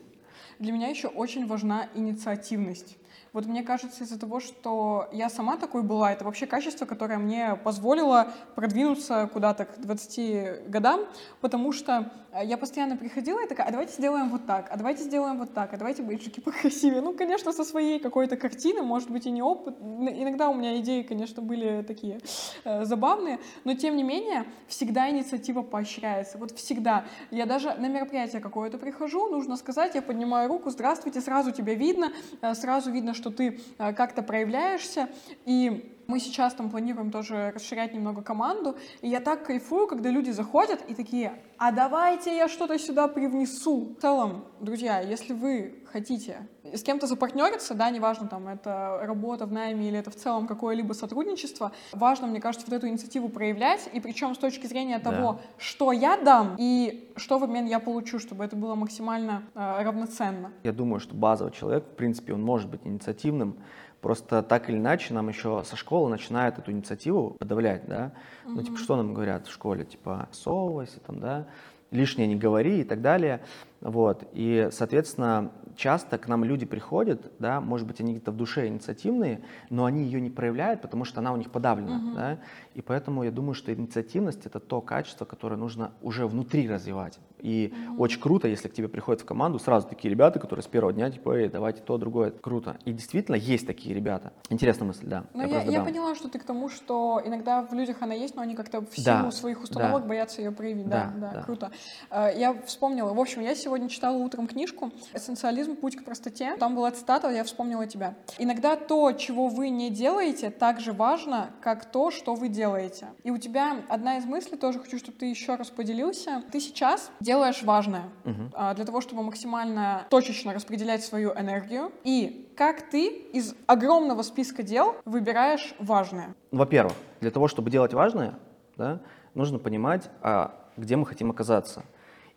Для 0.59 0.73
меня 0.73 0.89
еще 0.89 1.09
очень 1.09 1.47
важна 1.47 1.89
инициативность. 1.95 2.97
Вот 3.37 3.44
мне 3.44 3.62
кажется, 3.62 4.05
из-за 4.05 4.18
того, 4.18 4.40
что 4.40 5.11
я 5.12 5.29
сама 5.29 5.59
такой 5.59 5.83
была, 5.83 6.11
это 6.11 6.25
вообще 6.25 6.46
качество, 6.46 6.87
которое 6.87 7.18
мне 7.18 7.55
позволило 7.62 8.33
продвинуться 8.55 9.29
куда-то 9.31 9.66
к 9.66 9.79
20 9.79 10.70
годам, 10.70 11.03
потому 11.42 11.72
что 11.72 12.11
э, 12.33 12.46
я 12.46 12.57
постоянно 12.57 12.96
приходила 12.96 13.44
и 13.44 13.46
такая, 13.46 13.66
а 13.66 13.70
давайте 13.70 13.92
сделаем 13.92 14.31
вот 14.31 14.46
так, 14.46 14.68
а 14.70 14.79
давайте 14.79 15.03
сделаем 15.03 15.37
вот 15.37 15.53
так, 15.53 15.75
а 15.75 15.77
давайте 15.77 16.03
бейджики 16.03 16.40
покрасивее. 16.46 17.03
Ну, 17.03 17.12
конечно, 17.12 17.53
со 17.53 17.62
своей 17.62 17.99
какой-то 17.99 18.38
картины, 18.38 18.81
может 18.81 19.11
быть, 19.11 19.27
и 19.27 19.31
не 19.31 19.42
опыт. 19.42 19.77
Иногда 19.83 20.49
у 20.49 20.55
меня 20.55 20.79
идеи, 20.79 21.03
конечно, 21.03 21.42
были 21.42 21.85
такие 21.87 22.20
э, 22.64 22.87
забавные, 22.87 23.38
но 23.64 23.75
тем 23.75 23.96
не 23.96 24.03
менее 24.03 24.46
всегда 24.66 25.11
инициатива 25.11 25.61
поощряется. 25.61 26.38
Вот 26.38 26.53
всегда. 26.53 27.05
Я 27.31 27.44
даже 27.44 27.75
на 27.75 27.88
мероприятие 27.88 28.40
какое-то 28.40 28.79
прихожу, 28.79 29.29
нужно 29.29 29.57
сказать, 29.57 29.94
я 29.94 30.01
поднимаю 30.01 30.49
руку, 30.49 30.70
здравствуйте, 30.70 31.20
сразу 31.20 31.53
тебя 31.53 31.75
видно, 31.75 32.14
э, 32.40 32.55
сразу 32.55 32.90
видно, 32.90 33.12
что 33.12 33.26
что 33.27 33.33
ты 33.33 33.59
э, 33.79 33.93
как-то 33.93 34.23
проявляешься, 34.23 35.09
и 35.47 35.96
мы 36.07 36.21
сейчас 36.21 36.55
там 36.55 36.71
планируем 36.71 37.11
тоже 37.11 37.53
расширять 37.55 37.95
немного 37.95 38.23
команду, 38.23 38.77
и 39.01 39.09
я 39.09 39.21
так 39.21 39.45
кайфую, 39.47 39.87
когда 39.87 40.11
люди 40.11 40.31
заходят 40.31 40.81
и 40.88 40.95
такие, 40.95 41.33
а 41.59 41.73
давайте 41.73 42.37
я 42.37 42.49
что-то 42.49 42.79
сюда 42.79 43.09
привнесу. 43.09 43.95
В 43.97 44.01
целом, 44.01 44.45
друзья, 44.61 45.01
если 45.01 45.33
вы 45.33 45.83
хотите 45.90 46.47
с 46.73 46.83
кем-то 46.83 47.07
запартнериться, 47.07 47.75
да, 47.75 47.90
неважно, 47.90 48.29
там, 48.29 48.49
это 48.49 48.99
работа 49.03 49.47
в 49.47 49.53
найме 49.53 49.88
или 49.88 49.99
это 49.99 50.11
в 50.11 50.16
целом 50.16 50.47
какое-либо 50.47 50.92
сотрудничество, 50.92 51.73
важно, 51.92 52.27
мне 52.27 52.40
кажется, 52.40 52.66
вот 52.69 52.77
эту 52.77 52.88
инициативу 52.88 53.29
проявлять, 53.29 53.88
и 53.92 54.01
причем 54.01 54.35
с 54.35 54.38
точки 54.38 54.66
зрения 54.66 54.99
того, 54.99 55.35
да. 55.35 55.40
что 55.59 55.92
я 55.92 56.16
дам 56.16 56.57
и 56.59 57.12
что 57.16 57.38
в 57.38 57.45
обмен 57.45 57.66
я 57.66 57.79
получу, 57.79 58.19
чтобы 58.19 58.45
это 58.45 58.57
было 58.57 58.75
максимально 58.75 59.45
э, 59.55 59.83
равноценно. 59.83 60.53
Я 60.64 60.73
думаю, 60.73 61.01
что 61.01 61.14
базовый 61.14 61.53
человек, 61.53 61.85
в 61.85 61.97
принципе, 61.97 62.35
он 62.35 62.42
может 62.42 62.69
быть 62.69 62.81
инициативным, 62.85 63.57
Просто 64.01 64.43
так 64.43 64.69
или 64.69 64.77
иначе 64.77 65.15
нам 65.15 65.29
еще 65.29 65.63
со 65.65 65.77
школы 65.77 66.11
начинают 66.11 66.59
эту 66.59 66.71
инициативу 66.71 67.31
подавлять, 67.39 67.87
да. 67.87 68.13
Mm-hmm. 68.45 68.53
Ну, 68.55 68.63
типа, 68.63 68.79
что 68.79 68.97
нам 68.97 69.15
говорят 69.15 69.47
в 69.47 69.53
школе? 69.53 69.85
Типа, 69.85 70.29
совывайся 70.33 71.01
там, 71.01 71.19
да, 71.19 71.47
лишнее 71.91 72.29
не 72.29 72.37
говори 72.37 72.81
и 72.81 72.85
так 72.85 73.01
далее. 73.01 73.41
Вот. 73.81 74.29
И, 74.33 74.69
соответственно, 74.73 75.53
часто 75.77 76.19
к 76.19 76.29
нам 76.29 76.45
люди 76.45 76.67
приходят, 76.67 77.33
да, 77.39 77.61
может 77.61 77.87
быть, 77.87 78.01
они 78.01 78.13
где-то 78.13 78.33
в 78.33 78.37
душе 78.37 78.67
инициативные, 78.67 79.43
но 79.71 79.85
они 79.85 80.05
ее 80.05 80.21
не 80.21 80.31
проявляют, 80.31 80.83
потому 80.83 81.05
что 81.05 81.21
она 81.21 81.33
у 81.33 81.37
них 81.37 81.51
подавлена, 81.51 82.01
uh-huh. 82.01 82.15
да, 82.15 82.39
и 82.75 82.81
поэтому 82.81 83.23
я 83.23 83.31
думаю, 83.31 83.55
что 83.55 83.73
инициативность— 83.73 84.41
это 84.47 84.59
то 84.61 84.81
качество, 84.81 85.25
которое 85.25 85.57
нужно 85.57 85.93
уже 86.03 86.27
внутри 86.27 86.69
развивать. 86.69 87.19
И 87.47 87.69
uh-huh. 87.69 87.99
очень 87.99 88.21
круто, 88.21 88.49
если 88.49 88.67
к 88.67 88.73
тебе 88.73 88.89
приходят 88.89 89.23
в 89.23 89.25
команду 89.25 89.61
сразу 89.61 89.87
такие 89.87 90.11
ребята, 90.11 90.41
которые 90.41 90.65
с 90.65 90.67
первого 90.67 90.93
дня, 90.93 91.09
типа, 91.13 91.31
эй, 91.37 91.49
давайте 91.49 91.81
то, 91.81 91.97
другое, 91.97 92.31
это 92.31 92.41
круто. 92.41 92.77
И 92.85 92.93
действительно 92.93 93.37
есть 93.37 93.69
такие 93.69 93.95
ребята. 93.95 94.33
Интересная 94.51 94.89
мысль, 94.89 95.07
да. 95.07 95.27
Но 95.33 95.45
я, 95.45 95.63
я, 95.63 95.71
я 95.71 95.85
поняла, 95.85 96.17
что 96.17 96.29
ты 96.29 96.41
к 96.41 96.43
тому, 96.45 96.69
что 96.69 97.23
иногда 97.25 97.63
в 97.63 97.73
людях 97.73 97.99
она 98.01 98.15
есть, 98.15 98.35
но 98.35 98.43
они 98.43 98.57
как-то 98.57 98.81
в 98.81 98.93
силу 98.93 99.05
да. 99.05 99.31
своих 99.31 99.63
установок 99.63 100.03
да. 100.03 100.09
боятся 100.09 100.43
ее 100.43 100.51
проявить. 100.51 100.89
Да, 100.89 101.13
да, 101.15 101.21
да, 101.21 101.33
да, 101.35 101.43
круто. 101.43 101.71
Э, 102.11 102.33
я 102.37 102.53
вспомнила, 102.67 103.15
в 103.15 103.21
общем, 103.21 103.43
я 103.43 103.55
сегодня 103.55 103.89
читала 103.89 104.17
утром 104.17 104.49
книжку 104.49 104.91
«Эссенциализм. 105.15 105.77
Путь 105.77 105.95
к 105.95 106.05
простоте». 106.05 106.57
Там 106.57 106.75
была 106.75 106.91
цитата, 106.91 107.31
я 107.31 107.45
вспомнила 107.45 107.87
тебя. 107.87 108.17
«Иногда 108.39 108.75
то, 108.75 109.13
чего 109.13 109.47
вы 109.47 109.69
не 109.69 109.91
делаете, 109.91 110.51
так 110.51 110.81
же 110.81 110.93
важно, 110.93 111.51
как 111.61 111.85
то, 111.85 112.11
что 112.11 112.35
вы 112.35 112.49
делаете». 112.49 113.07
И 113.23 113.31
у 113.31 113.39
тебя 113.39 113.77
одна 113.89 114.17
из 114.17 114.25
мыслей, 114.25 114.59
тоже 114.59 114.81
хочу, 114.81 114.99
чтобы 114.99 115.17
ты 115.17 115.27
еще 115.27 115.55
раз 115.55 115.71
поделился. 115.71 116.43
Ты 116.51 116.59
сейчас 116.59 117.13
делаешь 117.21 117.36
важное 117.62 118.05
угу. 118.25 118.51
для 118.75 118.85
того, 118.85 119.01
чтобы 119.01 119.22
максимально 119.22 120.07
точечно 120.11 120.53
распределять 120.55 121.05
свою 121.05 121.33
энергию. 121.33 121.92
И 122.05 122.49
как 122.57 122.88
ты 122.90 123.09
из 123.09 123.55
огромного 123.66 124.22
списка 124.22 124.62
дел 124.62 124.96
выбираешь 125.05 125.75
важное? 125.79 126.35
Во-первых, 126.51 126.94
для 127.20 127.31
того, 127.31 127.49
чтобы 127.49 127.70
делать 127.70 127.92
важное, 127.94 128.35
да, 128.77 129.01
нужно 129.35 129.59
понимать, 129.59 130.11
а 130.22 130.55
где 130.77 130.96
мы 130.96 131.07
хотим 131.07 131.31
оказаться 131.31 131.85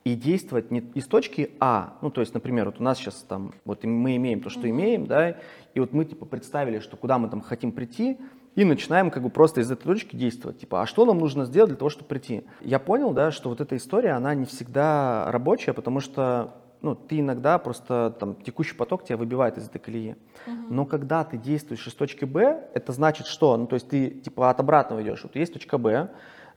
и 0.04 0.16
действовать 0.16 0.72
не 0.72 0.80
из 0.80 1.06
точки 1.08 1.52
А, 1.60 1.98
ну 2.02 2.10
то 2.10 2.22
есть, 2.22 2.34
например, 2.34 2.68
вот 2.68 2.80
у 2.80 2.84
нас 2.84 2.98
сейчас 2.98 3.16
там, 3.28 3.54
вот 3.66 3.84
мы 3.84 4.16
имеем 4.16 4.42
то, 4.42 4.50
что 4.50 4.62
mm-hmm. 4.62 4.70
имеем, 4.70 5.08
да, 5.08 5.36
и 5.74 5.80
вот 5.80 5.94
мы 5.94 6.06
типа 6.06 6.26
представили, 6.26 6.80
что 6.80 6.98
куда 6.98 7.18
мы 7.18 7.30
там 7.30 7.42
хотим 7.42 7.72
прийти, 7.72 8.18
и 8.56 8.66
начинаем 8.66 9.12
как 9.12 9.24
бы 9.24 9.30
просто 9.30 9.62
из 9.62 9.72
этой 9.72 9.84
точки 9.84 10.16
действовать. 10.16 10.60
Типа, 10.60 10.82
а 10.82 10.86
что 10.86 11.06
нам 11.06 11.20
нужно 11.20 11.46
сделать 11.46 11.70
для 11.70 11.78
того, 11.78 11.90
чтобы 11.90 12.08
прийти? 12.08 12.44
Я 12.62 12.80
понял, 12.80 13.12
да, 13.14 13.32
что 13.32 13.50
вот 13.50 13.62
эта 13.62 13.78
история, 13.78 14.12
она 14.12 14.34
не 14.36 14.46
всегда 14.46 15.32
рабочая, 15.32 15.74
потому 15.74 16.00
что 16.00 16.56
ну, 16.82 16.96
ты 16.96 17.20
иногда 17.20 17.58
просто 17.58 18.16
там 18.20 18.36
текущий 18.36 18.76
поток 18.76 19.04
тебя 19.04 19.18
выбивает 19.18 19.58
из 19.58 19.68
этой 19.68 19.80
колеи. 19.80 20.16
Uh-huh. 20.48 20.68
Но 20.70 20.86
когда 20.86 21.24
ты 21.26 21.38
действуешь 21.38 21.86
из 21.86 21.94
точки 21.94 22.26
Б, 22.26 22.70
это 22.74 22.94
значит 22.94 23.28
что? 23.28 23.58
Ну, 23.58 23.68
то 23.68 23.74
есть 23.74 23.90
ты 23.90 24.10
типа 24.10 24.50
от 24.50 24.60
обратного 24.60 25.02
идешь. 25.02 25.24
Вот 25.24 25.36
есть 25.36 25.54
точка 25.54 25.78
Б, 25.78 26.10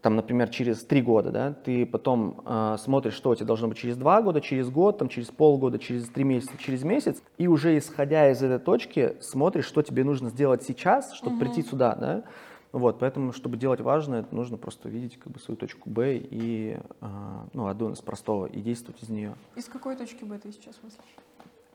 там, 0.03 0.17
например, 0.17 0.49
через 0.49 0.85
три 0.85 1.01
года, 1.01 1.31
да, 1.31 1.53
ты 1.53 1.87
потом 1.87 2.43
э, 2.45 2.77
смотришь, 2.81 3.15
что 3.15 3.31
у 3.31 3.35
тебя 3.37 3.47
должно 3.47 3.69
быть 3.69 3.79
через 3.79 3.97
два 3.97 4.21
года, 4.21 4.41
через 4.41 4.69
год, 4.69 4.99
там, 4.99 5.09
через 5.09 5.29
полгода, 5.29 5.79
через 5.79 6.09
три 6.09 6.25
месяца, 6.25 6.53
через 6.59 6.83
месяц, 6.83 7.23
и 7.39 7.47
уже 7.47 7.79
исходя 7.79 8.29
из 8.29 8.43
этой 8.43 8.59
точки 8.59 9.17
смотришь, 9.21 9.65
что 9.65 9.81
тебе 9.83 10.03
нужно 10.03 10.29
сделать 10.29 10.65
сейчас, 10.65 11.13
чтобы 11.13 11.37
угу. 11.37 11.45
прийти 11.45 11.63
сюда, 11.63 11.95
да. 11.95 12.25
Вот, 12.73 12.99
поэтому, 12.99 13.33
чтобы 13.33 13.57
делать 13.57 13.81
важное, 13.81 14.27
нужно 14.33 14.57
просто 14.57 14.89
видеть 14.89 15.19
как 15.19 15.33
бы 15.33 15.39
свою 15.39 15.57
точку 15.57 15.89
Б 15.89 16.17
и, 16.17 16.79
э, 17.01 17.07
ну, 17.53 17.69
одну 17.69 17.93
из 17.93 18.01
простого, 18.01 18.47
и 18.47 18.61
действовать 18.61 19.03
из 19.05 19.09
нее. 19.09 19.37
Из 19.55 19.67
какой 19.67 19.95
точки 19.95 20.25
Б 20.25 20.37
ты 20.39 20.51
сейчас 20.51 20.81
мыслишь? 20.83 21.15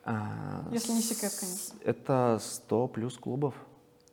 А, 0.04 0.68
Если 0.72 0.92
не 0.92 1.02
секрет, 1.02 1.32
конечно. 1.40 1.78
Это 1.86 2.40
100 2.42 2.88
плюс 2.90 3.18
клубов. 3.18 3.54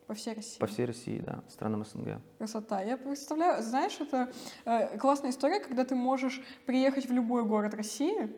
По 0.06 0.14
всей 0.14 0.34
России? 0.34 0.58
По 0.58 0.66
всей 0.66 0.84
России, 0.84 1.18
да, 1.18 1.42
странам 1.48 1.84
СНГ. 1.84 2.20
Красота. 2.38 2.82
Я 2.82 2.98
представляю, 2.98 3.62
знаешь, 3.62 3.98
это 4.00 4.30
э, 4.66 4.98
классная 4.98 5.30
история, 5.30 5.60
когда 5.60 5.84
ты 5.84 5.94
можешь 5.94 6.42
приехать 6.66 7.08
в 7.08 7.12
любой 7.12 7.44
город 7.44 7.72
России 7.72 8.30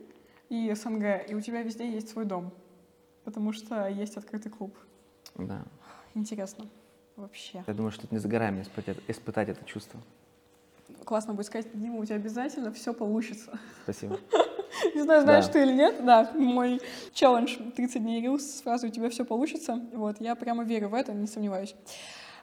и 0.49 0.73
СНГ, 0.73 1.29
и 1.29 1.35
у 1.35 1.41
тебя 1.41 1.63
везде 1.63 1.91
есть 1.91 2.09
свой 2.09 2.25
дом, 2.25 2.53
потому 3.25 3.53
что 3.53 3.89
есть 3.89 4.17
открытый 4.17 4.53
клуб. 4.53 4.77
Да. 5.35 5.65
Интересно. 6.15 6.69
Вообще. 7.17 7.65
Я 7.67 7.75
думаю, 7.75 7.91
что 7.91 8.05
это 8.05 8.15
не 8.15 8.21
за 8.21 8.29
горами 8.29 8.63
испытать, 8.63 8.99
испытать 9.09 9.49
это 9.49 9.65
чувство. 9.65 10.01
Классно 11.05 11.35
будет 11.35 11.47
сказать, 11.47 11.67
Дима, 11.73 11.99
у 11.99 12.05
тебя 12.05 12.17
обязательно 12.17 12.73
все 12.73 12.95
получится. 12.95 13.59
Спасибо. 13.85 14.21
Не 14.95 15.03
знаю, 15.03 15.23
знаешь 15.23 15.47
да. 15.47 15.53
ты 15.53 15.63
или 15.63 15.73
нет, 15.73 16.05
да, 16.05 16.31
мой 16.35 16.81
челлендж 17.13 17.57
30 17.77 18.03
дней 18.03 18.21
рилс, 18.21 18.63
сразу 18.63 18.87
у 18.87 18.91
тебя 18.91 19.11
все 19.11 19.25
получится. 19.25 19.81
Вот, 19.93 20.17
я 20.21 20.35
прямо 20.35 20.65
верю 20.65 20.89
в 20.89 20.95
это, 20.95 21.13
не 21.13 21.27
сомневаюсь. 21.27 21.75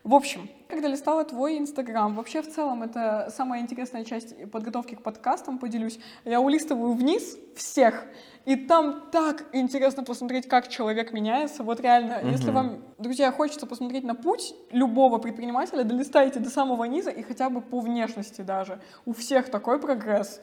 В 0.04 0.14
общем, 0.16 0.50
когда 0.68 0.90
листала 0.90 1.24
твой 1.24 1.58
Инстаграм, 1.58 2.14
вообще 2.14 2.42
в 2.42 2.50
целом 2.54 2.84
это 2.84 3.32
самая 3.34 3.62
интересная 3.62 4.04
часть 4.04 4.36
подготовки 4.52 4.96
к 4.96 5.02
подкастам, 5.02 5.60
поделюсь. 5.60 5.98
Я 6.26 6.42
улистываю 6.42 6.92
вниз 6.92 7.38
всех, 7.56 8.04
и 8.44 8.58
там 8.58 9.04
так 9.14 9.46
интересно 9.54 10.04
посмотреть, 10.04 10.50
как 10.50 10.68
человек 10.68 11.14
меняется. 11.14 11.64
Вот 11.64 11.80
реально, 11.80 12.20
угу. 12.20 12.28
если 12.28 12.52
вам, 12.52 12.84
друзья, 12.98 13.32
хочется 13.32 13.66
посмотреть 13.66 14.04
на 14.04 14.14
путь 14.14 14.54
любого 14.72 15.20
предпринимателя, 15.20 15.86
долистайте 15.86 16.42
до 16.42 16.50
самого 16.50 16.84
низа 16.84 17.10
и 17.10 17.22
хотя 17.22 17.50
бы 17.50 17.62
по 17.62 17.80
внешности 17.80 18.42
даже. 18.42 18.82
У 19.06 19.14
всех 19.14 19.50
такой 19.50 19.80
прогресс. 19.80 20.42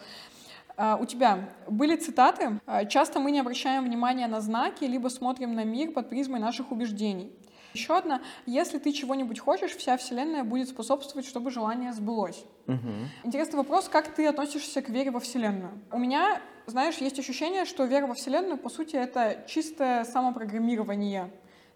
Uh, 0.81 0.99
у 0.99 1.05
тебя 1.05 1.51
были 1.69 1.95
цитаты. 1.95 2.59
Uh, 2.67 2.89
часто 2.89 3.21
мы 3.21 3.33
не 3.33 3.41
обращаем 3.41 3.85
внимания 3.85 4.27
на 4.29 4.41
знаки, 4.41 4.85
либо 4.85 5.09
смотрим 5.09 5.55
на 5.55 5.63
мир 5.63 5.93
под 5.93 6.09
призмой 6.09 6.41
наших 6.41 6.73
убеждений. 6.73 7.31
Еще 7.75 7.95
одна. 7.95 8.23
Если 8.47 8.79
ты 8.79 8.93
чего-нибудь 8.93 9.41
хочешь, 9.41 9.73
вся 9.73 9.99
Вселенная 9.99 10.43
будет 10.43 10.71
способствовать, 10.71 11.27
чтобы 11.27 11.51
желание 11.51 11.93
сбылось. 11.93 12.45
Угу. 12.67 12.89
Интересный 13.25 13.59
вопрос, 13.59 13.91
как 13.91 14.09
ты 14.09 14.27
относишься 14.27 14.81
к 14.81 14.89
вере 14.89 15.11
во 15.11 15.21
Вселенную? 15.21 15.79
У 15.93 15.99
меня, 15.99 16.41
знаешь, 16.67 16.97
есть 16.97 17.19
ощущение, 17.19 17.67
что 17.67 17.85
вера 17.85 18.07
во 18.07 18.15
Вселенную, 18.15 18.57
по 18.57 18.71
сути, 18.71 18.97
это 18.97 19.45
чистое 19.47 20.05
самопрограммирование. 20.05 21.31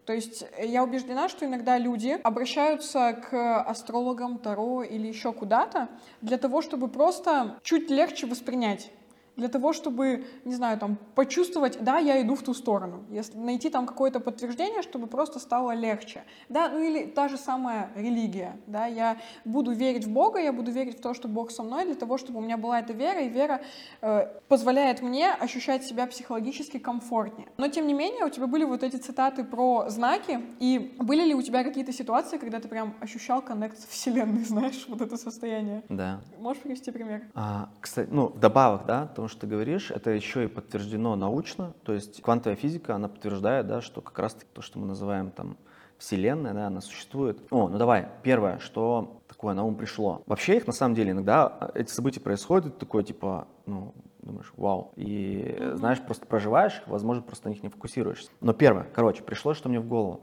То 0.07 0.13
есть 0.13 0.45
я 0.59 0.85
убеждена, 0.85 1.29
что 1.29 1.47
иногда 1.47 1.79
люди 1.79 2.19
обращаются 2.23 3.15
к 3.15 3.63
астрологам, 3.63 4.39
Таро 4.39 4.83
или 4.83 5.07
еще 5.07 5.33
куда-то 5.33 5.89
для 6.21 6.37
того, 6.37 6.61
чтобы 6.61 6.89
просто 6.89 7.59
чуть 7.63 7.91
легче 7.91 8.27
воспринять 8.27 8.91
для 9.37 9.49
того, 9.49 9.73
чтобы, 9.73 10.25
не 10.45 10.55
знаю, 10.55 10.79
там, 10.79 10.97
почувствовать, 11.15 11.79
да, 11.81 11.99
я 11.99 12.21
иду 12.23 12.35
в 12.37 12.43
ту 12.43 12.55
сторону, 12.55 13.05
если 13.11 13.37
найти 13.37 13.69
там 13.69 13.87
какое-то 13.87 14.21
подтверждение, 14.21 14.83
чтобы 14.83 15.07
просто 15.07 15.39
стало 15.39 15.73
легче, 15.73 16.23
да, 16.49 16.69
ну 16.69 16.81
или 16.81 17.07
та 17.07 17.29
же 17.29 17.37
самая 17.37 17.91
религия, 17.97 18.57
да, 18.67 18.87
я 18.87 19.17
буду 19.45 19.73
верить 19.73 20.05
в 20.05 20.13
Бога, 20.13 20.39
я 20.39 20.53
буду 20.53 20.71
верить 20.71 20.99
в 20.99 21.01
то, 21.01 21.15
что 21.15 21.29
Бог 21.29 21.51
со 21.51 21.63
мной, 21.63 21.85
для 21.85 21.95
того, 21.95 22.17
чтобы 22.19 22.39
у 22.39 22.43
меня 22.43 22.57
была 22.57 22.81
эта 22.81 22.93
вера, 22.93 23.21
и 23.21 23.29
вера 23.29 23.61
э, 24.03 24.27
позволяет 24.49 25.03
мне 25.03 25.33
ощущать 25.33 25.85
себя 25.85 26.07
психологически 26.07 26.79
комфортнее. 26.79 27.49
Но, 27.57 27.69
тем 27.69 27.87
не 27.87 27.95
менее, 27.95 28.25
у 28.25 28.31
тебя 28.31 28.47
были 28.47 28.65
вот 28.65 28.83
эти 28.83 28.97
цитаты 28.97 29.43
про 29.45 29.87
знаки, 29.89 30.41
и 30.61 30.97
были 30.99 31.25
ли 31.25 31.35
у 31.35 31.43
тебя 31.43 31.65
какие-то 31.65 31.93
ситуации, 31.93 32.39
когда 32.39 32.61
ты 32.61 32.69
прям 32.69 32.95
ощущал 33.01 33.43
коннект 33.43 33.79
с 33.79 33.87
Вселенной, 33.87 34.45
знаешь, 34.45 34.85
вот 34.89 35.01
это 35.01 35.17
состояние? 35.17 35.83
Да. 35.89 36.21
Можешь 36.39 36.63
привести 36.63 36.91
пример? 36.93 37.23
А, 37.35 37.69
кстати, 37.81 38.09
ну, 38.11 38.29
вдобавок, 38.29 38.87
да, 38.87 39.07
то, 39.07 39.24
тому, 39.25 39.29
что 39.31 39.41
ты 39.43 39.47
говоришь, 39.47 39.91
это 39.91 40.11
еще 40.11 40.45
и 40.45 40.49
подтверждено 40.49 41.17
научно. 41.17 41.73
То 41.85 41.95
есть 41.95 42.21
квантовая 42.21 42.57
физика, 42.57 42.95
она 42.95 43.09
подтверждает, 43.09 43.67
да, 43.67 43.81
что 43.81 44.03
как 44.03 44.19
раз 44.19 44.37
то, 44.53 44.61
что 44.61 44.79
мы 44.79 44.87
называем 44.87 45.31
там 45.31 45.57
Вселенная, 45.97 46.53
да, 46.53 46.67
она 46.67 46.83
существует. 46.83 47.39
О, 47.51 47.69
ну 47.69 47.79
давай, 47.79 48.09
первое, 48.23 48.59
что 48.59 49.23
такое 49.27 49.55
на 49.55 49.65
ум 49.65 49.77
пришло. 49.77 50.23
Вообще 50.27 50.59
их 50.59 50.67
на 50.67 50.75
самом 50.75 50.95
деле 50.95 51.13
иногда 51.13 51.47
а, 51.47 51.71
эти 51.75 51.91
события 51.91 52.21
происходят, 52.21 52.77
такое 52.77 53.03
типа, 53.03 53.49
ну, 53.65 53.95
думаешь, 54.21 54.53
вау. 54.59 54.93
И 54.97 55.57
знаешь, 55.73 56.03
просто 56.03 56.27
проживаешь 56.27 56.83
возможно, 56.87 57.23
просто 57.23 57.49
на 57.49 57.53
них 57.55 57.63
не 57.63 57.71
фокусируешься. 57.71 58.31
Но 58.43 58.53
первое, 58.53 58.87
короче, 58.93 59.23
пришло, 59.23 59.55
что 59.55 59.71
мне 59.71 59.81
в 59.81 59.89
голову. 59.89 60.21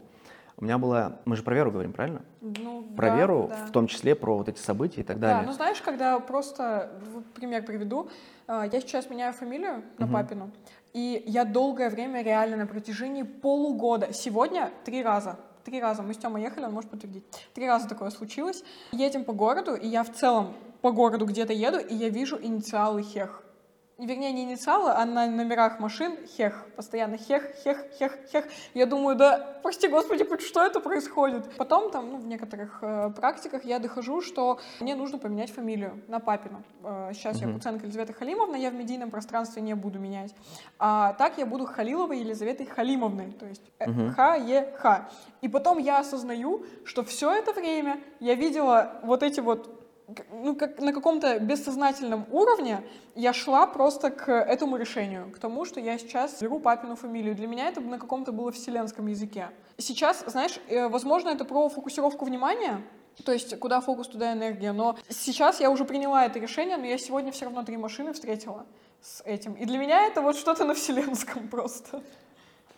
У 0.62 0.64
меня 0.64 0.78
было, 0.78 1.18
мы 1.24 1.34
же 1.34 1.42
про 1.42 1.56
веру 1.56 1.72
говорим, 1.72 1.92
правильно? 1.92 2.22
Ну, 2.40 2.84
про 2.96 3.08
да, 3.08 3.16
веру, 3.16 3.48
да. 3.50 3.66
в 3.66 3.72
том 3.72 3.88
числе 3.88 4.14
про 4.14 4.38
вот 4.38 4.48
эти 4.48 4.60
события 4.60 5.00
и 5.00 5.04
так 5.04 5.18
далее. 5.18 5.40
Да, 5.40 5.46
ну 5.48 5.52
знаешь, 5.52 5.82
когда 5.82 6.20
просто, 6.20 6.88
пример 7.34 7.64
приведу, 7.64 8.08
а, 8.46 8.64
я 8.66 8.80
сейчас 8.80 9.10
меняю 9.10 9.32
фамилию 9.32 9.82
на 9.98 10.06
угу. 10.06 10.12
папину, 10.12 10.52
и 10.92 11.20
я 11.26 11.44
долгое 11.44 11.90
время, 11.90 12.22
реально 12.22 12.58
на 12.58 12.66
протяжении 12.68 13.24
полугода, 13.24 14.12
сегодня 14.12 14.70
три 14.84 15.02
раза, 15.02 15.36
три 15.64 15.80
раза, 15.80 16.02
мы 16.02 16.14
с 16.14 16.18
Тёмой 16.18 16.42
ехали, 16.42 16.66
он 16.66 16.74
может 16.74 16.90
подтвердить, 16.90 17.24
три 17.54 17.66
раза 17.66 17.88
такое 17.88 18.10
случилось, 18.10 18.62
едем 18.92 19.24
по 19.24 19.32
городу, 19.32 19.74
и 19.74 19.88
я 19.88 20.04
в 20.04 20.12
целом 20.12 20.54
по 20.80 20.92
городу 20.92 21.26
где-то 21.26 21.52
еду, 21.52 21.80
и 21.80 21.92
я 21.96 22.08
вижу 22.08 22.38
инициалы 22.40 23.02
Хех 23.02 23.42
вернее, 24.06 24.32
не 24.32 24.44
инициалы, 24.44 24.90
а 24.90 25.04
на 25.04 25.26
номерах 25.26 25.78
машин 25.78 26.16
хех, 26.36 26.66
постоянно 26.76 27.16
хех, 27.16 27.42
хех, 27.62 27.78
хех, 27.98 28.18
хех. 28.30 28.44
Я 28.74 28.86
думаю, 28.86 29.16
да, 29.16 29.58
прости 29.62 29.88
господи, 29.88 30.26
что 30.40 30.64
это 30.64 30.80
происходит? 30.80 31.56
Потом 31.56 31.90
там, 31.90 32.10
ну, 32.10 32.18
в 32.18 32.26
некоторых 32.26 32.78
э, 32.82 33.10
практиках 33.10 33.64
я 33.64 33.78
дохожу, 33.78 34.20
что 34.20 34.60
мне 34.80 34.94
нужно 34.94 35.18
поменять 35.18 35.50
фамилию 35.50 36.02
на 36.08 36.18
папину. 36.18 36.62
Э, 36.82 37.10
сейчас 37.14 37.36
mm-hmm. 37.36 37.48
я 37.48 37.54
Куценко 37.54 37.84
Елизавета 37.84 38.12
Халимовна, 38.12 38.56
я 38.56 38.70
в 38.70 38.74
медийном 38.74 39.10
пространстве 39.10 39.62
не 39.62 39.74
буду 39.74 39.98
менять. 39.98 40.34
А 40.78 41.12
так 41.14 41.38
я 41.38 41.46
буду 41.46 41.66
Халиловой 41.66 42.20
Елизаветой 42.20 42.66
Халимовной, 42.66 43.32
то 43.32 43.46
есть 43.46 43.62
э, 43.78 43.86
mm-hmm. 43.86 44.10
Х-Е-Х. 44.12 45.08
И 45.40 45.48
потом 45.48 45.78
я 45.78 45.98
осознаю, 45.98 46.64
что 46.84 47.04
все 47.04 47.32
это 47.32 47.52
время 47.52 48.00
я 48.20 48.34
видела 48.34 49.00
вот 49.02 49.22
эти 49.22 49.40
вот 49.40 49.81
ну, 50.32 50.54
как 50.54 50.80
на 50.80 50.92
каком-то 50.92 51.38
бессознательном 51.38 52.26
уровне 52.30 52.82
я 53.14 53.32
шла 53.32 53.66
просто 53.66 54.10
к 54.10 54.30
этому 54.32 54.76
решению, 54.76 55.30
к 55.30 55.38
тому, 55.38 55.64
что 55.64 55.80
я 55.80 55.98
сейчас 55.98 56.40
беру 56.40 56.58
папину 56.60 56.96
фамилию. 56.96 57.34
Для 57.34 57.46
меня 57.46 57.68
это 57.68 57.80
на 57.80 57.98
каком-то 57.98 58.32
было 58.32 58.52
вселенском 58.52 59.06
языке. 59.06 59.48
Сейчас, 59.78 60.24
знаешь, 60.26 60.58
э, 60.68 60.88
возможно, 60.88 61.30
это 61.30 61.44
про 61.44 61.68
фокусировку 61.68 62.24
внимания, 62.24 62.80
то 63.24 63.32
есть 63.32 63.58
куда 63.58 63.80
фокус, 63.80 64.08
туда 64.08 64.32
энергия. 64.32 64.72
Но 64.72 64.96
сейчас 65.08 65.60
я 65.60 65.70
уже 65.70 65.84
приняла 65.84 66.24
это 66.24 66.38
решение, 66.38 66.76
но 66.76 66.86
я 66.86 66.98
сегодня 66.98 67.32
все 67.32 67.44
равно 67.46 67.62
три 67.62 67.76
машины 67.76 68.12
встретила 68.12 68.66
с 69.00 69.22
этим. 69.24 69.54
И 69.54 69.64
для 69.64 69.78
меня 69.78 70.06
это 70.06 70.22
вот 70.22 70.36
что-то 70.36 70.64
на 70.64 70.74
вселенском 70.74 71.48
просто. 71.50 72.02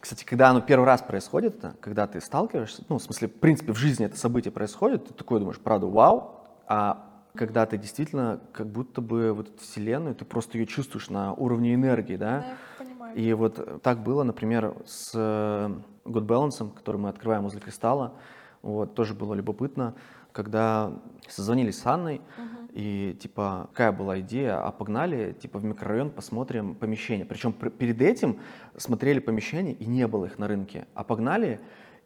Кстати, 0.00 0.24
когда 0.24 0.50
оно 0.50 0.60
первый 0.60 0.84
раз 0.84 1.00
происходит, 1.00 1.64
когда 1.80 2.06
ты 2.06 2.20
сталкиваешься, 2.20 2.84
ну, 2.90 2.98
в 2.98 3.02
смысле, 3.02 3.28
в 3.28 3.40
принципе, 3.40 3.72
в 3.72 3.76
жизни 3.76 4.04
это 4.04 4.18
событие 4.18 4.52
происходит, 4.52 5.06
ты 5.08 5.14
такой 5.14 5.40
думаешь, 5.40 5.58
правда, 5.58 5.86
вау, 5.86 6.42
а 6.66 7.13
когда 7.36 7.66
ты 7.66 7.76
действительно 7.76 8.40
как 8.52 8.68
будто 8.68 9.00
бы 9.00 9.32
вот 9.32 9.48
эту 9.48 9.60
вселенную, 9.60 10.14
ты 10.14 10.24
просто 10.24 10.58
ее 10.58 10.66
чувствуешь 10.66 11.10
на 11.10 11.32
уровне 11.34 11.74
энергии, 11.74 12.16
да? 12.16 12.40
Да, 12.40 12.46
я 12.46 12.56
понимаю. 12.78 13.16
И 13.16 13.32
вот 13.32 13.82
так 13.82 14.02
было, 14.02 14.22
например, 14.22 14.74
с 14.86 15.10
э, 15.14 15.74
Good 16.04 16.26
Balance, 16.26 16.72
который 16.74 16.98
мы 16.98 17.08
открываем 17.08 17.42
возле 17.42 17.60
Кристалла, 17.60 18.14
вот, 18.62 18.94
тоже 18.94 19.14
было 19.14 19.34
любопытно, 19.34 19.94
когда 20.32 20.92
созвонились 21.28 21.78
с 21.78 21.86
Анной, 21.86 22.16
угу. 22.16 22.68
и 22.72 23.16
типа, 23.20 23.68
какая 23.72 23.92
была 23.92 24.20
идея, 24.20 24.64
а 24.64 24.70
погнали, 24.70 25.32
типа, 25.32 25.58
в 25.58 25.64
микрорайон 25.64 26.10
посмотрим 26.10 26.74
помещение. 26.74 27.26
Причем 27.26 27.52
перед 27.52 28.00
этим 28.00 28.40
смотрели 28.76 29.18
помещения, 29.18 29.72
и 29.72 29.86
не 29.86 30.06
было 30.06 30.26
их 30.26 30.38
на 30.38 30.48
рынке, 30.48 30.86
а 30.94 31.04
погнали, 31.04 31.60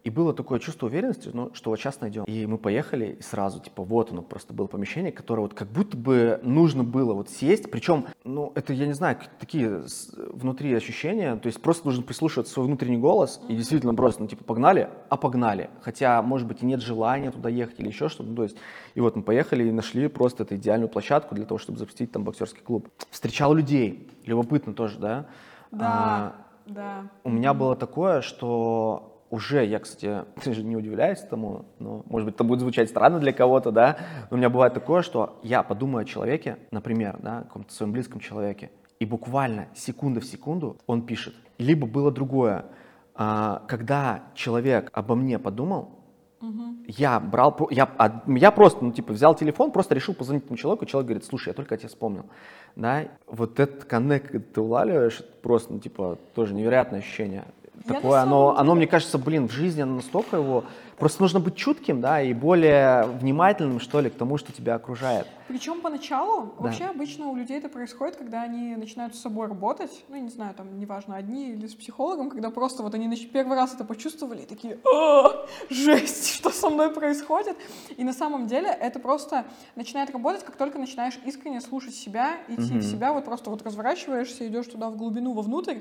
и 0.09 0.11
было 0.11 0.33
такое 0.33 0.59
чувство 0.59 0.87
уверенности, 0.87 1.29
ну, 1.35 1.51
что 1.53 1.69
вот 1.69 1.79
сейчас 1.79 2.01
найдем. 2.01 2.25
И 2.25 2.47
мы 2.47 2.57
поехали, 2.57 3.19
и 3.21 3.23
сразу, 3.23 3.61
типа, 3.61 3.83
вот 3.83 4.11
оно 4.11 4.23
просто 4.23 4.55
было 4.55 4.67
помещение, 4.67 5.13
которое 5.13 5.43
вот 5.43 5.53
как 5.53 5.69
будто 5.69 5.99
бы 5.99 6.41
нужно 6.43 6.83
было 6.83 7.13
вот 7.13 7.29
сесть. 7.29 7.71
Причем, 7.71 8.07
ну, 8.25 8.51
это, 8.55 8.73
я 8.73 8.87
не 8.87 8.95
знаю, 8.95 9.19
такие 9.39 9.83
внутри 10.33 10.73
ощущения. 10.73 11.37
То 11.37 11.49
есть 11.49 11.61
просто 11.61 11.87
нужно 11.87 12.03
прислушиваться 12.03 12.55
свой 12.55 12.65
внутренний 12.65 12.97
голос 12.97 13.39
и 13.49 13.55
действительно 13.55 13.95
просто, 13.95 14.23
ну, 14.23 14.29
типа, 14.29 14.45
погнали, 14.45 14.89
а 15.11 15.19
погнали. 15.19 15.69
Хотя, 15.83 16.23
может 16.23 16.49
быть, 16.49 16.63
и 16.63 16.67
нет 16.67 16.81
желания 16.81 17.31
туда 17.31 17.51
ехать 17.51 17.79
или 17.79 17.89
еще 17.89 18.09
что-то. 18.09 18.31
Ну, 18.31 18.37
то 18.37 18.45
есть, 18.45 18.57
и 18.95 19.03
вот 19.03 19.15
мы 19.15 19.23
поехали 19.23 19.69
и 19.69 19.71
нашли 19.71 20.09
просто 20.09 20.45
эту 20.45 20.57
идеальную 20.57 20.89
площадку 20.89 21.35
для 21.35 21.45
того, 21.45 21.59
чтобы 21.59 21.79
запустить 21.79 22.13
там 22.13 22.25
боксерский 22.25 22.63
клуб. 22.63 22.89
Встречал 23.11 23.53
людей. 23.53 24.11
Любопытно 24.25 24.73
тоже, 24.73 24.99
да? 24.99 25.27
Да, 25.71 25.87
а, 25.87 26.33
да. 26.65 27.11
У 27.25 27.31
меня 27.31 27.53
было 27.53 27.77
такое, 27.77 28.23
что 28.23 29.18
уже, 29.31 29.65
я, 29.65 29.79
кстати, 29.79 30.25
не 30.63 30.77
удивляюсь 30.77 31.21
тому, 31.21 31.65
но, 31.79 32.03
может 32.07 32.27
быть, 32.27 32.35
это 32.35 32.45
будет 32.45 32.61
звучать 32.61 32.89
странно 32.89 33.19
для 33.19 33.33
кого-то, 33.33 33.71
да, 33.71 33.99
но 34.31 34.37
у 34.37 34.39
меня 34.39 34.51
бывает 34.51 34.75
такое, 34.75 35.03
что 35.03 35.39
я 35.43 35.63
подумаю 35.63 36.03
о 36.03 36.05
человеке, 36.05 36.59
например, 36.71 37.19
да, 37.23 37.41
о 37.41 37.43
каком-то 37.45 37.73
своем 37.73 37.93
близком 37.93 38.21
человеке, 38.21 38.71
и 39.01 39.05
буквально 39.05 39.69
секунда 39.75 40.21
в 40.21 40.25
секунду 40.25 40.77
он 40.87 41.03
пишет. 41.03 41.35
Либо 41.59 41.87
было 41.87 42.11
другое, 42.11 42.67
а, 43.15 43.63
когда 43.69 44.25
человек 44.35 44.91
обо 44.93 45.15
мне 45.15 45.39
подумал, 45.39 45.95
Угу. 46.41 46.85
Я 46.87 47.19
брал, 47.19 47.57
я, 47.71 47.91
я 48.29 48.51
просто, 48.53 48.85
ну, 48.85 48.93
типа, 48.93 49.13
взял 49.13 49.35
телефон, 49.35 49.73
просто 49.73 49.97
решил 49.97 50.15
позвонить 50.15 50.45
этому 50.45 50.57
человеку, 50.57 50.87
человек 50.87 51.09
говорит, 51.09 51.25
слушай, 51.25 51.49
я 51.49 51.53
только 51.53 51.75
о 51.75 51.79
тебе 51.79 51.89
вспомнил, 51.89 52.27
да, 52.77 53.09
вот 53.27 53.59
этот 53.59 53.87
коннект 53.87 54.31
ты 54.55 54.61
улавливаешь, 54.61 55.21
просто, 55.43 55.73
ну, 55.73 55.81
типа, 55.81 56.17
тоже 56.37 56.55
невероятное 56.55 57.01
ощущение 57.01 57.45
такое, 57.95 58.21
оно, 58.21 58.57
оно, 58.57 58.75
мне 58.75 58.87
кажется, 58.87 59.19
блин, 59.19 59.49
в 59.49 59.53
жизни 59.53 59.83
оно 59.83 59.97
настолько 59.97 60.37
его... 60.37 60.65
Просто 60.99 61.23
нужно 61.23 61.39
быть 61.39 61.55
чутким, 61.55 62.01
да, 62.01 62.21
и 62.21 62.35
более 62.35 63.05
внимательным, 63.05 63.79
что 63.79 64.01
ли, 64.01 64.11
к 64.11 64.15
тому, 64.15 64.37
что 64.37 64.53
тебя 64.53 64.75
окружает. 64.75 65.29
Причем 65.47 65.81
поначалу, 65.81 66.47
да. 66.47 66.65
вообще 66.65 66.87
обычно 66.87 67.29
у 67.29 67.37
людей 67.37 67.59
это 67.59 67.69
происходит, 67.69 68.17
когда 68.17 68.43
они 68.43 68.75
начинают 68.75 69.15
с 69.15 69.21
собой 69.21 69.47
работать, 69.47 70.05
ну, 70.09 70.17
не 70.17 70.29
знаю, 70.29 70.55
там, 70.55 70.79
неважно, 70.81 71.15
одни 71.15 71.51
или 71.51 71.69
с 71.69 71.75
психологом, 71.77 72.31
когда 72.31 72.51
просто 72.51 72.83
вот 72.83 72.95
они 72.95 73.09
первый 73.17 73.57
раз 73.57 73.75
это 73.75 73.85
почувствовали 73.85 74.43
и 74.43 74.47
такие, 74.47 74.79
О, 74.85 75.47
жесть, 75.71 76.35
что 76.35 76.51
со 76.51 76.69
мной 76.69 76.93
происходит? 76.93 77.57
И 77.97 78.03
на 78.03 78.13
самом 78.13 78.49
деле 78.49 78.69
это 78.69 78.99
просто 78.99 79.45
начинает 79.77 80.11
работать, 80.11 80.45
как 80.45 80.57
только 80.57 80.79
начинаешь 80.79 81.19
искренне 81.25 81.61
слушать 81.61 81.95
себя, 81.95 82.39
идти 82.49 82.75
mm-hmm. 82.75 82.79
в 82.79 82.83
себя, 82.83 83.13
вот 83.13 83.25
просто 83.25 83.51
вот 83.51 83.63
разворачиваешься, 83.63 84.49
идешь 84.49 84.67
туда 84.67 84.91
в 84.91 84.97
глубину, 84.97 85.33
вовнутрь. 85.33 85.79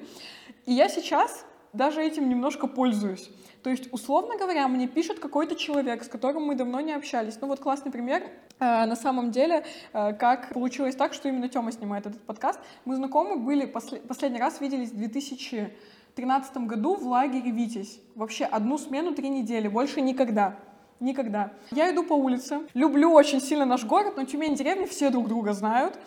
И 0.66 0.74
я 0.74 0.90
сейчас 0.90 1.44
даже 1.74 2.02
этим 2.02 2.30
немножко 2.30 2.68
пользуюсь. 2.68 3.30
То 3.64 3.70
есть, 3.70 3.92
условно 3.92 4.38
говоря, 4.38 4.68
мне 4.68 4.88
пишет 4.88 5.20
какой-то 5.20 5.56
человек, 5.56 6.04
с 6.04 6.08
которым 6.08 6.44
мы 6.44 6.56
давно 6.56 6.80
не 6.80 6.94
общались. 6.94 7.38
Ну 7.42 7.48
вот 7.48 7.60
классный 7.60 7.92
пример. 7.92 8.24
Э, 8.60 8.86
на 8.86 8.96
самом 8.96 9.32
деле, 9.32 9.66
э, 9.94 10.14
как 10.14 10.54
получилось 10.54 10.96
так, 10.96 11.14
что 11.14 11.28
именно 11.28 11.50
Тёма 11.50 11.72
снимает 11.72 12.06
этот 12.06 12.22
подкаст. 12.22 12.60
Мы 12.86 12.96
знакомы 12.96 13.38
были, 13.38 13.66
после, 13.66 14.00
последний 14.00 14.40
раз 14.40 14.62
виделись 14.62 14.92
в 14.92 14.98
2013 14.98 16.58
году 16.68 16.96
в 16.96 17.08
лагере 17.08 17.52
«Витязь». 17.52 18.00
Вообще 18.16 18.46
одну 18.46 18.78
смену 18.78 19.14
три 19.14 19.30
недели, 19.30 19.68
больше 19.68 20.02
никогда. 20.02 20.58
Никогда. 21.00 21.52
Я 21.72 21.94
иду 21.94 22.04
по 22.04 22.14
улице, 22.14 22.62
люблю 22.74 23.12
очень 23.12 23.40
сильно 23.40 23.66
наш 23.66 23.84
город, 23.86 24.14
но 24.18 24.24
Тюмень 24.24 24.56
деревня 24.56 24.88
все 24.88 25.12
друг 25.12 25.28
друга 25.28 25.54
знают. 25.54 26.00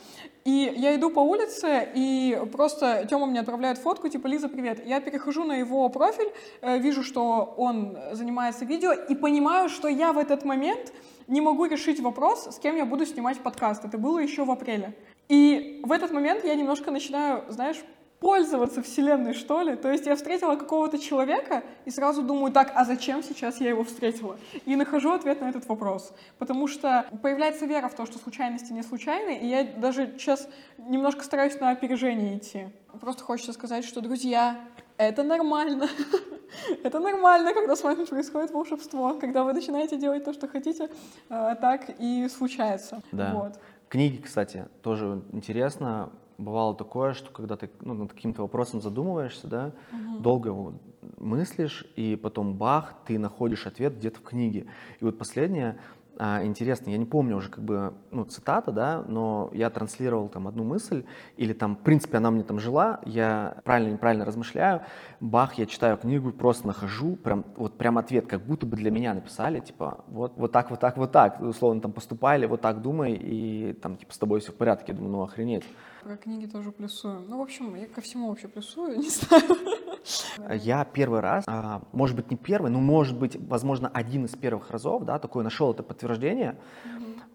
И 0.45 0.73
я 0.77 0.97
иду 0.97 1.11
по 1.11 1.21
улице, 1.21 1.89
и 1.95 2.41
просто 2.51 3.07
Тёма 3.09 3.27
мне 3.27 3.41
отправляет 3.41 3.79
фотку, 3.79 4.09
типа, 4.09 4.27
Лиза, 4.27 4.49
привет. 4.49 4.85
Я 4.87 5.01
перехожу 5.01 5.45
на 5.45 5.53
его 5.53 5.89
профиль, 5.91 6.33
э, 6.63 6.79
вижу, 6.79 7.05
что 7.05 7.55
он 7.57 7.97
занимается 8.13 8.65
видео, 8.65 8.93
и 8.93 9.15
понимаю, 9.15 9.69
что 9.69 9.87
я 9.87 10.13
в 10.13 10.19
этот 10.19 10.45
момент 10.45 10.93
не 11.29 11.41
могу 11.41 11.67
решить 11.67 12.01
вопрос, 12.01 12.49
с 12.51 12.59
кем 12.59 12.77
я 12.77 12.85
буду 12.85 13.07
снимать 13.07 13.39
подкаст. 13.39 13.85
Это 13.85 13.99
было 13.99 14.19
еще 14.19 14.45
в 14.45 14.51
апреле. 14.51 14.95
И 15.29 15.81
в 15.85 15.93
этот 15.93 16.11
момент 16.11 16.43
я 16.45 16.55
немножко 16.57 16.91
начинаю, 16.91 17.45
знаешь, 17.49 17.77
пользоваться 18.21 18.83
Вселенной, 18.83 19.33
что 19.33 19.63
ли. 19.63 19.77
То 19.77 19.91
есть 19.91 20.07
я 20.07 20.15
встретила 20.15 20.55
какого-то 20.55 20.99
человека 20.99 21.65
и 21.87 21.91
сразу 21.91 22.23
думаю, 22.23 22.53
так, 22.53 22.71
а 22.75 22.85
зачем 22.85 23.23
сейчас 23.23 23.61
я 23.61 23.71
его 23.71 23.83
встретила? 23.83 24.37
И 24.67 24.77
нахожу 24.77 25.13
ответ 25.13 25.41
на 25.41 25.49
этот 25.49 25.67
вопрос. 25.67 26.13
Потому 26.39 26.69
что 26.69 27.07
появляется 27.23 27.65
вера 27.65 27.89
в 27.89 27.95
то, 27.95 28.05
что 28.05 28.19
случайности 28.19 28.73
не 28.73 28.83
случайны, 28.83 29.39
и 29.39 29.47
я 29.47 29.65
даже 29.65 30.15
сейчас 30.19 30.49
немножко 30.79 31.25
стараюсь 31.25 31.59
на 31.61 31.71
опережение 31.71 32.37
идти. 32.37 32.67
Просто 33.01 33.25
хочется 33.25 33.55
сказать, 33.55 33.87
что, 33.87 34.03
друзья, 34.03 34.61
это 34.99 35.23
нормально. 35.23 35.89
это 36.85 37.01
нормально, 37.01 37.55
когда 37.55 37.75
с 37.75 37.83
вами 37.83 38.05
происходит 38.05 38.51
волшебство, 38.51 39.15
когда 39.15 39.45
вы 39.45 39.55
начинаете 39.55 39.97
делать 39.97 40.25
то, 40.25 40.35
что 40.35 40.47
хотите, 40.47 40.91
а, 41.31 41.55
так 41.55 41.91
и 41.99 42.29
случается. 42.29 43.03
Да. 43.13 43.33
Вот. 43.33 43.59
Книги, 43.89 44.21
кстати, 44.21 44.67
тоже 44.83 45.23
интересно 45.33 46.11
бывало 46.41 46.75
такое, 46.75 47.13
что 47.13 47.31
когда 47.31 47.57
ты 47.57 47.71
ну, 47.81 47.95
над 47.95 48.13
каким-то 48.13 48.43
вопросом 48.43 48.81
задумываешься, 48.81 49.47
да, 49.47 49.73
угу. 49.93 50.21
долго 50.21 50.49
его 50.49 50.75
мыслишь, 51.19 51.87
и 51.97 52.17
потом 52.17 52.55
бах, 52.55 52.95
ты 53.07 53.19
находишь 53.19 53.67
ответ 53.67 53.97
где-то 53.97 54.19
в 54.21 54.23
книге. 54.23 54.67
И 55.01 55.05
вот 55.05 55.19
последнее, 55.19 55.79
а, 56.23 56.45
интересно, 56.45 56.91
я 56.91 56.99
не 56.99 57.07
помню 57.07 57.37
уже 57.37 57.49
как 57.49 57.65
бы, 57.65 57.95
ну, 58.11 58.25
цитата, 58.25 58.73
да, 58.73 59.03
но 59.09 59.51
я 59.55 59.71
транслировал 59.71 60.29
там 60.29 60.49
одну 60.49 60.65
мысль, 60.65 61.05
или 61.39 61.55
там, 61.55 61.77
в 61.77 61.81
принципе, 61.81 62.19
она 62.19 62.31
мне 62.31 62.43
там 62.43 62.59
жила, 62.59 63.01
я 63.07 63.57
правильно, 63.65 63.93
неправильно 63.93 64.27
размышляю, 64.27 64.83
бах, 65.21 65.55
я 65.55 65.65
читаю 65.65 65.97
книгу, 65.97 66.31
просто 66.33 66.67
нахожу, 66.67 67.17
прям, 67.17 67.45
вот 67.57 67.79
прям 67.79 67.97
ответ, 67.97 68.27
как 68.27 68.43
будто 68.43 68.67
бы 68.67 68.77
для 68.77 68.91
меня 68.91 69.15
написали, 69.15 69.61
типа, 69.61 70.05
вот, 70.09 70.35
вот 70.37 70.53
так, 70.53 70.71
вот 70.71 70.81
так, 70.81 70.99
вот 70.99 71.11
так, 71.11 71.41
условно, 71.41 71.81
там, 71.81 71.93
поступай, 71.93 72.39
или 72.39 72.45
вот 72.45 72.61
так 72.61 72.83
думай, 72.83 73.15
и 73.15 73.73
там, 73.81 73.97
типа, 73.97 74.13
с 74.13 74.19
тобой 74.19 74.41
все 74.41 74.53
в 74.53 74.57
порядке, 74.57 74.93
я 74.93 74.99
думаю, 74.99 75.13
ну, 75.13 75.23
охренеть. 75.23 75.65
Про 76.03 76.17
книги 76.17 76.47
тоже 76.47 76.73
плюсую. 76.73 77.25
Ну, 77.29 77.39
в 77.39 77.43
общем, 77.43 77.75
я 77.75 77.87
ко 77.87 78.01
всему 78.01 78.29
вообще 78.29 78.49
плюсую, 78.49 78.99
не 79.01 79.11
знаю. 79.11 79.43
Я 80.63 80.85
первый 80.85 81.21
раз, 81.21 81.45
а, 81.47 81.83
может 81.93 82.17
быть, 82.17 82.31
не 82.31 82.37
первый, 82.37 82.71
но, 82.71 82.81
может 82.81 83.19
быть, 83.19 83.37
возможно, 83.37 83.89
один 83.93 84.25
из 84.25 84.35
первых 84.35 84.71
разов, 84.71 85.05
да, 85.05 85.19
такое 85.19 85.45
нашел 85.45 85.73
это 85.73 85.83
подтверждение. 85.83 86.57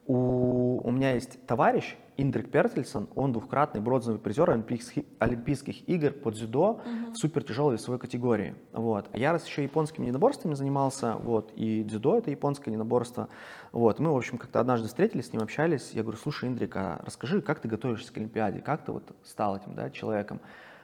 У, 0.08 0.82
у 0.84 0.91
меня 0.91 1.14
есть 1.14 1.43
товарищ, 1.47 1.97
Индрик 2.18 2.49
Пертельсон, 2.49 3.10
он 3.16 3.34
двухкратный 3.34 3.82
бронзовый 3.82 4.20
призер 4.20 4.49
Олимпийских, 4.49 5.03
Олимпийских 5.20 5.88
игр 5.89 6.12
по 6.12 6.32
дзюдо 6.32 6.80
uh-huh. 6.86 7.12
в 7.12 7.18
супер 7.18 7.43
тяжелой 7.43 7.74
весовой 7.74 7.99
категории. 7.99 8.56
Вот. 8.72 9.10
Я 9.14 9.34
раз 9.34 9.45
еще 9.45 9.64
японскими 9.64 10.06
единоборствами 10.06 10.53
занимался, 10.53 11.16
вот, 11.16 11.51
и 11.56 11.84
дзюдо 11.84 12.18
это 12.18 12.32
японское 12.32 12.72
единоборство. 12.72 13.28
Вот. 13.74 13.99
Мы, 13.99 14.14
в 14.14 14.16
общем, 14.16 14.38
как-то 14.38 14.62
однажды 14.62 14.88
встретились, 14.88 15.28
с 15.28 15.34
ним 15.34 15.41
общались. 15.41 15.91
Я 15.91 16.03
говорю, 16.03 16.18
слушай, 16.18 16.47
Индрик, 16.47 16.76
а 16.78 17.01
расскажи, 17.03 17.41
как 17.41 17.60
ты 17.60 17.68
готовишься 17.68 18.14
к 18.14 18.18
Олимпиаде, 18.18 18.62
как 18.62 18.86
ты 18.86 18.93
вот 18.93 19.03
стал 19.24 19.58
этим 19.58 19.74
да, 19.76 19.89
человеком? 19.89 20.39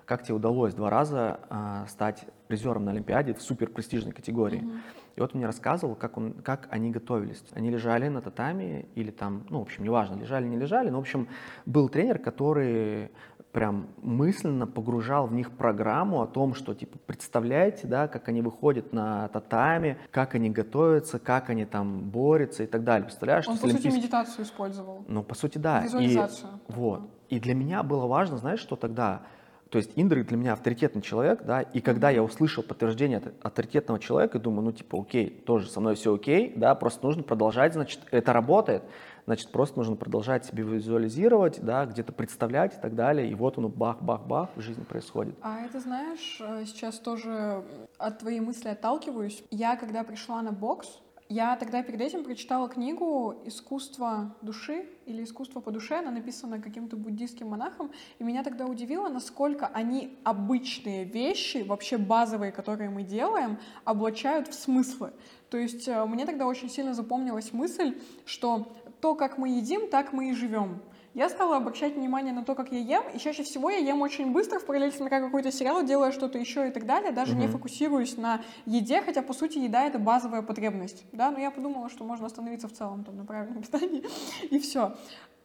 Как 0.05 0.23
тебе 0.23 0.35
удалось 0.35 0.73
два 0.73 0.89
раза 0.89 1.39
э, 1.49 1.85
стать 1.87 2.25
призером 2.47 2.83
на 2.83 2.91
Олимпиаде 2.91 3.33
в 3.33 3.41
супер 3.41 3.69
престижной 3.69 4.11
категории? 4.11 4.61
Uh-huh. 4.61 4.79
И 5.15 5.21
вот 5.21 5.31
он 5.33 5.39
мне 5.39 5.45
рассказывал, 5.45 5.95
как, 5.95 6.17
он, 6.17 6.33
как 6.33 6.67
они 6.71 6.91
готовились. 6.91 7.43
Они 7.53 7.69
лежали 7.69 8.07
на 8.07 8.21
татами 8.21 8.87
или 8.95 9.11
там, 9.11 9.45
ну, 9.49 9.59
в 9.59 9.63
общем, 9.63 9.83
неважно, 9.83 10.15
лежали, 10.15 10.47
не 10.47 10.57
лежали, 10.57 10.89
но, 10.89 10.97
в 10.97 11.01
общем, 11.01 11.27
был 11.65 11.89
тренер, 11.89 12.19
который 12.19 13.11
прям 13.51 13.87
мысленно 14.01 14.65
погружал 14.65 15.27
в 15.27 15.33
них 15.33 15.51
программу 15.51 16.21
о 16.21 16.27
том, 16.27 16.53
что, 16.53 16.73
типа, 16.73 16.97
представляете, 17.05 17.87
да, 17.87 18.07
как 18.07 18.29
они 18.29 18.41
выходят 18.41 18.93
на 18.93 19.27
татами, 19.27 19.97
как 20.11 20.35
они 20.35 20.49
готовятся, 20.49 21.19
как 21.19 21.49
они 21.49 21.65
там 21.65 22.09
борются 22.09 22.63
и 22.63 22.67
так 22.67 22.83
далее. 22.83 23.03
Представляешь? 23.05 23.47
Он, 23.47 23.57
по 23.57 23.65
олимпийск... 23.65 23.89
сути, 23.89 24.01
медитацию 24.01 24.45
использовал. 24.45 25.03
Ну, 25.07 25.23
по 25.23 25.35
сути, 25.35 25.57
да. 25.57 25.81
Визуализацию. 25.81 26.49
И, 26.69 26.71
вот. 26.71 27.01
И 27.29 27.39
для 27.39 27.53
меня 27.53 27.83
было 27.83 28.07
важно, 28.07 28.37
знаешь, 28.37 28.59
что 28.59 28.75
тогда 28.75 29.23
то 29.71 29.77
есть 29.77 29.91
Индрик 29.95 30.27
для 30.27 30.35
меня 30.35 30.51
авторитетный 30.51 31.01
человек, 31.01 31.43
да, 31.43 31.61
и 31.61 31.79
когда 31.79 32.09
я 32.09 32.21
услышал 32.21 32.61
подтверждение 32.61 33.19
от 33.19 33.33
авторитетного 33.41 34.01
человека, 34.01 34.37
думаю, 34.37 34.65
ну 34.65 34.71
типа, 34.73 34.99
окей, 34.99 35.29
тоже 35.29 35.69
со 35.69 35.79
мной 35.79 35.95
все 35.95 36.13
окей, 36.13 36.51
да, 36.57 36.75
просто 36.75 37.05
нужно 37.05 37.23
продолжать, 37.23 37.71
значит, 37.73 38.01
это 38.11 38.33
работает, 38.33 38.83
значит, 39.25 39.49
просто 39.49 39.77
нужно 39.77 39.95
продолжать 39.95 40.45
себе 40.45 40.63
визуализировать, 40.63 41.61
да, 41.61 41.85
где-то 41.85 42.11
представлять 42.11 42.77
и 42.77 42.81
так 42.81 42.95
далее, 42.95 43.29
и 43.29 43.33
вот 43.33 43.57
оно 43.57 43.69
бах-бах-бах 43.69 44.49
в 44.57 44.61
жизни 44.61 44.83
происходит. 44.83 45.35
А 45.41 45.61
это, 45.61 45.79
знаешь, 45.79 46.41
э, 46.41 46.65
сейчас 46.65 46.99
тоже 46.99 47.63
от 47.97 48.19
твоей 48.19 48.41
мысли 48.41 48.67
отталкиваюсь. 48.67 49.41
Я, 49.51 49.77
когда 49.77 50.03
пришла 50.03 50.41
на 50.41 50.51
бокс, 50.51 50.99
я 51.31 51.55
тогда 51.55 51.81
перед 51.81 52.01
этим 52.01 52.25
прочитала 52.25 52.67
книгу 52.67 53.41
«Искусство 53.45 54.35
души» 54.41 54.85
или 55.05 55.23
«Искусство 55.23 55.61
по 55.61 55.71
душе». 55.71 55.95
Она 55.95 56.11
написана 56.11 56.59
каким-то 56.61 56.97
буддийским 56.97 57.47
монахом. 57.47 57.91
И 58.19 58.23
меня 58.25 58.43
тогда 58.43 58.65
удивило, 58.65 59.07
насколько 59.07 59.67
они 59.67 60.17
обычные 60.25 61.05
вещи, 61.05 61.63
вообще 61.65 61.97
базовые, 61.97 62.51
которые 62.51 62.89
мы 62.89 63.03
делаем, 63.03 63.59
облачают 63.85 64.49
в 64.49 64.53
смыслы. 64.53 65.13
То 65.51 65.57
есть 65.57 65.87
э, 65.87 66.03
мне 66.05 66.25
тогда 66.25 66.47
очень 66.47 66.69
сильно 66.69 66.95
запомнилась 66.95 67.53
мысль, 67.53 67.95
что 68.25 68.73
то, 68.99 69.13
как 69.13 69.37
мы 69.37 69.49
едим, 69.49 69.87
так 69.87 70.13
мы 70.13 70.31
и 70.31 70.33
живем 70.33 70.81
я 71.13 71.29
стала 71.29 71.57
обращать 71.57 71.95
внимание 71.95 72.33
на 72.33 72.45
то, 72.45 72.55
как 72.55 72.71
я 72.71 72.79
ем, 72.79 73.03
и 73.13 73.19
чаще 73.19 73.43
всего 73.43 73.69
я 73.69 73.77
ем 73.77 74.01
очень 74.01 74.31
быстро, 74.31 74.59
в 74.59 74.65
параллель 74.65 74.93
смотря 74.93 75.19
какой-то 75.19 75.51
сериал, 75.51 75.83
делая 75.83 76.11
что-то 76.11 76.37
еще 76.37 76.67
и 76.67 76.71
так 76.71 76.85
далее, 76.85 77.11
даже 77.11 77.33
mm-hmm. 77.33 77.39
не 77.39 77.47
фокусируюсь 77.47 78.17
на 78.17 78.41
еде, 78.65 79.01
хотя, 79.01 79.21
по 79.21 79.33
сути, 79.33 79.57
еда— 79.57 79.85
это 79.85 79.99
базовая 79.99 80.41
потребность, 80.41 81.03
да, 81.11 81.31
но 81.31 81.39
я 81.39 81.51
подумала, 81.51 81.89
что 81.89 82.05
можно 82.05 82.27
остановиться 82.27 82.67
в 82.67 82.73
целом 82.73 83.03
там 83.03 83.17
на 83.17 83.25
правильном 83.25 83.61
питании, 83.61 84.03
и 84.49 84.59
все. 84.59 84.95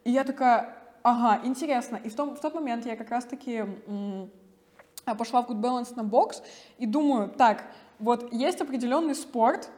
И 0.04 0.12
я 0.12 0.22
такая, 0.22 0.76
ага, 1.02 1.44
интересно. 1.44 1.96
И 1.96 2.08
в, 2.08 2.14
том, 2.14 2.36
в 2.36 2.40
тот 2.40 2.54
момент 2.54 2.86
я 2.86 2.94
как 2.94 3.10
раз-таки 3.10 3.64
пошла 5.04 5.42
в 5.42 5.50
Good 5.50 5.60
Balance 5.60 5.96
на 5.96 6.04
бокс 6.04 6.42
и 6.78 6.86
думаю, 6.86 7.28
так, 7.28 7.64
вот 7.98 8.32
есть 8.32 8.60
определенный 8.60 9.16
спорт, 9.16 9.70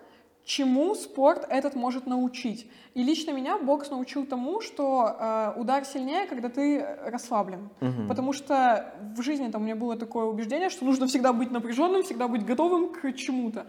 чему 0.48 0.94
спорт 0.94 1.46
этот 1.50 1.76
может 1.76 2.06
научить. 2.06 2.66
И 2.94 3.02
лично 3.02 3.32
меня 3.32 3.58
бокс 3.58 3.90
научил 3.90 4.24
тому, 4.24 4.62
что 4.62 5.14
э, 5.20 5.52
удар 5.60 5.84
сильнее, 5.84 6.26
когда 6.26 6.48
ты 6.48 6.82
расслаблен. 7.04 7.68
Угу. 7.82 8.08
Потому 8.08 8.32
что 8.32 8.94
в 9.14 9.20
жизни 9.20 9.50
там 9.50 9.60
у 9.60 9.64
меня 9.66 9.76
было 9.76 9.94
такое 9.96 10.24
убеждение, 10.24 10.70
что 10.70 10.86
нужно 10.86 11.06
всегда 11.06 11.34
быть 11.34 11.50
напряженным, 11.50 12.02
всегда 12.02 12.28
быть 12.28 12.46
готовым 12.46 12.94
к 12.94 13.12
чему-то. 13.12 13.66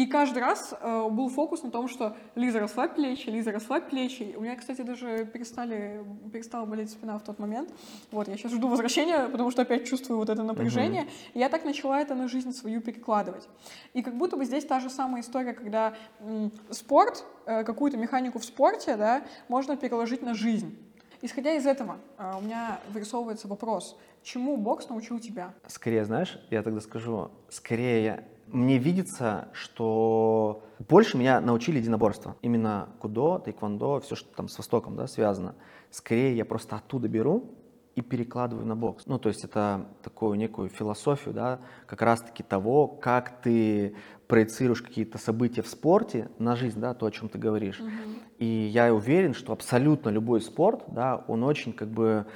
И 0.00 0.06
каждый 0.06 0.38
раз 0.38 0.72
э, 0.80 1.08
был 1.10 1.28
фокус 1.28 1.62
на 1.62 1.70
том, 1.70 1.86
что 1.86 2.16
Лиза 2.34 2.58
расслабь 2.58 2.94
плечи, 2.94 3.28
Лиза 3.28 3.52
расслабь 3.52 3.90
плечи. 3.90 4.34
У 4.34 4.40
меня, 4.40 4.56
кстати, 4.56 4.80
даже 4.80 5.26
перестали, 5.26 6.02
перестала 6.32 6.64
болеть 6.64 6.90
спина 6.90 7.18
в 7.18 7.22
тот 7.22 7.38
момент. 7.38 7.70
Вот, 8.10 8.26
я 8.26 8.38
сейчас 8.38 8.52
жду 8.52 8.68
возвращения, 8.68 9.28
потому 9.28 9.50
что 9.50 9.60
опять 9.60 9.86
чувствую 9.86 10.16
вот 10.16 10.30
это 10.30 10.42
напряжение. 10.42 11.02
Uh-huh. 11.02 11.32
И 11.34 11.38
я 11.38 11.50
так 11.50 11.66
начала 11.66 12.00
это 12.00 12.14
на 12.14 12.28
жизнь 12.28 12.54
свою 12.54 12.80
перекладывать. 12.80 13.46
И 13.92 14.00
как 14.00 14.16
будто 14.16 14.38
бы 14.38 14.46
здесь 14.46 14.64
та 14.64 14.80
же 14.80 14.88
самая 14.88 15.20
история, 15.20 15.52
когда 15.52 15.92
м, 16.20 16.50
спорт, 16.70 17.22
э, 17.44 17.62
какую-то 17.62 17.98
механику 17.98 18.38
в 18.38 18.44
спорте, 18.46 18.96
да, 18.96 19.22
можно 19.48 19.76
переложить 19.76 20.22
на 20.22 20.32
жизнь. 20.32 20.78
Исходя 21.20 21.52
из 21.52 21.66
этого, 21.66 21.98
э, 22.16 22.32
у 22.38 22.40
меня 22.40 22.80
вырисовывается 22.88 23.48
вопрос, 23.48 23.98
чему 24.22 24.56
бокс 24.56 24.88
научил 24.88 25.18
тебя? 25.20 25.52
Скорее, 25.66 26.06
знаешь, 26.06 26.40
я 26.48 26.62
тогда 26.62 26.80
скажу, 26.80 27.30
скорее 27.50 28.24
мне 28.52 28.78
видится, 28.78 29.48
что 29.52 30.64
больше 30.88 31.16
меня 31.16 31.40
научили 31.40 31.78
единоборство. 31.78 32.36
Именно 32.42 32.88
кудо, 32.98 33.38
тайквондо, 33.38 34.00
все, 34.00 34.16
что 34.16 34.34
там 34.34 34.48
с 34.48 34.56
Востоком 34.58 34.96
да, 34.96 35.06
связано. 35.06 35.54
Скорее 35.90 36.36
я 36.36 36.44
просто 36.44 36.76
оттуда 36.76 37.08
беру 37.08 37.54
и 37.96 38.02
перекладываю 38.02 38.66
на 38.66 38.76
бокс. 38.76 39.06
Ну, 39.06 39.18
то 39.18 39.28
есть 39.28 39.44
это 39.44 39.86
такую 40.02 40.38
некую 40.38 40.68
философию, 40.68 41.34
да, 41.34 41.60
как 41.86 42.02
раз-таки 42.02 42.42
того, 42.42 42.86
как 42.86 43.42
ты 43.42 43.94
проецируешь 44.26 44.82
какие-то 44.82 45.18
события 45.18 45.62
в 45.62 45.68
спорте 45.68 46.30
на 46.38 46.54
жизнь, 46.56 46.80
да, 46.80 46.94
то, 46.94 47.06
о 47.06 47.10
чем 47.10 47.28
ты 47.28 47.38
говоришь. 47.38 47.80
Угу. 47.80 47.90
И 48.38 48.46
я 48.46 48.94
уверен, 48.94 49.34
что 49.34 49.52
абсолютно 49.52 50.08
любой 50.08 50.40
спорт, 50.40 50.84
да, 50.88 51.24
он 51.26 51.42
очень 51.42 51.72
как 51.72 51.88
бы, 51.88 52.26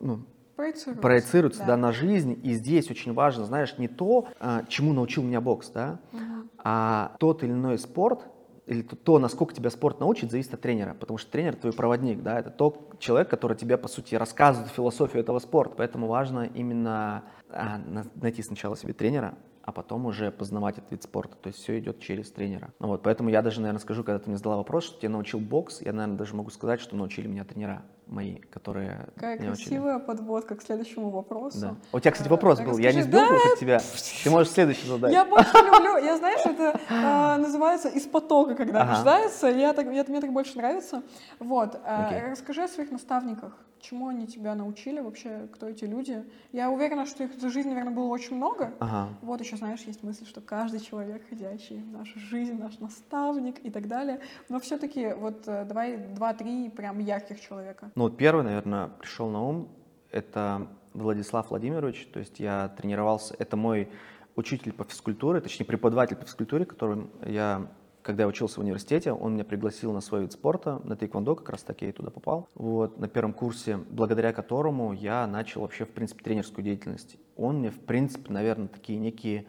ну, 0.00 0.24
проецируется, 0.62 1.02
проецируется 1.02 1.60
да. 1.60 1.66
да, 1.66 1.76
на 1.76 1.92
жизнь. 1.92 2.38
И 2.42 2.52
здесь 2.54 2.90
очень 2.90 3.12
важно, 3.12 3.44
знаешь, 3.44 3.76
не 3.78 3.88
то, 3.88 4.28
а, 4.40 4.64
чему 4.68 4.92
научил 4.92 5.22
меня 5.22 5.40
бокс, 5.40 5.70
да, 5.70 5.98
Угу. 6.12 6.22
а 6.58 7.16
тот 7.18 7.42
или 7.42 7.50
иной 7.52 7.78
спорт, 7.78 8.26
или 8.66 8.82
то, 8.82 9.18
насколько 9.18 9.52
тебя 9.54 9.70
спорт 9.70 9.98
научит, 9.98 10.30
зависит 10.30 10.54
от 10.54 10.60
тренера, 10.60 10.94
потому 10.94 11.18
что 11.18 11.30
тренер 11.32 11.56
твой 11.56 11.72
проводник, 11.72 12.22
да, 12.22 12.38
это 12.38 12.50
тот 12.50 12.98
человек, 13.00 13.28
который 13.28 13.56
тебе, 13.56 13.76
по 13.76 13.88
сути, 13.88 14.14
рассказывает 14.14 14.70
философию 14.70 15.20
этого 15.22 15.40
спорта, 15.40 15.74
поэтому 15.76 16.06
важно 16.06 16.48
именно 16.54 17.24
а, 17.50 17.78
на- 17.78 18.06
найти 18.14 18.42
сначала 18.42 18.76
себе 18.76 18.92
тренера, 18.92 19.34
а 19.64 19.72
потом 19.72 20.06
уже 20.06 20.30
познавать 20.30 20.78
этот 20.78 20.90
вид 20.92 21.02
спорта, 21.02 21.36
то 21.36 21.48
есть 21.48 21.58
все 21.60 21.78
идет 21.78 22.00
через 22.00 22.30
тренера. 22.30 22.72
Ну 22.78 22.86
вот, 22.88 23.02
поэтому 23.02 23.30
я 23.30 23.42
даже, 23.42 23.60
наверное, 23.60 23.80
скажу, 23.80 24.04
когда 24.04 24.18
ты 24.20 24.28
мне 24.30 24.36
задала 24.36 24.56
вопрос, 24.56 24.84
что 24.84 24.98
тебя 25.00 25.10
научил 25.10 25.38
бокс, 25.40 25.80
я, 25.82 25.92
наверное, 25.92 26.16
даже 26.18 26.34
могу 26.34 26.50
сказать, 26.50 26.80
что 26.80 26.96
научили 26.96 27.26
меня 27.26 27.44
тренера 27.44 27.82
мои, 28.12 28.36
которые 28.50 29.08
Какая 29.14 29.38
красивая 29.38 29.98
подводка 29.98 30.54
к 30.54 30.62
следующему 30.62 31.10
вопросу. 31.10 31.58
Да. 31.60 31.76
У 31.92 31.98
тебя, 32.00 32.10
кстати, 32.12 32.28
Э, 32.28 32.30
вопрос 32.30 32.60
был. 32.60 32.78
Я 32.78 32.92
не 32.92 32.98
расскажи- 33.00 33.02
сбил 33.04 33.20
Да, 33.20 33.38
хоть 33.50 33.60
тебя. 33.60 33.80
Ты 34.24 34.30
можешь 34.30 34.52
следующий 34.52 34.86
задать. 34.86 35.12
Я 35.12 35.24
больше 35.24 35.56
люблю, 35.56 35.96
я 35.96 36.16
знаешь, 36.18 36.40
это 36.44 36.78
а, 36.90 37.38
называется 37.38 37.88
из 37.88 38.06
потока, 38.06 38.54
когда 38.54 38.82
Ага. 38.82 38.90
рождается, 38.92 39.46
я 39.48 39.72
так, 39.72 39.86
я- 39.92 40.04
мне 40.06 40.20
так 40.20 40.32
больше 40.32 40.56
нравится. 40.58 41.02
Вот, 41.38 41.80
а, 41.84 42.06
Окей. 42.08 42.30
расскажи 42.30 42.62
о 42.64 42.68
своих 42.68 42.90
наставниках, 42.90 43.52
чему 43.82 44.08
они 44.08 44.26
тебя 44.26 44.54
научили 44.54 45.00
вообще, 45.00 45.48
кто 45.52 45.68
эти 45.68 45.84
люди. 45.84 46.24
Я 46.52 46.70
уверена, 46.70 47.06
что 47.06 47.24
их 47.24 47.38
за 47.38 47.50
жизнь, 47.50 47.68
наверное, 47.68 47.92
было 47.94 48.06
очень 48.06 48.36
много. 48.36 48.72
Ага. 48.80 49.08
Вот 49.22 49.40
еще, 49.40 49.56
знаешь, 49.56 49.80
есть 49.82 50.02
мысль, 50.02 50.26
что 50.26 50.40
каждый 50.40 50.80
человек, 50.80 51.28
ходящий 51.28 51.82
в 51.82 51.92
нашу 51.92 52.18
жизнь, 52.18 52.58
наш 52.58 52.78
наставник 52.78 53.64
и 53.64 53.70
так 53.70 53.88
далее. 53.88 54.20
Но 54.48 54.60
все-таки 54.60 55.12
вот 55.12 55.46
э, 55.46 55.64
давай 55.64 55.96
два-три 55.96 56.70
прям 56.70 56.98
ярких 56.98 57.40
человека. 57.40 57.90
Ну 57.94 58.04
вот 58.04 58.16
первый, 58.16 58.44
наверное, 58.44 58.88
пришел 58.88 59.28
на 59.28 59.42
ум, 59.42 59.68
это 60.10 60.68
Владислав 60.94 61.50
Владимирович, 61.50 62.06
то 62.12 62.20
есть 62.20 62.38
я 62.38 62.68
тренировался, 62.76 63.34
это 63.38 63.56
мой 63.56 63.88
учитель 64.36 64.72
по 64.72 64.84
физкультуре, 64.84 65.40
точнее 65.40 65.66
преподаватель 65.66 66.16
по 66.16 66.24
физкультуре, 66.24 66.64
которым 66.64 67.10
я, 67.26 67.66
когда 68.02 68.24
я 68.24 68.28
учился 68.28 68.60
в 68.60 68.62
университете, 68.62 69.12
он 69.12 69.34
меня 69.34 69.44
пригласил 69.44 69.92
на 69.92 70.00
свой 70.00 70.22
вид 70.22 70.32
спорта, 70.32 70.80
на 70.84 70.96
тэквондо, 70.96 71.34
как 71.36 71.50
раз 71.50 71.62
таки 71.62 71.86
я 71.86 71.90
и 71.90 71.92
туда 71.94 72.10
попал, 72.10 72.48
вот, 72.54 72.98
на 72.98 73.08
первом 73.08 73.32
курсе, 73.32 73.76
благодаря 73.76 74.32
которому 74.32 74.92
я 74.92 75.26
начал 75.26 75.62
вообще, 75.62 75.84
в 75.84 75.90
принципе, 75.90 76.24
тренерскую 76.24 76.64
деятельность. 76.64 77.16
Он 77.36 77.58
мне, 77.58 77.70
в 77.70 77.80
принципе, 77.80 78.32
наверное, 78.32 78.68
такие 78.68 78.98
некие 78.98 79.46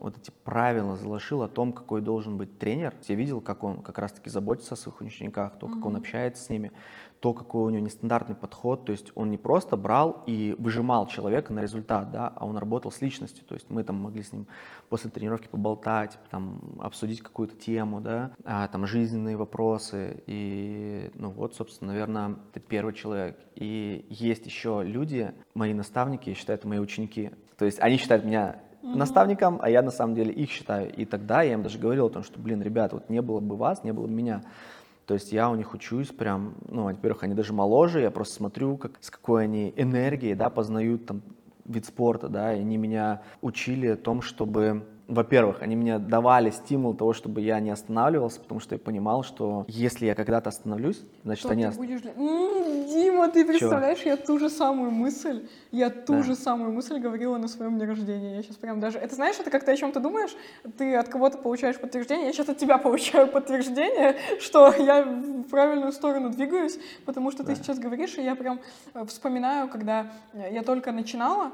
вот 0.00 0.16
эти 0.16 0.32
правила 0.44 0.96
заложил 0.96 1.42
о 1.42 1.48
том, 1.48 1.72
какой 1.72 2.00
должен 2.00 2.36
быть 2.36 2.58
тренер. 2.58 2.94
Я 3.06 3.14
видел, 3.14 3.40
как 3.40 3.62
он 3.62 3.82
как 3.82 3.98
раз-таки 3.98 4.30
заботится 4.30 4.74
о 4.74 4.76
своих 4.76 5.00
учениках, 5.00 5.58
то, 5.58 5.68
как 5.68 5.84
он 5.84 5.96
общается 5.96 6.42
с 6.42 6.48
ними, 6.48 6.72
то, 7.20 7.34
какой 7.34 7.64
у 7.64 7.70
него 7.70 7.84
нестандартный 7.84 8.34
подход. 8.34 8.86
То 8.86 8.92
есть 8.92 9.12
он 9.14 9.30
не 9.30 9.36
просто 9.36 9.76
брал 9.76 10.22
и 10.26 10.56
выжимал 10.58 11.06
человека 11.06 11.52
на 11.52 11.60
результат, 11.60 12.10
да, 12.10 12.32
а 12.34 12.46
он 12.46 12.56
работал 12.56 12.90
с 12.90 13.00
личностью. 13.00 13.44
То 13.44 13.54
есть 13.54 13.68
мы 13.68 13.84
там 13.84 13.96
могли 13.96 14.22
с 14.22 14.32
ним 14.32 14.46
после 14.88 15.10
тренировки 15.10 15.48
поболтать, 15.48 16.18
там, 16.30 16.60
обсудить 16.80 17.20
какую-то 17.20 17.54
тему, 17.56 18.00
да, 18.00 18.32
а, 18.44 18.68
там 18.68 18.86
жизненные 18.86 19.36
вопросы. 19.36 20.22
И, 20.26 21.10
ну 21.14 21.30
вот, 21.30 21.54
собственно, 21.54 21.92
наверное, 21.92 22.36
это 22.50 22.60
первый 22.60 22.94
человек. 22.94 23.38
И 23.54 24.06
есть 24.08 24.46
еще 24.46 24.82
люди, 24.82 25.32
мои 25.54 25.74
наставники, 25.74 26.30
я 26.30 26.34
считаю, 26.34 26.58
это 26.58 26.66
мои 26.66 26.78
ученики. 26.78 27.30
То 27.58 27.66
есть 27.66 27.78
они 27.80 27.98
считают 27.98 28.24
меня 28.24 28.56
наставником, 28.82 29.58
а 29.62 29.70
я 29.70 29.82
на 29.82 29.90
самом 29.90 30.14
деле 30.14 30.32
их 30.32 30.50
считаю. 30.50 30.92
И 30.92 31.04
тогда 31.04 31.42
я 31.42 31.54
им 31.54 31.62
даже 31.62 31.78
говорил 31.78 32.06
о 32.06 32.10
том, 32.10 32.22
что, 32.22 32.38
блин, 32.38 32.62
ребят, 32.62 32.92
вот 32.92 33.08
не 33.08 33.22
было 33.22 33.40
бы 33.40 33.56
вас, 33.56 33.84
не 33.84 33.92
было 33.92 34.06
бы 34.06 34.12
меня. 34.12 34.42
То 35.06 35.14
есть 35.14 35.32
я 35.32 35.50
у 35.50 35.56
них 35.56 35.74
учусь 35.74 36.08
прям, 36.08 36.54
ну, 36.68 36.84
во-первых, 36.84 37.24
они 37.24 37.34
даже 37.34 37.52
моложе, 37.52 38.00
я 38.00 38.10
просто 38.10 38.34
смотрю, 38.34 38.76
как, 38.76 38.92
с 39.00 39.10
какой 39.10 39.44
они 39.44 39.72
энергией, 39.76 40.34
да, 40.34 40.50
познают 40.50 41.06
там 41.06 41.22
вид 41.64 41.84
спорта, 41.84 42.28
да, 42.28 42.54
и 42.54 42.60
они 42.60 42.76
меня 42.76 43.22
учили 43.40 43.88
о 43.88 43.96
том, 43.96 44.22
чтобы, 44.22 44.84
во-первых, 45.10 45.62
они 45.62 45.76
мне 45.76 45.98
давали 45.98 46.50
стимул 46.50 46.94
того, 46.94 47.12
чтобы 47.12 47.40
я 47.40 47.60
не 47.60 47.70
останавливался, 47.70 48.40
потому 48.40 48.60
что 48.60 48.74
я 48.74 48.78
понимал, 48.78 49.22
что 49.24 49.64
если 49.68 50.06
я 50.06 50.14
когда-то 50.14 50.48
остановлюсь, 50.48 51.02
значит, 51.24 51.40
Что 51.44 51.50
они... 51.52 51.66
ты 51.68 51.76
будешь... 51.76 52.00
для- 52.00 52.12
М, 52.12 52.86
Дима, 52.88 53.28
ты 53.28 53.44
представляешь, 53.44 54.00
я 54.02 54.16
ту 54.16 54.38
же 54.38 54.48
самую 54.48 54.90
мысль, 54.90 55.46
я 55.72 55.90
ту 55.90 56.14
Да. 56.14 56.22
же 56.22 56.34
самую 56.34 56.72
мысль 56.72 56.98
говорила 56.98 57.36
на 57.38 57.48
своем 57.48 57.76
дне 57.78 57.86
рождения. 57.86 58.36
Я 58.36 58.42
сейчас 58.42 58.56
прям 58.56 58.80
даже... 58.80 58.98
Это 58.98 59.14
знаешь, 59.14 59.36
это 59.38 59.50
как 59.50 59.64
ты 59.64 59.72
о 59.72 59.76
чем-то 59.76 60.00
думаешь, 60.00 60.34
ты 60.78 60.94
от 60.96 61.08
кого-то 61.08 61.38
получаешь 61.38 61.78
подтверждение, 61.78 62.26
я 62.26 62.32
сейчас 62.32 62.48
от 62.48 62.58
тебя 62.58 62.78
получаю 62.86 63.26
подтверждение, 63.28 64.16
что 64.40 64.72
я 64.74 65.02
в 65.04 65.42
правильную 65.50 65.92
сторону 65.92 66.30
двигаюсь, 66.30 66.78
потому 67.04 67.30
что 67.30 67.42
ты 67.44 67.50
Да. 67.50 67.54
сейчас 67.56 67.78
говоришь, 67.78 68.16
и 68.18 68.22
я 68.22 68.34
прям 68.34 68.60
э, 68.94 69.04
вспоминаю, 69.06 69.68
когда 69.68 70.06
я 70.52 70.62
только 70.62 70.92
начинала, 70.92 71.50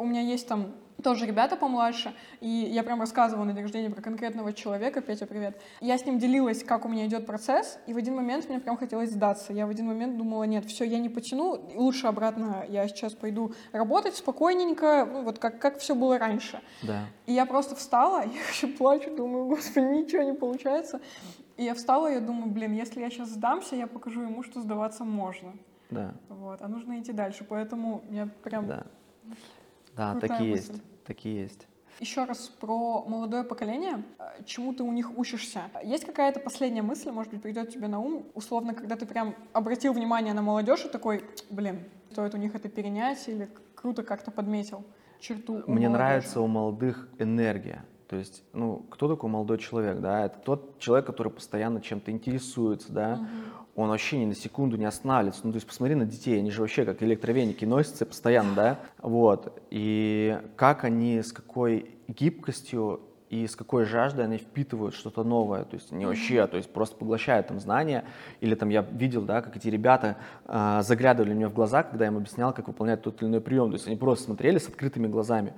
у 0.00 0.06
меня 0.06 0.22
есть 0.22 0.48
там 0.48 0.72
тоже 1.02 1.26
ребята 1.26 1.56
помладше, 1.56 2.12
и 2.40 2.48
я 2.48 2.82
прям 2.82 3.00
рассказывала 3.00 3.44
на 3.44 3.52
день 3.52 3.62
рождения 3.62 3.90
про 3.90 4.02
конкретного 4.02 4.52
человека, 4.52 5.00
Петя, 5.00 5.26
привет. 5.26 5.60
Я 5.80 5.96
с 5.96 6.04
ним 6.04 6.18
делилась, 6.18 6.62
как 6.62 6.84
у 6.84 6.88
меня 6.88 7.06
идет 7.06 7.26
процесс, 7.26 7.78
и 7.86 7.94
в 7.94 7.96
один 7.96 8.16
момент 8.16 8.48
мне 8.48 8.60
прям 8.60 8.76
хотелось 8.76 9.10
сдаться. 9.10 9.52
Я 9.52 9.66
в 9.66 9.70
один 9.70 9.86
момент 9.86 10.18
думала, 10.18 10.44
нет, 10.44 10.64
все, 10.66 10.84
я 10.84 10.98
не 10.98 11.08
потяну, 11.08 11.58
лучше 11.74 12.06
обратно 12.06 12.64
я 12.68 12.86
сейчас 12.88 13.14
пойду 13.14 13.52
работать 13.72 14.14
спокойненько, 14.14 15.08
ну, 15.10 15.22
вот 15.22 15.38
как, 15.38 15.58
как 15.58 15.78
все 15.78 15.94
было 15.94 16.18
раньше. 16.18 16.60
Да, 16.82 17.06
И 17.26 17.32
я 17.32 17.46
просто 17.46 17.74
встала, 17.74 18.20
я 18.24 18.42
вообще 18.46 18.66
плачу, 18.66 19.14
думаю, 19.14 19.46
господи, 19.46 19.86
ничего 19.86 20.22
не 20.22 20.34
получается. 20.34 21.00
И 21.56 21.64
я 21.64 21.74
встала, 21.74 22.08
я 22.08 22.20
думаю, 22.20 22.50
блин, 22.50 22.72
если 22.72 23.00
я 23.00 23.10
сейчас 23.10 23.28
сдамся, 23.30 23.76
я 23.76 23.86
покажу 23.86 24.22
ему, 24.22 24.42
что 24.42 24.60
сдаваться 24.60 25.04
можно. 25.04 25.52
да, 25.90 26.14
Вот, 26.28 26.62
а 26.62 26.68
нужно 26.68 26.98
идти 27.00 27.12
дальше. 27.12 27.44
Поэтому 27.46 28.02
я 28.10 28.28
прям 28.42 28.66
да. 28.66 28.86
Да, 29.96 30.12
Крутая 30.12 30.30
такие 30.30 30.50
мысль. 30.52 30.72
есть, 30.72 30.82
такие 31.04 31.42
есть. 31.42 31.66
Еще 31.98 32.24
раз 32.24 32.48
про 32.48 33.04
молодое 33.06 33.44
поколение. 33.44 34.02
Э, 34.18 34.42
Чему 34.46 34.72
ты 34.72 34.82
у 34.82 34.92
них 34.92 35.18
учишься? 35.18 35.62
Есть 35.84 36.06
какая-то 36.06 36.40
последняя 36.40 36.82
мысль, 36.82 37.10
может 37.10 37.32
быть, 37.32 37.42
придет 37.42 37.70
тебе 37.70 37.88
на 37.88 38.00
ум, 38.00 38.24
условно, 38.34 38.72
когда 38.74 38.96
ты 38.96 39.04
прям 39.04 39.34
обратил 39.52 39.92
внимание 39.92 40.32
на 40.32 40.40
молодежь 40.42 40.84
и 40.86 40.88
такой, 40.88 41.22
блин, 41.50 41.84
стоит 42.10 42.34
у 42.34 42.38
них 42.38 42.54
это 42.54 42.68
перенять 42.68 43.28
или 43.28 43.50
круто 43.74 44.02
как-то 44.02 44.30
подметил 44.30 44.84
черту 45.20 45.54
Мне 45.54 45.62
молодежи». 45.66 45.90
нравится 45.90 46.40
у 46.40 46.46
молодых 46.46 47.08
энергия. 47.18 47.84
То 48.08 48.16
есть, 48.16 48.42
ну, 48.52 48.84
кто 48.90 49.06
такой 49.08 49.30
молодой 49.30 49.58
человек, 49.58 50.00
да? 50.00 50.24
Это 50.24 50.38
тот 50.40 50.78
человек, 50.80 51.06
который 51.06 51.30
постоянно 51.30 51.80
чем-то 51.80 52.10
интересуется, 52.10 52.92
да? 52.92 53.16
Мгм. 53.16 53.28
Он 53.76 53.88
вообще 53.88 54.18
ни 54.18 54.26
на 54.26 54.34
секунду 54.34 54.76
не 54.76 54.84
останавливается. 54.84 55.42
Ну, 55.44 55.52
то 55.52 55.56
есть, 55.56 55.66
посмотри 55.66 55.94
на 55.94 56.04
детей, 56.04 56.38
они 56.38 56.50
же 56.50 56.60
вообще 56.60 56.84
как 56.84 57.02
электровеники 57.02 57.64
носятся 57.64 58.04
постоянно, 58.06 58.54
да? 58.54 58.78
Вот. 59.00 59.62
И 59.70 60.38
как 60.56 60.84
они, 60.84 61.22
с 61.22 61.32
какой 61.32 61.90
гибкостью 62.08 63.00
и 63.30 63.46
с 63.46 63.54
какой 63.54 63.84
жаждой 63.84 64.24
они 64.24 64.38
впитывают 64.38 64.94
что-то 64.94 65.22
новое. 65.22 65.62
То 65.62 65.76
есть 65.76 65.92
они 65.92 66.04
вообще, 66.04 66.48
то 66.48 66.56
есть 66.56 66.72
просто 66.72 66.96
поглощают 66.96 67.46
там 67.46 67.60
знания. 67.60 68.04
Или 68.40 68.56
там 68.56 68.70
я 68.70 68.82
видел, 68.82 69.22
да, 69.22 69.40
как 69.40 69.56
эти 69.56 69.68
ребята 69.68 70.16
а, 70.46 70.82
заглядывали 70.82 71.32
мне 71.32 71.46
в 71.46 71.54
глаза, 71.54 71.84
когда 71.84 72.06
я 72.06 72.10
им 72.10 72.16
объяснял, 72.16 72.52
как 72.52 72.66
выполнять 72.66 73.02
тот 73.02 73.22
или 73.22 73.28
иной 73.28 73.40
прием. 73.40 73.70
То 73.70 73.74
есть 73.74 73.86
они 73.86 73.94
просто 73.94 74.24
смотрели 74.24 74.58
с 74.58 74.66
открытыми 74.66 75.06
глазами. 75.06 75.54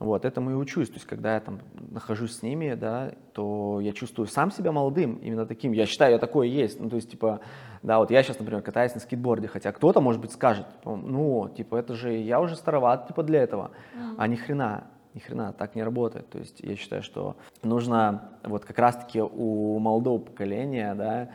Вот, 0.00 0.24
этому 0.24 0.50
и 0.50 0.54
учусь. 0.54 0.88
То 0.88 0.94
есть, 0.94 1.06
когда 1.06 1.34
я 1.34 1.40
там 1.40 1.60
нахожусь 1.90 2.36
с 2.36 2.42
ними, 2.42 2.72
да, 2.72 3.12
то 3.34 3.80
я 3.82 3.92
чувствую 3.92 4.26
сам 4.26 4.50
себя 4.50 4.72
молодым, 4.72 5.16
именно 5.16 5.44
таким. 5.44 5.72
Я 5.72 5.84
считаю, 5.84 6.12
я 6.12 6.18
такой 6.18 6.48
и 6.48 6.52
есть. 6.52 6.80
Ну, 6.80 6.88
то 6.88 6.96
есть, 6.96 7.10
типа, 7.10 7.40
да, 7.82 7.98
вот 7.98 8.10
я 8.10 8.22
сейчас, 8.22 8.38
например, 8.38 8.62
катаюсь 8.62 8.94
на 8.94 9.00
скейтборде, 9.00 9.46
хотя 9.46 9.72
кто-то, 9.72 10.00
может 10.00 10.22
быть, 10.22 10.32
скажет, 10.32 10.66
типа, 10.70 10.96
ну, 10.96 11.50
типа, 11.54 11.76
это 11.76 11.92
же 11.94 12.14
я 12.14 12.40
уже 12.40 12.56
староват, 12.56 13.08
типа, 13.08 13.22
для 13.22 13.42
этого. 13.42 13.72
А 14.16 14.26
ни 14.26 14.36
хрена, 14.36 14.84
ни 15.12 15.18
хрена, 15.18 15.52
так 15.52 15.74
не 15.74 15.82
работает. 15.82 16.30
То 16.30 16.38
есть, 16.38 16.60
я 16.60 16.76
считаю, 16.76 17.02
что 17.02 17.36
нужно 17.62 18.30
вот 18.42 18.64
как 18.64 18.78
раз-таки 18.78 19.20
у 19.20 19.78
молодого 19.80 20.18
поколения, 20.18 20.94
да, 20.94 21.28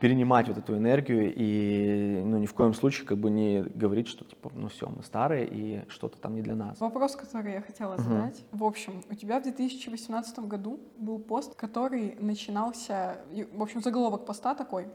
перенимать 0.00 0.48
вот 0.48 0.58
эту 0.58 0.76
энергию 0.76 1.32
и 1.34 2.22
ну, 2.24 2.38
ни 2.38 2.46
в 2.46 2.54
коем 2.54 2.74
случае 2.74 3.06
как 3.06 3.18
бы 3.18 3.30
не 3.30 3.62
говорить, 3.62 4.08
что 4.08 4.24
типа, 4.24 4.50
ну 4.54 4.68
все, 4.68 4.88
мы 4.88 5.02
старые 5.02 5.46
и 5.46 5.82
что-то 5.88 6.18
там 6.18 6.34
не 6.34 6.42
для 6.42 6.54
нас. 6.54 6.78
Вопрос, 6.80 7.16
который 7.16 7.52
я 7.52 7.60
хотела 7.60 7.98
задать. 7.98 8.44
В 8.52 8.64
общем, 8.64 9.02
у 9.10 9.14
тебя 9.14 9.40
в 9.40 9.42
2018 9.42 10.38
году 10.40 10.80
был 10.96 11.18
пост, 11.18 11.54
который 11.54 12.16
начинался, 12.20 13.18
в 13.52 13.62
общем, 13.62 13.82
заголовок 13.82 14.26
поста 14.26 14.54
такой 14.54 14.88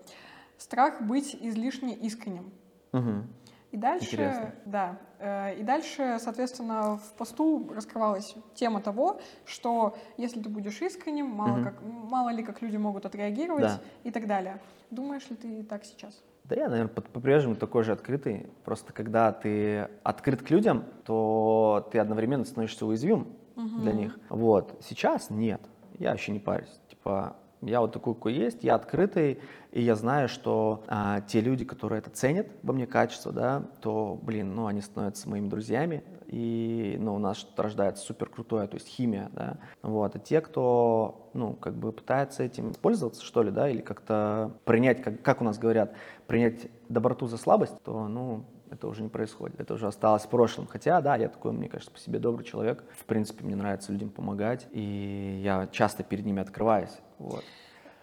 «Страх 0.57 1.01
быть 1.01 1.37
излишне 1.39 1.95
искренним». 1.95 2.51
Мгм. 2.91 3.27
И 3.71 3.77
дальше, 3.77 4.05
Интересно. 4.15 4.51
да, 4.65 4.97
э, 5.19 5.59
и 5.59 5.63
дальше, 5.63 6.17
соответственно, 6.19 6.97
в 6.97 7.13
посту 7.13 7.71
раскрывалась 7.75 8.35
тема 8.55 8.81
того, 8.81 9.19
что 9.45 9.95
если 10.17 10.41
ты 10.41 10.49
будешь 10.49 10.81
искренним, 10.81 11.27
мало, 11.27 11.57
Мгм. 11.57 11.63
как, 11.65 11.75
мало 11.83 12.29
ли 12.29 12.41
как 12.43 12.61
люди 12.63 12.77
могут 12.77 13.05
отреагировать 13.05 13.61
Да. 13.63 13.79
и 14.03 14.11
так 14.11 14.25
далее. 14.25 14.59
Думаешь 14.89 15.29
ли 15.29 15.35
ты 15.35 15.63
так 15.63 15.85
сейчас? 15.85 16.19
Да 16.45 16.55
я, 16.55 16.67
наверное, 16.67 16.91
по- 16.91 17.01
по-прежнему 17.03 17.55
такой 17.55 17.83
же 17.83 17.91
открытый. 17.91 18.47
Просто 18.65 18.91
когда 18.91 19.31
ты 19.31 19.87
открыт 20.03 20.41
к 20.41 20.49
людям, 20.49 20.85
то 21.05 21.87
ты 21.91 21.99
одновременно 21.99 22.45
становишься 22.45 22.87
уязвим 22.87 23.27
для 23.55 23.91
них. 23.93 24.17
Вот. 24.29 24.77
Сейчас 24.81 25.29
нет. 25.29 25.61
Я 25.99 26.09
вообще 26.11 26.31
не 26.31 26.39
парюсь. 26.39 26.79
Типа, 26.89 27.35
Я 27.61 27.81
вот 27.81 27.91
такой, 27.91 28.13
какой 28.15 28.33
есть, 28.35 28.63
я 28.63 28.75
открытый, 28.75 29.41
и 29.71 29.81
я 29.81 29.95
знаю, 29.95 30.29
что 30.29 30.83
а, 30.87 31.21
те 31.21 31.41
люди, 31.41 31.63
которые 31.63 31.99
это 31.99 32.09
ценят 32.09 32.47
во 32.63 32.73
мне 32.73 32.87
качество, 32.87 33.31
да, 33.31 33.63
то, 33.81 34.19
блин, 34.21 34.55
ну, 34.55 34.65
они 34.65 34.81
становятся 34.81 35.29
моими 35.29 35.47
друзьями, 35.47 36.03
и, 36.25 36.97
ну, 36.99 37.15
у 37.15 37.19
нас 37.19 37.47
рождается 37.55 38.03
супер 38.03 38.29
крутое, 38.29 38.67
то 38.67 38.75
есть 38.75 38.87
химия, 38.87 39.29
да, 39.33 39.57
вот, 39.81 40.15
а 40.15 40.19
те, 40.19 40.41
кто, 40.41 41.29
ну, 41.33 41.53
как 41.53 41.75
бы 41.75 41.91
пытается 41.91 42.43
этим 42.43 42.73
пользоваться, 42.73 43.23
что 43.23 43.43
ли, 43.43 43.51
да, 43.51 43.69
или 43.69 43.81
как-то 43.81 44.53
принять, 44.65 45.03
как, 45.03 45.21
как 45.21 45.41
у 45.41 45.43
нас 45.43 45.59
говорят, 45.59 45.93
принять 46.25 46.67
доброту 46.87 47.27
за 47.27 47.37
слабость, 47.37 47.75
то, 47.83 48.07
ну, 48.07 48.45
это 48.71 48.87
уже 48.87 49.01
не 49.01 49.09
происходит, 49.09 49.59
это 49.59 49.73
уже 49.73 49.87
осталось 49.87 50.23
в 50.23 50.29
прошлом. 50.29 50.67
Хотя, 50.67 51.01
да, 51.01 51.15
я 51.15 51.27
такой, 51.27 51.51
мне 51.51 51.67
кажется, 51.67 51.91
по 51.91 51.99
себе 51.99 52.19
добрый 52.19 52.45
человек. 52.45 52.83
В 52.99 53.05
принципе, 53.05 53.43
мне 53.43 53.55
нравится 53.55 53.91
людям 53.91 54.11
помогать, 54.11 54.67
и 54.71 55.41
я 55.43 55.67
часто 55.71 56.03
перед 56.03 56.23
ними 56.23 56.39
открываюсь. 56.39 56.99
Вот. 57.17 57.43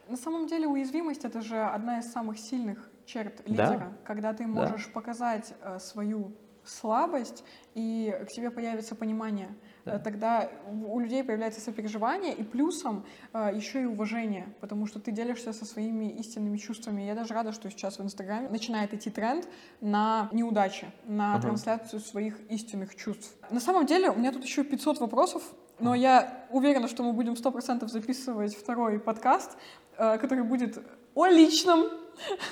На 0.09 0.16
самом 0.16 0.46
деле 0.46 0.66
уязвимость 0.68 1.24
это 1.24 1.40
же 1.40 1.61
одна 1.62 1.98
из 1.98 2.12
самых 2.12 2.38
сильных 2.38 2.88
черт 3.07 3.42
лидера, 3.48 3.78
Да. 3.78 3.92
когда 4.04 4.32
ты 4.32 4.46
можешь 4.46 4.92
показать 4.92 5.52
э, 5.62 5.78
свою 5.80 6.32
слабость, 6.64 7.44
и 7.74 8.12
к 8.26 8.32
тебе 8.32 8.50
появится 8.50 8.96
понимание. 8.96 9.48
Да. 9.84 9.96
Э, 9.96 9.98
Тогда 10.00 10.50
у 10.68 10.98
людей 10.98 11.22
появляется 11.22 11.61
сопереживание, 11.61 12.34
и 12.34 12.42
плюсом 12.42 13.04
э, 13.32 13.50
еще 13.54 13.82
и 13.82 13.84
уважение, 13.84 14.48
потому 14.61 14.86
что 14.86 14.98
ты 15.00 15.12
делишься 15.12 15.52
со 15.52 15.64
своими 15.64 16.11
истинными 16.18 16.57
чувствами. 16.57 17.02
Я 17.02 17.14
даже 17.14 17.34
рада, 17.34 17.52
что 17.52 17.70
сейчас 17.70 17.98
в 17.98 18.02
Инстаграме 18.02 18.48
начинает 18.48 18.92
идти 18.94 19.11
тренд 19.11 19.48
на 19.80 20.28
неудачи, 20.32 20.86
на 21.04 21.34
Мгм. 21.34 21.42
трансляцию 21.42 22.00
своих 22.00 22.40
истинных 22.50 22.96
чувств. 22.96 23.36
На 23.50 23.61
самом 23.61 23.86
деле 23.86 24.11
у 24.11 24.16
меня 24.18 24.32
тут 24.32 24.42
еще 24.44 24.64
500 24.64 24.98
вопросов, 25.00 25.42
но 25.78 25.94
я 25.94 26.46
уверена, 26.50 26.88
что 26.88 27.02
мы 27.04 27.12
будем 27.12 27.36
100% 27.36 27.88
записывать 27.90 28.57
второй 28.57 28.98
подкаст, 28.98 29.57
который 29.97 30.44
будет 30.44 30.78
о 31.14 31.26
личном. 31.26 31.86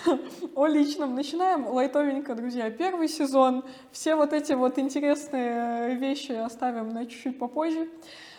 О 0.54 0.66
личном. 0.66 1.14
Начинаем 1.14 1.66
лайтовенько, 1.66 2.34
друзья. 2.34 2.70
Первый 2.70 3.08
сезон. 3.08 3.64
Все 3.92 4.14
вот 4.14 4.32
эти 4.32 4.52
вот 4.52 4.78
интересные 4.78 5.92
э, 5.92 5.94
вещи 5.94 6.32
оставим 6.32 6.90
на 6.90 7.06
чуть-чуть 7.06 7.38
попозже. 7.38 7.88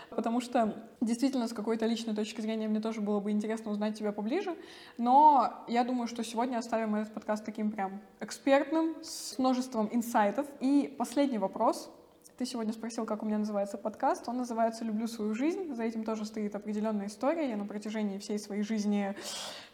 Потому 0.10 0.40
что 0.40 0.84
действительно 1.02 1.48
с 1.48 1.54
какой-то 1.54 1.86
личной 1.86 2.16
точки 2.16 2.42
зрения 2.42 2.68
мне 2.68 2.80
тоже 2.80 3.02
было 3.02 3.20
бы 3.20 3.32
интересно 3.32 3.72
узнать 3.72 3.98
тебя 3.98 4.12
поближе. 4.12 4.56
Но 4.98 5.66
я 5.68 5.84
думаю, 5.84 6.08
что 6.08 6.24
сегодня 6.24 6.58
оставим 6.58 6.96
этот 6.96 7.14
подкаст 7.14 7.46
таким 7.46 7.72
прям 7.72 8.02
экспертным, 8.20 8.96
с 9.04 9.38
множеством 9.38 9.90
инсайтов. 9.92 10.48
И 10.60 10.94
последний 10.98 11.38
вопрос. 11.38 11.92
Ты 12.38 12.46
сегодня 12.46 12.74
спросил, 12.74 13.06
как 13.06 13.24
у 13.24 13.26
меня 13.26 13.38
называется 13.38 13.78
подкаст. 13.78 14.28
Он 14.28 14.36
называется 14.36 14.84
«Люблю 14.84 15.08
свою 15.08 15.34
жизнь». 15.34 15.74
За 15.74 15.84
этим 15.84 16.04
тоже 16.04 16.26
стоит 16.26 16.54
определенная 16.54 17.08
история. 17.08 17.50
Я 17.50 17.56
на 17.56 17.66
протяжении 17.66 18.18
всей 18.18 18.38
своей 18.40 18.62
жизни 18.62 19.16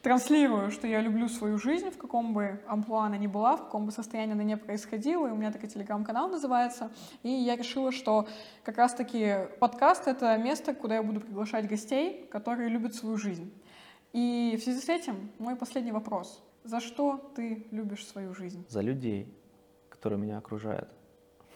транслирую, 0.04 0.70
что 0.70 0.86
я 0.86 1.02
люблю 1.02 1.28
свою 1.28 1.58
жизнь, 1.58 1.90
в 1.90 1.98
каком 1.98 2.36
бы 2.36 2.62
амплуа 2.68 3.08
она 3.08 3.18
ни 3.18 3.26
была, 3.26 3.58
в 3.58 3.64
каком 3.64 3.88
бы 3.88 3.92
состоянии 3.92 4.34
она 4.34 4.44
ни 4.44 4.54
происходила. 4.54 5.26
И 5.26 5.32
у 5.32 5.36
меня 5.36 5.52
такой 5.52 5.70
телеграм-канал 5.70 6.30
называется. 6.30 6.92
И 7.24 7.30
я 7.30 7.56
решила, 7.56 7.92
что 7.92 8.28
как 8.64 8.78
раз-таки 8.78 9.48
подкаст— 9.60 10.04
это 10.08 10.38
место, 10.38 10.76
куда 10.76 10.98
я 10.98 11.02
буду 11.02 11.20
приглашать 11.20 11.68
гостей, 11.68 12.28
которые 12.32 12.70
любят 12.70 12.94
свою 12.94 13.18
жизнь. 13.18 13.52
И 14.14 14.56
в 14.60 14.64
связи 14.64 14.82
с 14.82 14.90
этим 14.90 15.32
мой 15.40 15.56
последний 15.56 15.94
вопрос. 15.94 16.44
За 16.64 16.80
что 16.80 17.18
ты 17.36 17.66
любишь 17.72 18.06
свою 18.06 18.36
жизнь? 18.36 18.64
За 18.70 18.82
людей, 18.82 19.36
которые 19.90 20.20
меня 20.20 20.38
окружают. 20.38 20.90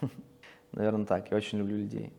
Наверное, 0.76 1.06
так. 1.06 1.30
Я 1.30 1.38
очень 1.38 1.58
люблю 1.58 1.76
людей. 1.78 2.12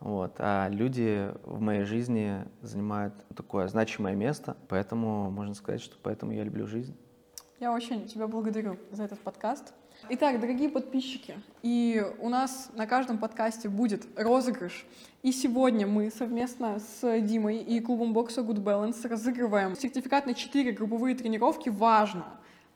Вот. 0.00 0.34
А 0.38 0.68
люди 0.68 1.32
в 1.44 1.60
моей 1.60 1.84
жизни 1.84 2.44
занимают 2.60 3.14
такое 3.34 3.66
значимое 3.68 4.14
место, 4.14 4.56
поэтому 4.68 5.30
можно 5.30 5.54
сказать, 5.54 5.80
что 5.80 5.96
поэтому 6.02 6.32
я 6.32 6.44
люблю 6.44 6.66
жизнь. 6.66 6.94
Я 7.58 7.72
очень 7.72 8.06
тебя 8.06 8.28
благодарю 8.28 8.76
за 8.90 9.04
этот 9.04 9.18
подкаст. 9.20 9.72
Итак, 10.10 10.38
дорогие 10.40 10.68
подписчики, 10.68 11.36
и 11.62 12.04
у 12.20 12.28
нас 12.28 12.70
на 12.74 12.86
каждом 12.86 13.16
подкасте 13.16 13.70
будет 13.70 14.06
розыгрыш. 14.14 14.84
И 15.22 15.32
сегодня 15.32 15.86
мы 15.86 16.10
совместно 16.10 16.78
с 16.78 17.20
Димой 17.22 17.56
и 17.56 17.80
клубом 17.80 18.12
бокса 18.12 18.42
Good 18.42 18.62
Balance 18.62 19.08
разыгрываем 19.08 19.74
сертификат 19.74 20.26
на 20.26 20.34
4 20.34 20.72
групповые 20.72 21.16
тренировки 21.16 21.70
«Важно» 21.70 22.26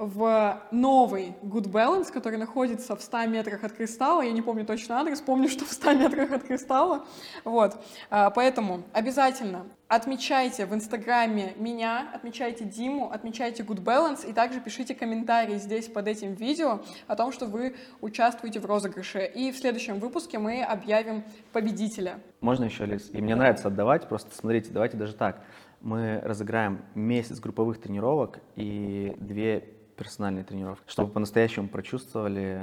в 0.00 0.58
новый 0.70 1.34
Good 1.42 1.70
Balance, 1.70 2.10
который 2.10 2.38
находится 2.38 2.96
в 2.96 3.02
100 3.02 3.26
метрах 3.26 3.62
от 3.64 3.72
кристалла. 3.72 4.22
Я 4.22 4.32
не 4.32 4.40
помню 4.40 4.64
точно 4.64 4.98
адрес, 4.98 5.20
помню, 5.20 5.48
что 5.50 5.66
в 5.66 5.72
100 5.72 5.92
метрах 5.92 6.32
от 6.32 6.42
кристалла. 6.42 7.04
Вот. 7.44 7.76
А, 8.08 8.30
Поэтому 8.30 8.82
обязательно 8.94 9.66
отмечайте 9.88 10.64
в 10.64 10.74
Инстаграме 10.74 11.52
меня, 11.58 12.08
отмечайте 12.14 12.64
Диму, 12.64 13.10
отмечайте 13.12 13.62
Good 13.62 13.84
Balance 13.84 14.26
и 14.26 14.32
также 14.32 14.58
пишите 14.60 14.94
комментарии 14.94 15.58
здесь 15.58 15.86
под 15.88 16.08
этим 16.08 16.32
видео 16.32 16.80
о 17.06 17.14
том, 17.14 17.30
что 17.30 17.44
вы 17.44 17.76
участвуете 18.00 18.58
в 18.58 18.64
розыгрыше. 18.64 19.26
И 19.26 19.52
в 19.52 19.58
следующем 19.58 19.98
выпуске 19.98 20.38
мы 20.38 20.62
объявим 20.62 21.24
победителя. 21.52 22.20
Можно 22.40 22.64
еще, 22.64 22.86
Лиз? 22.86 23.10
И 23.12 23.20
мне 23.20 23.34
нравится 23.34 23.68
отдавать, 23.68 24.08
просто 24.08 24.34
смотрите, 24.34 24.70
давайте 24.72 24.96
даже 24.96 25.12
так. 25.12 25.42
Мы 25.82 26.20
разыграем 26.22 26.80
месяц 26.94 27.38
групповых 27.38 27.78
тренировок 27.78 28.38
и 28.56 29.14
две 29.18 29.79
персональные 30.00 30.44
тренировки, 30.44 30.90
чтобы 30.90 31.12
по-настоящему 31.12 31.68
прочувствовали, 31.68 32.58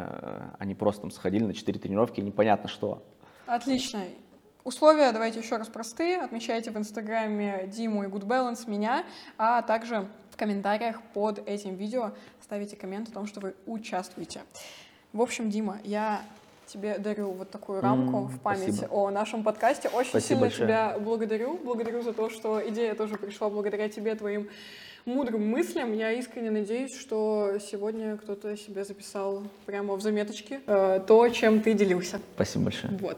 э, 0.60 0.66
не 0.66 0.74
просто 0.74 1.02
там 1.02 1.12
сходили 1.12 1.44
на 1.44 1.54
четыре 1.54 1.80
тренировки 1.80 2.20
и 2.20 2.24
непонятно 2.24 2.68
что. 2.68 3.04
Отлично. 3.46 4.02
Условия, 4.64 5.12
давайте 5.12 5.40
еще 5.40 5.58
раз 5.58 5.68
простые. 5.68 6.18
Отмечайте 6.18 6.72
в 6.72 6.78
Инстаграме 6.78 7.68
Диму 7.68 8.04
и 8.04 8.08
Good 8.08 8.26
Balance 8.26 8.68
меня, 8.68 9.06
а 9.38 9.62
также 9.62 10.08
в 10.32 10.36
комментариях 10.36 11.00
под 11.14 11.48
этим 11.48 11.76
видео 11.76 12.14
ставите 12.42 12.76
коммент 12.76 13.08
о 13.10 13.12
том, 13.12 13.28
что 13.28 13.40
вы 13.40 13.54
участвуете. 13.68 14.42
В 15.14 15.22
общем, 15.22 15.52
Дима, 15.52 15.78
я 15.84 16.24
тебе 16.66 16.98
дарю 16.98 17.30
вот 17.34 17.52
такую 17.52 17.82
рамку 17.82 18.18
М, 18.18 18.28
в 18.28 18.40
память 18.42 18.78
спасибо. 18.78 18.94
о 18.94 19.12
нашем 19.12 19.44
подкасте. 19.44 19.90
Очень 19.90 20.10
Спасибо 20.10 20.22
сильно 20.28 20.42
большое. 20.42 20.68
тебя 20.68 21.00
благодарю. 21.00 21.60
Благодарю 21.64 22.02
за 22.02 22.14
то, 22.14 22.32
что 22.32 22.68
идея 22.68 22.96
тоже 22.96 23.16
пришла 23.18 23.50
благодаря 23.50 23.90
тебе, 23.90 24.16
твоим 24.16 24.50
мудрым 25.08 25.50
мыслям. 25.50 25.94
Я 25.94 26.12
искренне 26.12 26.52
надеюсь, 26.52 26.96
что 26.96 27.58
сегодня 27.60 28.18
кто-то 28.18 28.56
себе 28.58 28.84
записал 28.84 29.44
прямо 29.66 29.96
в 29.96 30.02
заметочке 30.02 30.60
э, 30.68 31.00
то, 31.08 31.30
чем 31.30 31.62
ты 31.62 31.74
делился. 31.74 32.20
Спасибо 32.36 32.66
большое. 32.66 32.94
Вот. 33.00 33.16